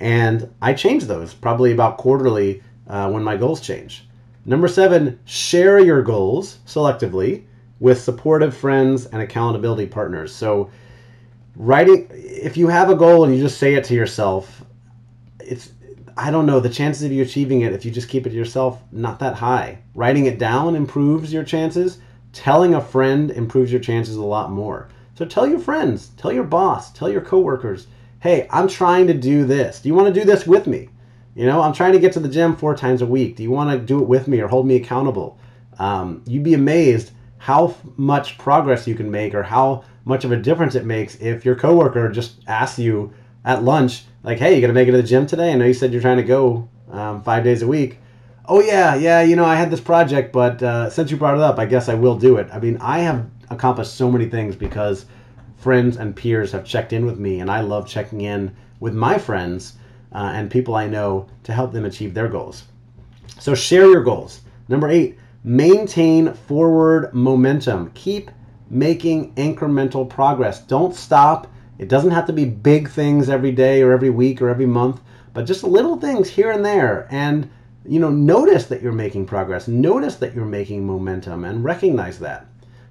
and 0.00 0.52
I 0.60 0.74
change 0.74 1.04
those 1.04 1.34
probably 1.34 1.72
about 1.72 1.98
quarterly 1.98 2.62
uh, 2.88 3.10
when 3.10 3.22
my 3.22 3.36
goals 3.36 3.60
change. 3.60 4.06
Number 4.44 4.68
seven, 4.68 5.18
share 5.24 5.78
your 5.78 6.02
goals 6.02 6.58
selectively 6.66 7.44
with 7.80 8.00
supportive 8.00 8.56
friends 8.56 9.06
and 9.06 9.22
accountability 9.22 9.86
partners. 9.86 10.34
So, 10.34 10.70
writing, 11.56 12.08
if 12.10 12.56
you 12.56 12.68
have 12.68 12.90
a 12.90 12.94
goal 12.94 13.24
and 13.24 13.34
you 13.34 13.40
just 13.40 13.58
say 13.58 13.74
it 13.74 13.84
to 13.84 13.94
yourself, 13.94 14.64
it's 15.40 15.72
I 16.16 16.30
don't 16.30 16.46
know, 16.46 16.60
the 16.60 16.68
chances 16.68 17.02
of 17.02 17.10
you 17.10 17.22
achieving 17.22 17.62
it 17.62 17.72
if 17.72 17.84
you 17.84 17.90
just 17.90 18.08
keep 18.08 18.26
it 18.26 18.30
to 18.30 18.36
yourself, 18.36 18.80
not 18.92 19.18
that 19.18 19.34
high. 19.34 19.78
Writing 19.94 20.26
it 20.26 20.38
down 20.38 20.76
improves 20.76 21.32
your 21.32 21.42
chances. 21.42 21.98
Telling 22.32 22.74
a 22.74 22.80
friend 22.80 23.32
improves 23.32 23.72
your 23.72 23.80
chances 23.80 24.16
a 24.16 24.24
lot 24.24 24.52
more. 24.52 24.88
So 25.16 25.24
tell 25.24 25.46
your 25.46 25.58
friends, 25.58 26.10
tell 26.16 26.32
your 26.32 26.44
boss, 26.44 26.92
tell 26.92 27.08
your 27.08 27.20
coworkers, 27.20 27.88
hey, 28.20 28.46
I'm 28.50 28.68
trying 28.68 29.08
to 29.08 29.14
do 29.14 29.44
this. 29.44 29.80
Do 29.80 29.88
you 29.88 29.94
want 29.94 30.12
to 30.12 30.20
do 30.20 30.26
this 30.26 30.46
with 30.46 30.66
me? 30.66 30.88
You 31.34 31.46
know, 31.46 31.62
I'm 31.62 31.72
trying 31.72 31.92
to 31.92 31.98
get 31.98 32.12
to 32.12 32.20
the 32.20 32.28
gym 32.28 32.54
four 32.54 32.76
times 32.76 33.02
a 33.02 33.06
week. 33.06 33.36
Do 33.36 33.42
you 33.42 33.50
want 33.50 33.70
to 33.70 33.84
do 33.84 34.00
it 34.00 34.06
with 34.06 34.28
me 34.28 34.40
or 34.40 34.46
hold 34.46 34.66
me 34.66 34.76
accountable? 34.76 35.38
Um, 35.78 36.22
you'd 36.26 36.44
be 36.44 36.54
amazed 36.54 37.10
how 37.38 37.74
much 37.96 38.38
progress 38.38 38.86
you 38.86 38.94
can 38.94 39.10
make 39.10 39.34
or 39.34 39.42
how 39.42 39.84
much 40.04 40.24
of 40.24 40.30
a 40.30 40.36
difference 40.36 40.76
it 40.76 40.84
makes 40.84 41.16
if 41.16 41.44
your 41.44 41.56
coworker 41.56 42.08
just 42.08 42.36
asks 42.46 42.78
you 42.78 43.12
at 43.44 43.64
lunch, 43.64 44.04
like, 44.22 44.38
hey, 44.38 44.54
you 44.54 44.60
gonna 44.60 44.72
make 44.72 44.88
it 44.88 44.92
to 44.92 44.96
the 44.96 45.02
gym 45.02 45.26
today? 45.26 45.52
I 45.52 45.56
know 45.56 45.64
you 45.64 45.74
said 45.74 45.92
you're 45.92 46.00
trying 46.00 46.18
to 46.18 46.22
go 46.22 46.68
um, 46.90 47.22
five 47.22 47.42
days 47.42 47.62
a 47.62 47.66
week. 47.66 47.98
Oh 48.46 48.60
yeah, 48.60 48.94
yeah, 48.94 49.22
you 49.22 49.36
know, 49.36 49.44
I 49.44 49.56
had 49.56 49.70
this 49.70 49.80
project, 49.80 50.32
but 50.32 50.62
uh, 50.62 50.88
since 50.88 51.10
you 51.10 51.16
brought 51.16 51.34
it 51.34 51.40
up, 51.40 51.58
I 51.58 51.66
guess 51.66 51.88
I 51.88 51.94
will 51.94 52.16
do 52.16 52.36
it. 52.36 52.48
I 52.52 52.60
mean, 52.60 52.76
I 52.80 53.00
have 53.00 53.26
accomplished 53.50 53.94
so 53.94 54.10
many 54.10 54.26
things 54.26 54.54
because 54.54 55.06
friends 55.56 55.96
and 55.96 56.14
peers 56.14 56.52
have 56.52 56.64
checked 56.64 56.92
in 56.92 57.06
with 57.06 57.18
me, 57.18 57.40
and 57.40 57.50
I 57.50 57.60
love 57.60 57.88
checking 57.88 58.20
in 58.20 58.54
with 58.80 58.94
my 58.94 59.18
friends 59.18 59.74
uh, 60.14 60.32
and 60.34 60.50
people 60.50 60.74
I 60.74 60.86
know 60.86 61.26
to 61.44 61.52
help 61.52 61.72
them 61.72 61.84
achieve 61.84 62.14
their 62.14 62.28
goals. 62.28 62.64
So 63.38 63.54
share 63.54 63.86
your 63.86 64.02
goals. 64.02 64.40
Number 64.68 64.88
eight, 64.88 65.18
maintain 65.42 66.32
forward 66.32 67.12
momentum. 67.12 67.90
Keep 67.94 68.30
making 68.70 69.34
incremental 69.34 70.08
progress. 70.08 70.60
Don't 70.60 70.94
stop 70.94 71.48
it 71.78 71.88
doesn't 71.88 72.12
have 72.12 72.26
to 72.26 72.32
be 72.32 72.44
big 72.44 72.88
things 72.88 73.28
every 73.28 73.50
day 73.50 73.82
or 73.82 73.92
every 73.92 74.10
week 74.10 74.40
or 74.40 74.48
every 74.48 74.66
month, 74.66 75.00
but 75.32 75.44
just 75.44 75.64
little 75.64 75.96
things 75.96 76.30
here 76.30 76.52
and 76.52 76.64
there. 76.64 77.08
And, 77.10 77.50
you 77.84 77.98
know, 77.98 78.10
notice 78.10 78.66
that 78.66 78.80
you're 78.80 78.92
making 78.92 79.26
progress. 79.26 79.66
Notice 79.66 80.16
that 80.16 80.34
you're 80.34 80.44
making 80.44 80.86
momentum 80.86 81.44
and 81.44 81.64
recognize 81.64 82.20
that. 82.20 82.46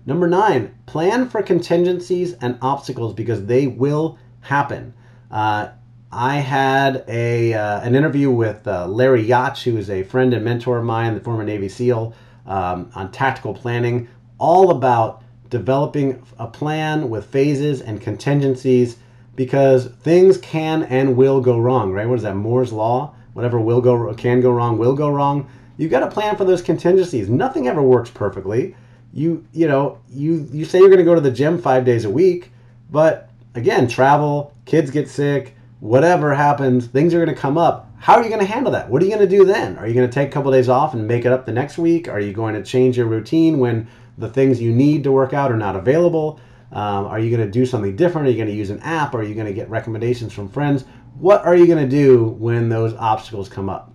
Number 0.06 0.28
nine, 0.28 0.76
plan 0.86 1.30
for 1.30 1.42
contingencies 1.42 2.34
and 2.34 2.58
obstacles 2.62 3.14
because 3.14 3.46
they 3.46 3.68
will 3.68 4.18
happen. 4.42 4.94
Uh, 5.32 5.70
I 6.16 6.36
had 6.36 7.04
a 7.08 7.56
uh, 7.56 7.82
an 7.82 7.96
interview 7.96 8.30
with 8.30 8.68
uh, 8.68 8.88
Larry 8.88 9.26
Yatch, 9.26 9.64
who 9.64 9.78
is 9.78 9.90
a 9.90 10.04
friend 10.04 10.32
and 10.34 10.46
mentor 10.46 10.78
of 10.78 10.86
mine, 10.86 11.16
the 11.16 11.20
former 11.20 11.44
Navy 11.44 11.68
SEAL, 11.68 12.14
um, 12.46 12.92
on 12.94 13.12
tactical 13.12 13.54
planning, 13.54 14.08
all 14.38 14.70
about 14.70 15.24
developing 15.50 16.24
a 16.38 16.46
plan 16.46 17.10
with 17.10 17.26
phases 17.26 17.82
and 17.82 18.00
contingencies 18.00 18.98
because 19.36 19.88
things 19.88 20.38
can 20.38 20.84
and 20.84 21.18
will 21.18 21.42
go 21.42 21.58
wrong, 21.58 21.92
right? 21.92 22.08
What 22.08 22.18
is 22.18 22.24
that? 22.24 22.36
Moore's 22.36 22.72
law? 22.72 23.16
Whatever 23.34 23.60
will 23.60 23.82
go 23.82 24.14
can 24.14 24.40
go 24.40 24.52
wrong 24.52 24.78
will 24.78 24.94
go 24.94 25.10
wrong. 25.10 25.50
You've 25.78 25.90
got 25.90 26.02
to 26.02 26.12
plan 26.12 26.36
for 26.36 26.46
those 26.46 26.62
contingencies. 26.62 27.28
Nothing 27.28 27.68
ever 27.68 27.82
works 27.82 28.12
perfectly. 28.12 28.76
You 29.14 29.44
you 29.52 29.68
know, 29.68 29.98
you 30.10 30.48
you 30.52 30.64
say 30.64 30.78
you're 30.78 30.90
going 30.90 31.00
to 31.00 31.06
go 31.06 31.16
to 31.16 31.22
the 31.22 31.32
gym 31.32 31.60
5 31.60 31.84
days 31.84 32.06
a 32.06 32.10
week, 32.10 32.52
but 32.92 33.32
again, 33.56 33.88
travel, 33.88 34.54
kids 34.66 34.92
get 34.92 35.10
sick, 35.10 35.56
whatever 35.84 36.34
happens, 36.34 36.88
things 36.88 37.14
are 37.14 37.18
going 37.18 37.36
to 37.36 37.42
come 37.42 37.58
up. 37.58 37.92
How 37.98 38.14
are 38.14 38.24
you 38.24 38.30
going 38.30 38.40
to 38.40 38.46
handle 38.46 38.72
that? 38.72 38.90
What 38.90 39.02
are 39.02 39.06
you 39.06 39.12
going 39.14 39.28
to 39.28 39.38
do 39.38 39.44
then? 39.44 39.78
Are 39.78 39.86
you 39.86 39.94
going 39.94 40.10
to 40.10 40.14
take 40.14 40.30
a 40.30 40.32
couple 40.32 40.50
days 40.50 40.70
off 40.70 40.94
and 40.94 41.06
make 41.06 41.26
it 41.26 41.34
up 41.34 41.46
the 41.46 41.52
next 41.52 41.78
week? 41.78 42.08
Are 42.08 42.22
you 42.22 42.32
going 42.32 42.56
to 42.56 42.64
change 42.64 42.98
your 42.98 43.06
routine 43.06 43.60
when 43.60 43.90
the 44.18 44.30
things 44.30 44.62
you 44.62 44.72
need 44.72 45.04
to 45.04 45.12
work 45.12 45.34
out 45.34 45.52
are 45.52 45.58
not 45.58 45.76
available? 45.76 46.40
Um, 46.72 47.08
are 47.08 47.20
you 47.20 47.30
going 47.36 47.46
to 47.46 47.52
do 47.52 47.66
something 47.66 47.98
different? 47.98 48.28
Are 48.28 48.32
you 48.32 48.38
going 48.38 48.48
to 48.48 48.56
use 48.56 48.70
an 48.70 48.80
app? 48.80 49.14
Are 49.14 49.24
you 49.24 49.36
going 49.36 49.46
to 49.46 49.54
get 49.54 49.70
recommendations 49.70 50.32
from 50.32 50.48
friends? 50.48 50.86
What 51.20 51.44
are 51.44 51.54
you 51.56 51.68
going 51.68 51.84
to 51.84 51.90
do 51.94 52.28
when 52.40 52.70
those 52.70 52.94
obstacles 52.94 53.50
come 53.50 53.70
up? 53.70 53.94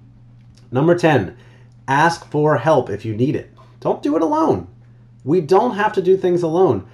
Number 0.71 0.95
10, 0.95 1.39
ask 1.89 2.31
for 2.31 2.59
help 2.59 2.91
if 2.91 3.07
you 3.07 3.17
need 3.17 3.35
it. 3.35 3.51
Don't 3.81 4.03
do 4.03 4.15
it 4.15 4.21
alone. 4.21 4.69
We 5.25 5.41
don't 5.41 5.75
have 5.75 5.95
to 5.95 6.03
do 6.03 6.19
things 6.19 6.43
alone. 6.43 6.87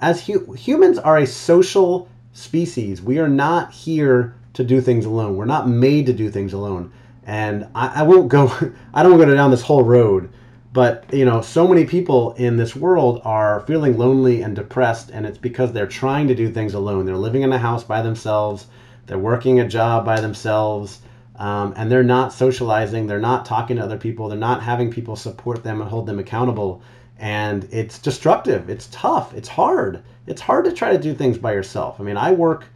As 0.00 0.26
hu- 0.26 0.54
humans 0.54 0.98
are 0.98 1.18
a 1.18 1.26
social 1.26 2.08
species, 2.32 3.00
we 3.00 3.20
are 3.20 3.28
not 3.28 3.72
here 3.72 4.34
to 4.54 4.64
do 4.64 4.80
things 4.80 5.06
alone. 5.06 5.36
We're 5.36 5.44
not 5.44 5.68
made 5.68 6.06
to 6.06 6.12
do 6.12 6.30
things 6.30 6.52
alone. 6.52 6.92
And 7.24 7.68
I, 7.74 8.00
I 8.00 8.02
won't 8.02 8.28
go, 8.28 8.46
I 8.94 9.02
don't 9.02 9.12
want 9.12 9.22
to 9.22 9.26
go 9.26 9.34
down 9.34 9.50
this 9.50 9.62
whole 9.62 9.84
road 9.84 10.30
but 10.72 11.04
you 11.12 11.24
know 11.24 11.40
so 11.40 11.66
many 11.66 11.84
people 11.84 12.32
in 12.34 12.56
this 12.56 12.76
world 12.76 13.20
are 13.24 13.60
feeling 13.62 13.98
lonely 13.98 14.42
and 14.42 14.54
depressed 14.54 15.10
and 15.10 15.26
it's 15.26 15.38
because 15.38 15.72
they're 15.72 15.86
trying 15.86 16.28
to 16.28 16.34
do 16.34 16.50
things 16.50 16.74
alone 16.74 17.04
they're 17.04 17.16
living 17.16 17.42
in 17.42 17.52
a 17.52 17.58
house 17.58 17.82
by 17.82 18.00
themselves 18.00 18.66
they're 19.06 19.18
working 19.18 19.60
a 19.60 19.68
job 19.68 20.04
by 20.04 20.20
themselves 20.20 21.00
um, 21.36 21.72
and 21.76 21.90
they're 21.90 22.02
not 22.02 22.32
socializing 22.32 23.06
they're 23.06 23.18
not 23.18 23.44
talking 23.44 23.76
to 23.76 23.82
other 23.82 23.98
people 23.98 24.28
they're 24.28 24.38
not 24.38 24.62
having 24.62 24.90
people 24.90 25.16
support 25.16 25.62
them 25.64 25.80
and 25.80 25.90
hold 25.90 26.06
them 26.06 26.18
accountable 26.18 26.82
and 27.18 27.66
it's 27.72 27.98
destructive 27.98 28.70
it's 28.70 28.88
tough 28.92 29.34
it's 29.34 29.48
hard 29.48 30.02
it's 30.26 30.40
hard 30.40 30.64
to 30.64 30.72
try 30.72 30.92
to 30.92 30.98
do 30.98 31.14
things 31.14 31.36
by 31.36 31.52
yourself 31.52 32.00
i 32.00 32.04
mean 32.04 32.16
i 32.16 32.30
work 32.30 32.66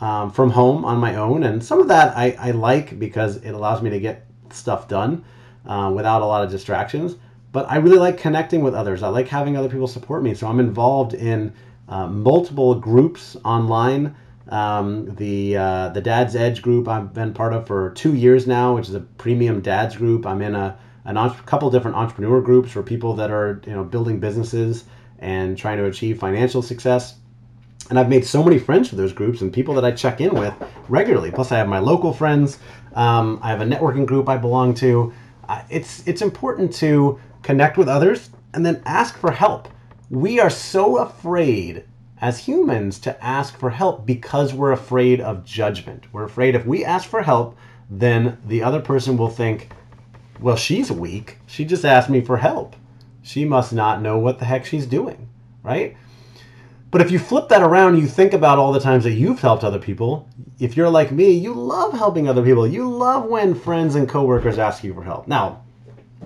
um, 0.00 0.30
from 0.30 0.50
home 0.50 0.84
on 0.84 0.98
my 0.98 1.16
own 1.16 1.44
and 1.44 1.64
some 1.64 1.80
of 1.80 1.88
that 1.88 2.16
I, 2.16 2.36
I 2.38 2.50
like 2.50 2.98
because 2.98 3.36
it 3.36 3.50
allows 3.50 3.82
me 3.82 3.90
to 3.90 4.00
get 4.00 4.26
stuff 4.50 4.88
done 4.88 5.24
uh, 5.66 5.92
without 5.94 6.22
a 6.22 6.26
lot 6.26 6.44
of 6.44 6.50
distractions 6.50 7.16
but 7.54 7.70
I 7.70 7.76
really 7.76 7.98
like 7.98 8.18
connecting 8.18 8.64
with 8.64 8.74
others. 8.74 9.04
I 9.04 9.08
like 9.08 9.28
having 9.28 9.56
other 9.56 9.68
people 9.68 9.86
support 9.86 10.24
me. 10.24 10.34
So 10.34 10.48
I'm 10.48 10.58
involved 10.58 11.14
in 11.14 11.52
uh, 11.88 12.08
multiple 12.08 12.74
groups 12.74 13.36
online. 13.44 14.16
Um, 14.48 15.14
the 15.14 15.56
uh, 15.56 15.88
the 15.90 16.00
Dad's 16.00 16.34
Edge 16.34 16.62
group 16.62 16.88
I've 16.88 17.14
been 17.14 17.32
part 17.32 17.52
of 17.52 17.68
for 17.68 17.90
two 17.90 18.14
years 18.14 18.48
now, 18.48 18.74
which 18.74 18.88
is 18.88 18.96
a 18.96 19.00
premium 19.00 19.60
dads 19.60 19.96
group. 19.96 20.26
I'm 20.26 20.42
in 20.42 20.56
a 20.56 20.76
an 21.04 21.16
entre- 21.16 21.44
couple 21.44 21.70
different 21.70 21.96
entrepreneur 21.96 22.40
groups 22.40 22.72
for 22.72 22.82
people 22.82 23.14
that 23.14 23.30
are 23.30 23.62
you 23.64 23.72
know 23.72 23.84
building 23.84 24.18
businesses 24.18 24.84
and 25.20 25.56
trying 25.56 25.78
to 25.78 25.84
achieve 25.84 26.18
financial 26.18 26.60
success. 26.60 27.14
And 27.90 27.98
I've 27.98 28.08
made 28.08 28.24
so 28.24 28.42
many 28.42 28.58
friends 28.58 28.88
for 28.88 28.96
those 28.96 29.12
groups 29.12 29.40
and 29.40 29.52
people 29.52 29.74
that 29.74 29.84
I 29.84 29.90
check 29.90 30.20
in 30.20 30.34
with 30.34 30.54
regularly. 30.88 31.30
Plus, 31.30 31.52
I 31.52 31.58
have 31.58 31.68
my 31.68 31.78
local 31.78 32.12
friends. 32.12 32.58
Um, 32.94 33.38
I 33.42 33.50
have 33.50 33.60
a 33.60 33.64
networking 33.64 34.06
group 34.06 34.28
I 34.28 34.36
belong 34.36 34.74
to. 34.74 35.12
Uh, 35.48 35.62
it's 35.68 36.06
it's 36.06 36.22
important 36.22 36.72
to 36.74 37.20
connect 37.42 37.76
with 37.76 37.88
others, 37.88 38.30
and 38.54 38.64
then 38.64 38.82
ask 38.86 39.18
for 39.18 39.30
help. 39.30 39.68
We 40.08 40.40
are 40.40 40.50
so 40.50 40.98
afraid 40.98 41.84
as 42.20 42.38
humans 42.38 42.98
to 43.00 43.22
ask 43.22 43.58
for 43.58 43.68
help 43.68 44.06
because 44.06 44.54
we're 44.54 44.72
afraid 44.72 45.20
of 45.20 45.44
judgment. 45.44 46.04
We're 46.12 46.24
afraid 46.24 46.54
if 46.54 46.64
we 46.64 46.84
ask 46.84 47.08
for 47.08 47.22
help, 47.22 47.56
then 47.90 48.38
the 48.46 48.62
other 48.62 48.80
person 48.80 49.16
will 49.16 49.28
think, 49.28 49.68
well, 50.40 50.56
she's 50.56 50.90
weak. 50.90 51.38
She 51.46 51.64
just 51.64 51.84
asked 51.84 52.08
me 52.08 52.22
for 52.22 52.38
help. 52.38 52.76
She 53.22 53.44
must 53.44 53.72
not 53.72 54.00
know 54.00 54.18
what 54.18 54.38
the 54.38 54.44
heck 54.44 54.64
she's 54.64 54.86
doing, 54.86 55.28
right? 55.62 55.96
But 56.94 57.00
if 57.00 57.10
you 57.10 57.18
flip 57.18 57.48
that 57.48 57.60
around, 57.60 57.98
you 57.98 58.06
think 58.06 58.34
about 58.34 58.56
all 58.56 58.72
the 58.72 58.78
times 58.78 59.02
that 59.02 59.14
you've 59.14 59.40
helped 59.40 59.64
other 59.64 59.80
people. 59.80 60.28
If 60.60 60.76
you're 60.76 60.88
like 60.88 61.10
me, 61.10 61.32
you 61.32 61.52
love 61.52 61.92
helping 61.92 62.28
other 62.28 62.44
people. 62.44 62.68
You 62.68 62.88
love 62.88 63.24
when 63.24 63.52
friends 63.52 63.96
and 63.96 64.08
coworkers 64.08 64.60
ask 64.60 64.84
you 64.84 64.94
for 64.94 65.02
help. 65.02 65.26
Now, 65.26 65.64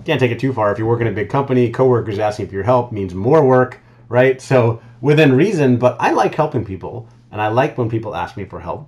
can't 0.05 0.19
take 0.19 0.29
it 0.29 0.39
too 0.39 0.53
far. 0.53 0.71
If 0.71 0.77
you're 0.77 0.87
working 0.87 1.07
in 1.07 1.13
a 1.13 1.15
big 1.15 1.27
company, 1.27 1.71
coworkers 1.71 2.19
asking 2.19 2.49
for 2.49 2.53
your 2.53 2.63
help 2.63 2.91
means 2.91 3.15
more 3.15 3.43
work, 3.43 3.79
right? 4.09 4.39
So 4.39 4.79
within 5.01 5.33
reason, 5.33 5.77
but 5.77 5.97
I 5.99 6.11
like 6.11 6.35
helping 6.35 6.63
people 6.63 7.09
and 7.31 7.41
I 7.41 7.47
like 7.47 7.75
when 7.75 7.89
people 7.89 8.15
ask 8.15 8.37
me 8.37 8.45
for 8.45 8.59
help. 8.59 8.87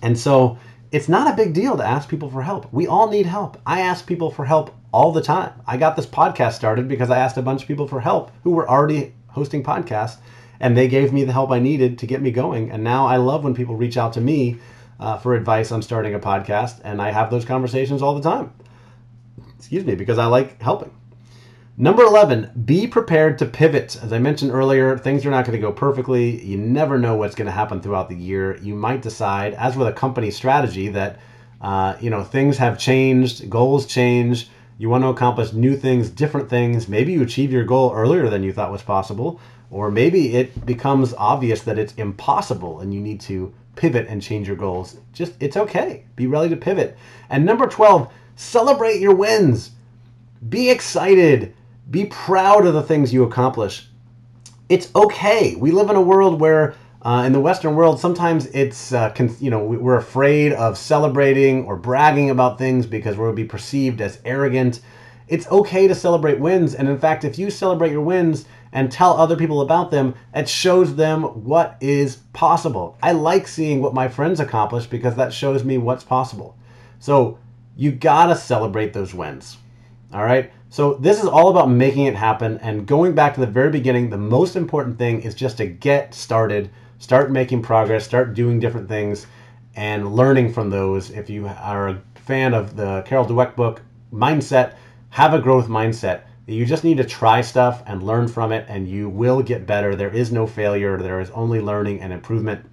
And 0.00 0.18
so 0.18 0.56
it's 0.90 1.10
not 1.10 1.30
a 1.30 1.36
big 1.36 1.52
deal 1.52 1.76
to 1.76 1.84
ask 1.84 2.08
people 2.08 2.30
for 2.30 2.40
help. 2.40 2.72
We 2.72 2.86
all 2.86 3.10
need 3.10 3.26
help. 3.26 3.60
I 3.66 3.82
ask 3.82 4.06
people 4.06 4.30
for 4.30 4.46
help 4.46 4.74
all 4.90 5.12
the 5.12 5.20
time. 5.20 5.52
I 5.66 5.76
got 5.76 5.96
this 5.96 6.06
podcast 6.06 6.54
started 6.54 6.88
because 6.88 7.10
I 7.10 7.18
asked 7.18 7.36
a 7.36 7.42
bunch 7.42 7.60
of 7.60 7.68
people 7.68 7.86
for 7.86 8.00
help 8.00 8.30
who 8.42 8.52
were 8.52 8.66
already 8.66 9.12
hosting 9.28 9.62
podcasts 9.62 10.16
and 10.60 10.76
they 10.76 10.88
gave 10.88 11.12
me 11.12 11.24
the 11.24 11.32
help 11.32 11.50
I 11.50 11.58
needed 11.58 11.98
to 11.98 12.06
get 12.06 12.22
me 12.22 12.30
going. 12.30 12.70
And 12.70 12.84
now 12.84 13.06
I 13.06 13.16
love 13.16 13.44
when 13.44 13.54
people 13.54 13.76
reach 13.76 13.96
out 13.96 14.12
to 14.14 14.20
me 14.20 14.58
uh, 15.00 15.18
for 15.18 15.34
advice 15.34 15.72
on 15.72 15.82
starting 15.82 16.14
a 16.14 16.20
podcast 16.20 16.80
and 16.84 17.02
I 17.02 17.10
have 17.10 17.30
those 17.30 17.44
conversations 17.44 18.02
all 18.02 18.14
the 18.14 18.22
time 18.22 18.52
excuse 19.64 19.86
me, 19.86 19.94
because 19.94 20.18
I 20.18 20.26
like 20.26 20.60
helping. 20.60 20.92
Number 21.78 22.02
11, 22.02 22.64
be 22.66 22.86
prepared 22.86 23.38
to 23.38 23.46
pivot. 23.46 23.98
As 24.02 24.12
I 24.12 24.18
mentioned 24.18 24.50
earlier, 24.52 24.98
things 24.98 25.24
are 25.24 25.30
not 25.30 25.46
going 25.46 25.58
to 25.58 25.66
go 25.66 25.72
perfectly. 25.72 26.44
You 26.44 26.58
never 26.58 26.98
know 26.98 27.16
what's 27.16 27.34
going 27.34 27.46
to 27.46 27.52
happen 27.52 27.80
throughout 27.80 28.10
the 28.10 28.14
year. 28.14 28.58
You 28.58 28.74
might 28.74 29.00
decide, 29.00 29.54
as 29.54 29.74
with 29.74 29.88
a 29.88 29.92
company 29.92 30.30
strategy, 30.30 30.88
that 30.88 31.18
uh, 31.62 31.96
you 31.98 32.10
know 32.10 32.22
things 32.22 32.58
have 32.58 32.78
changed, 32.78 33.48
goals 33.48 33.86
change. 33.86 34.50
You 34.78 34.88
want 34.88 35.04
to 35.04 35.08
accomplish 35.08 35.52
new 35.52 35.76
things, 35.76 36.10
different 36.10 36.50
things. 36.50 36.88
Maybe 36.88 37.12
you 37.12 37.22
achieve 37.22 37.52
your 37.52 37.64
goal 37.64 37.92
earlier 37.94 38.28
than 38.28 38.42
you 38.42 38.52
thought 38.52 38.72
was 38.72 38.82
possible, 38.82 39.40
or 39.70 39.90
maybe 39.90 40.34
it 40.34 40.66
becomes 40.66 41.14
obvious 41.14 41.62
that 41.62 41.78
it's 41.78 41.94
impossible 41.94 42.80
and 42.80 42.92
you 42.92 43.00
need 43.00 43.20
to 43.22 43.54
pivot 43.76 44.06
and 44.08 44.20
change 44.20 44.46
your 44.46 44.56
goals. 44.56 44.96
Just 45.12 45.32
it's 45.40 45.56
okay. 45.56 46.04
Be 46.16 46.26
ready 46.26 46.48
to 46.50 46.56
pivot. 46.56 46.96
And 47.30 47.44
number 47.44 47.66
12, 47.66 48.12
Celebrate 48.36 49.00
your 49.00 49.14
wins. 49.14 49.70
Be 50.48 50.70
excited. 50.70 51.54
Be 51.90 52.06
proud 52.06 52.66
of 52.66 52.74
the 52.74 52.82
things 52.82 53.12
you 53.12 53.24
accomplish. 53.24 53.88
It's 54.68 54.90
okay. 54.94 55.54
We 55.56 55.70
live 55.70 55.90
in 55.90 55.96
a 55.96 56.02
world 56.02 56.40
where 56.40 56.74
Uh, 57.04 57.24
in 57.26 57.32
the 57.32 57.40
Western 57.40 57.76
world, 57.76 58.00
sometimes 58.00 58.46
it's, 58.46 58.92
uh, 58.92 59.10
con- 59.10 59.36
you 59.38 59.50
know, 59.50 59.62
we're 59.62 59.96
afraid 59.96 60.54
of 60.54 60.78
celebrating 60.78 61.66
or 61.66 61.76
bragging 61.76 62.30
about 62.30 62.56
things 62.56 62.86
because 62.86 63.18
we'll 63.18 63.32
be 63.34 63.44
perceived 63.44 64.00
as 64.00 64.20
arrogant. 64.24 64.80
It's 65.28 65.46
okay 65.48 65.86
to 65.86 65.94
celebrate 65.94 66.40
wins. 66.40 66.74
And 66.74 66.88
in 66.88 66.98
fact, 66.98 67.24
if 67.24 67.38
you 67.38 67.50
celebrate 67.50 67.92
your 67.92 68.00
wins 68.00 68.46
and 68.72 68.90
tell 68.90 69.12
other 69.12 69.36
people 69.36 69.60
about 69.60 69.90
them, 69.90 70.14
it 70.34 70.48
shows 70.48 70.96
them 70.96 71.24
what 71.44 71.76
is 71.82 72.16
possible. 72.32 72.96
I 73.02 73.12
like 73.12 73.46
seeing 73.46 73.82
what 73.82 73.92
my 73.92 74.08
friends 74.08 74.40
accomplish 74.40 74.86
because 74.86 75.14
that 75.16 75.32
shows 75.32 75.62
me 75.62 75.76
what's 75.76 76.04
possible. 76.04 76.56
So 77.00 77.38
you 77.76 77.92
gotta 77.92 78.34
celebrate 78.34 78.94
those 78.94 79.12
wins. 79.12 79.58
All 80.12 80.24
right. 80.24 80.50
So 80.70 80.94
this 80.94 81.22
is 81.22 81.28
all 81.28 81.50
about 81.50 81.70
making 81.70 82.06
it 82.06 82.16
happen. 82.16 82.58
And 82.58 82.86
going 82.86 83.14
back 83.14 83.34
to 83.34 83.40
the 83.40 83.46
very 83.46 83.70
beginning, 83.70 84.08
the 84.08 84.16
most 84.16 84.56
important 84.56 84.98
thing 84.98 85.20
is 85.20 85.34
just 85.34 85.58
to 85.58 85.66
get 85.66 86.14
started, 86.14 86.70
start 87.04 87.30
making 87.30 87.60
progress, 87.60 88.02
start 88.02 88.32
doing 88.32 88.58
different 88.58 88.88
things, 88.88 89.26
and 89.76 90.16
learning 90.16 90.50
from 90.50 90.70
those. 90.70 91.10
If 91.10 91.28
you 91.28 91.46
are 91.46 91.88
a 91.88 92.02
fan 92.14 92.54
of 92.54 92.76
the 92.76 93.02
Carol 93.02 93.26
Dweck 93.26 93.54
book, 93.54 93.82
Mindset, 94.10 94.72
have 95.10 95.34
a 95.34 95.38
growth 95.38 95.68
mindset. 95.68 96.22
You 96.46 96.64
just 96.64 96.82
need 96.82 96.96
to 96.96 97.04
try 97.04 97.42
stuff 97.42 97.82
and 97.86 98.02
learn 98.02 98.26
from 98.26 98.52
it, 98.52 98.64
and 98.68 98.88
you 98.88 99.10
will 99.10 99.42
get 99.42 99.66
better. 99.66 99.94
There 99.94 100.08
is 100.08 100.32
no 100.32 100.46
failure, 100.46 100.96
there 100.96 101.20
is 101.20 101.28
only 101.30 101.60
learning 101.60 102.00
and 102.00 102.10
improvement. 102.10 102.64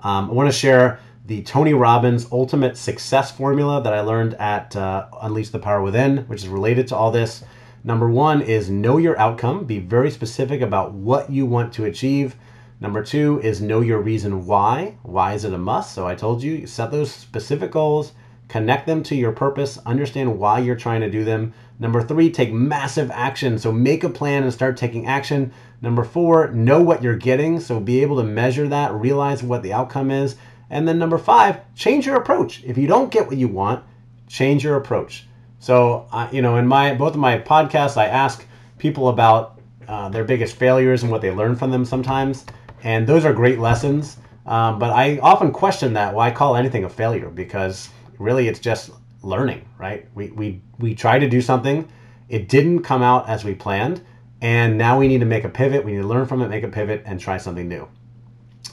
Um, 0.00 0.28
I 0.28 0.32
want 0.32 0.50
to 0.50 0.58
share 0.58 0.98
the 1.24 1.42
Tony 1.42 1.74
Robbins 1.74 2.26
Ultimate 2.32 2.76
Success 2.76 3.30
Formula 3.30 3.80
that 3.84 3.94
I 3.94 4.00
learned 4.00 4.34
at 4.34 4.74
uh, 4.74 5.06
Unleash 5.22 5.50
the 5.50 5.60
Power 5.60 5.80
Within, 5.80 6.18
which 6.26 6.42
is 6.42 6.48
related 6.48 6.88
to 6.88 6.96
all 6.96 7.12
this. 7.12 7.44
Number 7.84 8.10
one 8.10 8.42
is 8.42 8.68
know 8.68 8.96
your 8.96 9.16
outcome, 9.16 9.64
be 9.64 9.78
very 9.78 10.10
specific 10.10 10.60
about 10.60 10.92
what 10.92 11.30
you 11.30 11.46
want 11.46 11.72
to 11.74 11.84
achieve. 11.84 12.34
Number 12.82 13.04
two 13.04 13.40
is 13.44 13.62
know 13.62 13.80
your 13.80 14.00
reason 14.00 14.44
why. 14.44 14.96
Why 15.04 15.34
is 15.34 15.44
it 15.44 15.54
a 15.54 15.58
must? 15.58 15.94
So 15.94 16.04
I 16.08 16.16
told 16.16 16.42
you, 16.42 16.66
set 16.66 16.90
those 16.90 17.12
specific 17.12 17.70
goals, 17.70 18.10
connect 18.48 18.88
them 18.88 19.04
to 19.04 19.14
your 19.14 19.30
purpose, 19.30 19.78
understand 19.86 20.36
why 20.36 20.58
you're 20.58 20.74
trying 20.74 21.00
to 21.02 21.08
do 21.08 21.22
them. 21.22 21.54
Number 21.78 22.02
three, 22.02 22.28
take 22.28 22.52
massive 22.52 23.12
action. 23.12 23.56
So 23.60 23.70
make 23.70 24.02
a 24.02 24.08
plan 24.08 24.42
and 24.42 24.52
start 24.52 24.76
taking 24.76 25.06
action. 25.06 25.52
Number 25.80 26.02
four, 26.02 26.50
know 26.50 26.82
what 26.82 27.04
you're 27.04 27.14
getting. 27.14 27.60
So 27.60 27.78
be 27.78 28.02
able 28.02 28.16
to 28.16 28.24
measure 28.24 28.66
that, 28.66 28.92
realize 28.92 29.44
what 29.44 29.62
the 29.62 29.72
outcome 29.72 30.10
is. 30.10 30.34
And 30.68 30.88
then 30.88 30.98
number 30.98 31.18
five, 31.18 31.60
change 31.76 32.04
your 32.04 32.16
approach. 32.16 32.64
If 32.64 32.76
you 32.76 32.88
don't 32.88 33.12
get 33.12 33.28
what 33.28 33.36
you 33.36 33.46
want, 33.46 33.84
change 34.26 34.64
your 34.64 34.74
approach. 34.74 35.28
So, 35.60 36.08
uh, 36.10 36.28
you 36.32 36.42
know, 36.42 36.56
in 36.56 36.66
my 36.66 36.94
both 36.94 37.14
of 37.14 37.20
my 37.20 37.38
podcasts, 37.38 37.96
I 37.96 38.06
ask 38.06 38.44
people 38.78 39.08
about 39.08 39.60
uh, 39.86 40.08
their 40.08 40.24
biggest 40.24 40.56
failures 40.56 41.04
and 41.04 41.12
what 41.12 41.22
they 41.22 41.30
learn 41.30 41.54
from 41.54 41.70
them 41.70 41.84
sometimes, 41.84 42.44
and 42.82 43.06
those 43.06 43.24
are 43.24 43.32
great 43.32 43.58
lessons. 43.58 44.18
Um, 44.46 44.78
but 44.78 44.90
I 44.90 45.18
often 45.18 45.52
question 45.52 45.92
that 45.94 46.14
why 46.14 46.30
call 46.30 46.56
anything 46.56 46.84
a 46.84 46.88
failure 46.88 47.30
because 47.30 47.88
really 48.18 48.48
it's 48.48 48.58
just 48.58 48.90
learning, 49.22 49.68
right? 49.78 50.08
We 50.14 50.30
we 50.32 50.62
we 50.78 50.94
try 50.94 51.18
to 51.18 51.28
do 51.28 51.40
something, 51.40 51.88
it 52.28 52.48
didn't 52.48 52.82
come 52.82 53.02
out 53.02 53.28
as 53.28 53.44
we 53.44 53.54
planned, 53.54 54.04
and 54.40 54.76
now 54.76 54.98
we 54.98 55.06
need 55.06 55.20
to 55.20 55.26
make 55.26 55.44
a 55.44 55.48
pivot. 55.48 55.84
We 55.84 55.92
need 55.92 56.02
to 56.02 56.08
learn 56.08 56.26
from 56.26 56.42
it, 56.42 56.48
make 56.48 56.64
a 56.64 56.68
pivot, 56.68 57.02
and 57.06 57.20
try 57.20 57.36
something 57.38 57.68
new. 57.68 57.88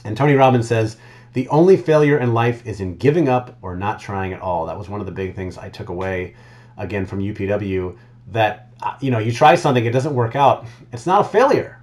And 0.04 0.16
Tony 0.16 0.34
Robbins 0.34 0.66
says 0.66 0.96
the 1.32 1.48
only 1.48 1.76
failure 1.76 2.18
in 2.18 2.34
life 2.34 2.66
is 2.66 2.80
in 2.80 2.96
giving 2.96 3.28
up 3.28 3.56
or 3.62 3.76
not 3.76 4.00
trying 4.00 4.32
at 4.32 4.40
all. 4.40 4.66
That 4.66 4.78
was 4.78 4.88
one 4.88 5.00
of 5.00 5.06
the 5.06 5.12
big 5.12 5.36
things 5.36 5.56
I 5.56 5.68
took 5.68 5.88
away 5.88 6.34
again 6.76 7.06
from 7.06 7.20
UPW 7.20 7.96
that 8.28 8.70
uh, 8.82 8.96
you 9.00 9.10
know, 9.10 9.18
you 9.18 9.30
try 9.32 9.54
something 9.54 9.84
it 9.84 9.92
doesn't 9.92 10.14
work 10.14 10.34
out. 10.34 10.66
It's 10.92 11.06
not 11.06 11.20
a 11.20 11.28
failure. 11.28 11.79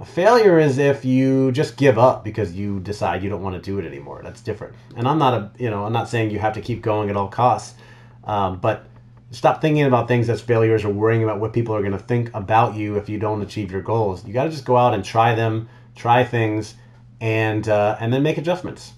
A 0.00 0.04
failure 0.04 0.60
is 0.60 0.78
if 0.78 1.04
you 1.04 1.50
just 1.50 1.76
give 1.76 1.98
up 1.98 2.22
because 2.22 2.54
you 2.54 2.78
decide 2.80 3.22
you 3.22 3.28
don't 3.28 3.42
want 3.42 3.56
to 3.56 3.60
do 3.60 3.80
it 3.80 3.84
anymore. 3.84 4.20
That's 4.22 4.40
different. 4.40 4.74
And 4.96 5.08
I'm 5.08 5.18
not 5.18 5.34
a, 5.34 5.50
you 5.58 5.70
know, 5.70 5.84
I'm 5.84 5.92
not 5.92 6.08
saying 6.08 6.30
you 6.30 6.38
have 6.38 6.54
to 6.54 6.60
keep 6.60 6.82
going 6.82 7.10
at 7.10 7.16
all 7.16 7.26
costs, 7.26 7.74
um, 8.22 8.60
but 8.60 8.84
stop 9.32 9.60
thinking 9.60 9.82
about 9.82 10.06
things 10.06 10.30
as 10.30 10.40
failures 10.40 10.84
or 10.84 10.90
worrying 10.90 11.24
about 11.24 11.40
what 11.40 11.52
people 11.52 11.74
are 11.74 11.80
going 11.80 11.92
to 11.92 11.98
think 11.98 12.32
about 12.32 12.76
you 12.76 12.96
if 12.96 13.08
you 13.08 13.18
don't 13.18 13.42
achieve 13.42 13.72
your 13.72 13.82
goals. 13.82 14.24
You 14.24 14.32
got 14.32 14.44
to 14.44 14.50
just 14.50 14.64
go 14.64 14.76
out 14.76 14.94
and 14.94 15.04
try 15.04 15.34
them, 15.34 15.68
try 15.96 16.22
things, 16.22 16.74
and 17.20 17.68
uh, 17.68 17.96
and 17.98 18.12
then 18.12 18.22
make 18.22 18.38
adjustments. 18.38 18.92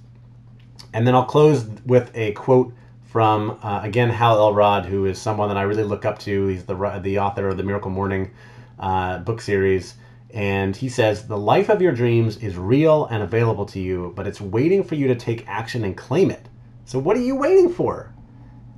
And 0.93 1.07
then 1.07 1.15
I'll 1.15 1.25
close 1.25 1.65
with 1.87 2.11
a 2.15 2.33
quote 2.33 2.75
from 3.05 3.59
uh, 3.63 3.81
again 3.83 4.11
Hal 4.11 4.39
Elrod, 4.39 4.85
who 4.85 5.07
is 5.07 5.19
someone 5.19 5.49
that 5.49 5.57
I 5.57 5.63
really 5.63 5.85
look 5.85 6.05
up 6.05 6.19
to. 6.21 6.49
He's 6.49 6.65
the 6.65 7.01
the 7.03 7.19
author 7.21 7.49
of 7.49 7.57
the 7.57 7.63
Miracle 7.63 7.91
Morning 7.91 8.31
uh, 8.79 9.19
book 9.19 9.41
series, 9.41 9.95
and 10.33 10.77
he 10.77 10.89
says 10.89 11.27
the 11.27 11.39
life 11.39 11.69
of 11.69 11.83
your 11.83 11.93
dreams 11.93 12.37
is 12.39 12.57
real 12.57 13.07
and 13.07 13.23
available 13.23 13.67
to 13.67 13.81
you, 13.81 14.13
but 14.15 14.27
it's 14.27 14.41
waiting 14.41 14.85
for 14.85 14.95
you 14.95 15.09
to 15.09 15.15
take 15.15 15.49
action 15.49 15.85
and 15.85 15.97
claim 15.97 16.31
it. 16.31 16.49
So 16.85 16.99
what 16.99 17.17
are 17.17 17.23
you 17.23 17.37
waiting 17.37 17.73
for? 17.73 18.13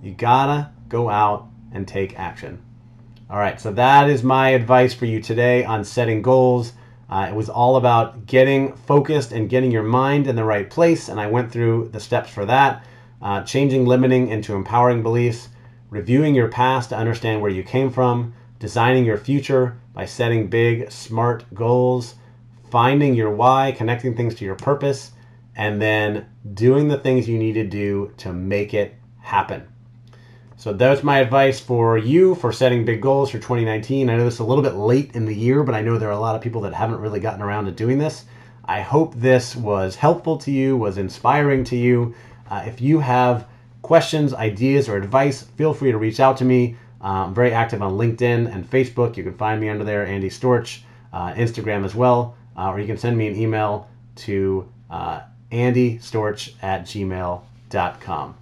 You 0.02 0.12
gotta 0.12 0.70
go 0.88 1.08
out 1.08 1.48
and 1.72 1.86
take 1.86 2.18
action. 2.18 2.62
All 3.30 3.38
right, 3.38 3.60
so 3.60 3.72
that 3.72 4.10
is 4.10 4.22
my 4.22 4.50
advice 4.50 4.92
for 4.92 5.06
you 5.06 5.20
today 5.20 5.64
on 5.64 5.84
setting 5.84 6.20
goals. 6.20 6.72
Uh, 7.08 7.28
it 7.30 7.34
was 7.34 7.48
all 7.48 7.76
about 7.76 8.26
getting 8.26 8.74
focused 8.74 9.32
and 9.32 9.48
getting 9.48 9.70
your 9.70 9.82
mind 9.82 10.26
in 10.26 10.36
the 10.36 10.44
right 10.44 10.68
place, 10.68 11.08
and 11.08 11.20
I 11.20 11.26
went 11.26 11.50
through 11.52 11.88
the 11.92 12.00
steps 12.00 12.30
for 12.30 12.44
that. 12.46 12.84
Uh, 13.20 13.42
changing 13.42 13.86
limiting 13.86 14.28
into 14.28 14.54
empowering 14.54 15.02
beliefs, 15.02 15.48
reviewing 15.90 16.34
your 16.34 16.48
past 16.48 16.88
to 16.88 16.96
understand 16.96 17.40
where 17.40 17.50
you 17.50 17.62
came 17.62 17.90
from, 17.90 18.34
designing 18.62 19.04
your 19.04 19.18
future 19.18 19.76
by 19.92 20.04
setting 20.06 20.46
big, 20.46 20.88
smart 20.88 21.44
goals, 21.52 22.14
finding 22.70 23.12
your 23.12 23.34
why, 23.34 23.74
connecting 23.76 24.14
things 24.14 24.36
to 24.36 24.44
your 24.44 24.54
purpose, 24.54 25.10
and 25.56 25.82
then 25.82 26.24
doing 26.54 26.86
the 26.86 26.96
things 26.96 27.28
you 27.28 27.36
need 27.36 27.54
to 27.54 27.66
do 27.66 28.14
to 28.16 28.32
make 28.32 28.72
it 28.72 28.94
happen. 29.18 29.66
So 30.56 30.72
that's 30.72 31.02
my 31.02 31.18
advice 31.18 31.58
for 31.58 31.98
you 31.98 32.36
for 32.36 32.52
setting 32.52 32.84
big 32.84 33.02
goals 33.02 33.30
for 33.30 33.38
2019. 33.38 34.08
I 34.08 34.16
know 34.16 34.24
this 34.24 34.34
is 34.34 34.40
a 34.40 34.44
little 34.44 34.62
bit 34.62 34.74
late 34.74 35.16
in 35.16 35.24
the 35.24 35.34
year, 35.34 35.64
but 35.64 35.74
I 35.74 35.80
know 35.80 35.98
there 35.98 36.10
are 36.10 36.12
a 36.12 36.20
lot 36.20 36.36
of 36.36 36.40
people 36.40 36.60
that 36.60 36.72
haven't 36.72 37.00
really 37.00 37.18
gotten 37.18 37.42
around 37.42 37.64
to 37.64 37.72
doing 37.72 37.98
this. 37.98 38.26
I 38.64 38.80
hope 38.80 39.16
this 39.16 39.56
was 39.56 39.96
helpful 39.96 40.38
to 40.38 40.52
you, 40.52 40.76
was 40.76 40.98
inspiring 40.98 41.64
to 41.64 41.76
you. 41.76 42.14
Uh, 42.48 42.62
if 42.64 42.80
you 42.80 43.00
have 43.00 43.48
questions, 43.82 44.32
ideas, 44.32 44.88
or 44.88 44.96
advice, 44.96 45.42
feel 45.42 45.74
free 45.74 45.90
to 45.90 45.98
reach 45.98 46.20
out 46.20 46.36
to 46.36 46.44
me. 46.44 46.76
Uh, 47.02 47.26
I'm 47.26 47.34
very 47.34 47.52
active 47.52 47.82
on 47.82 47.92
LinkedIn 47.92 48.54
and 48.54 48.68
Facebook. 48.68 49.16
You 49.16 49.24
can 49.24 49.36
find 49.36 49.60
me 49.60 49.68
under 49.68 49.84
there, 49.84 50.06
Andy 50.06 50.30
Storch, 50.30 50.80
uh, 51.12 51.32
Instagram 51.32 51.84
as 51.84 51.94
well, 51.94 52.36
uh, 52.56 52.70
or 52.70 52.80
you 52.80 52.86
can 52.86 52.98
send 52.98 53.16
me 53.16 53.26
an 53.26 53.36
email 53.36 53.88
to 54.16 54.68
uh, 54.90 55.22
andystorch 55.50 56.54
at 56.62 56.84
gmail.com. 56.84 58.36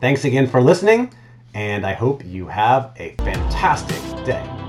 Thanks 0.00 0.24
again 0.24 0.46
for 0.46 0.60
listening 0.60 1.12
and 1.54 1.86
I 1.86 1.92
hope 1.92 2.24
you 2.24 2.46
have 2.46 2.92
a 2.96 3.14
fantastic 3.18 4.24
day. 4.24 4.61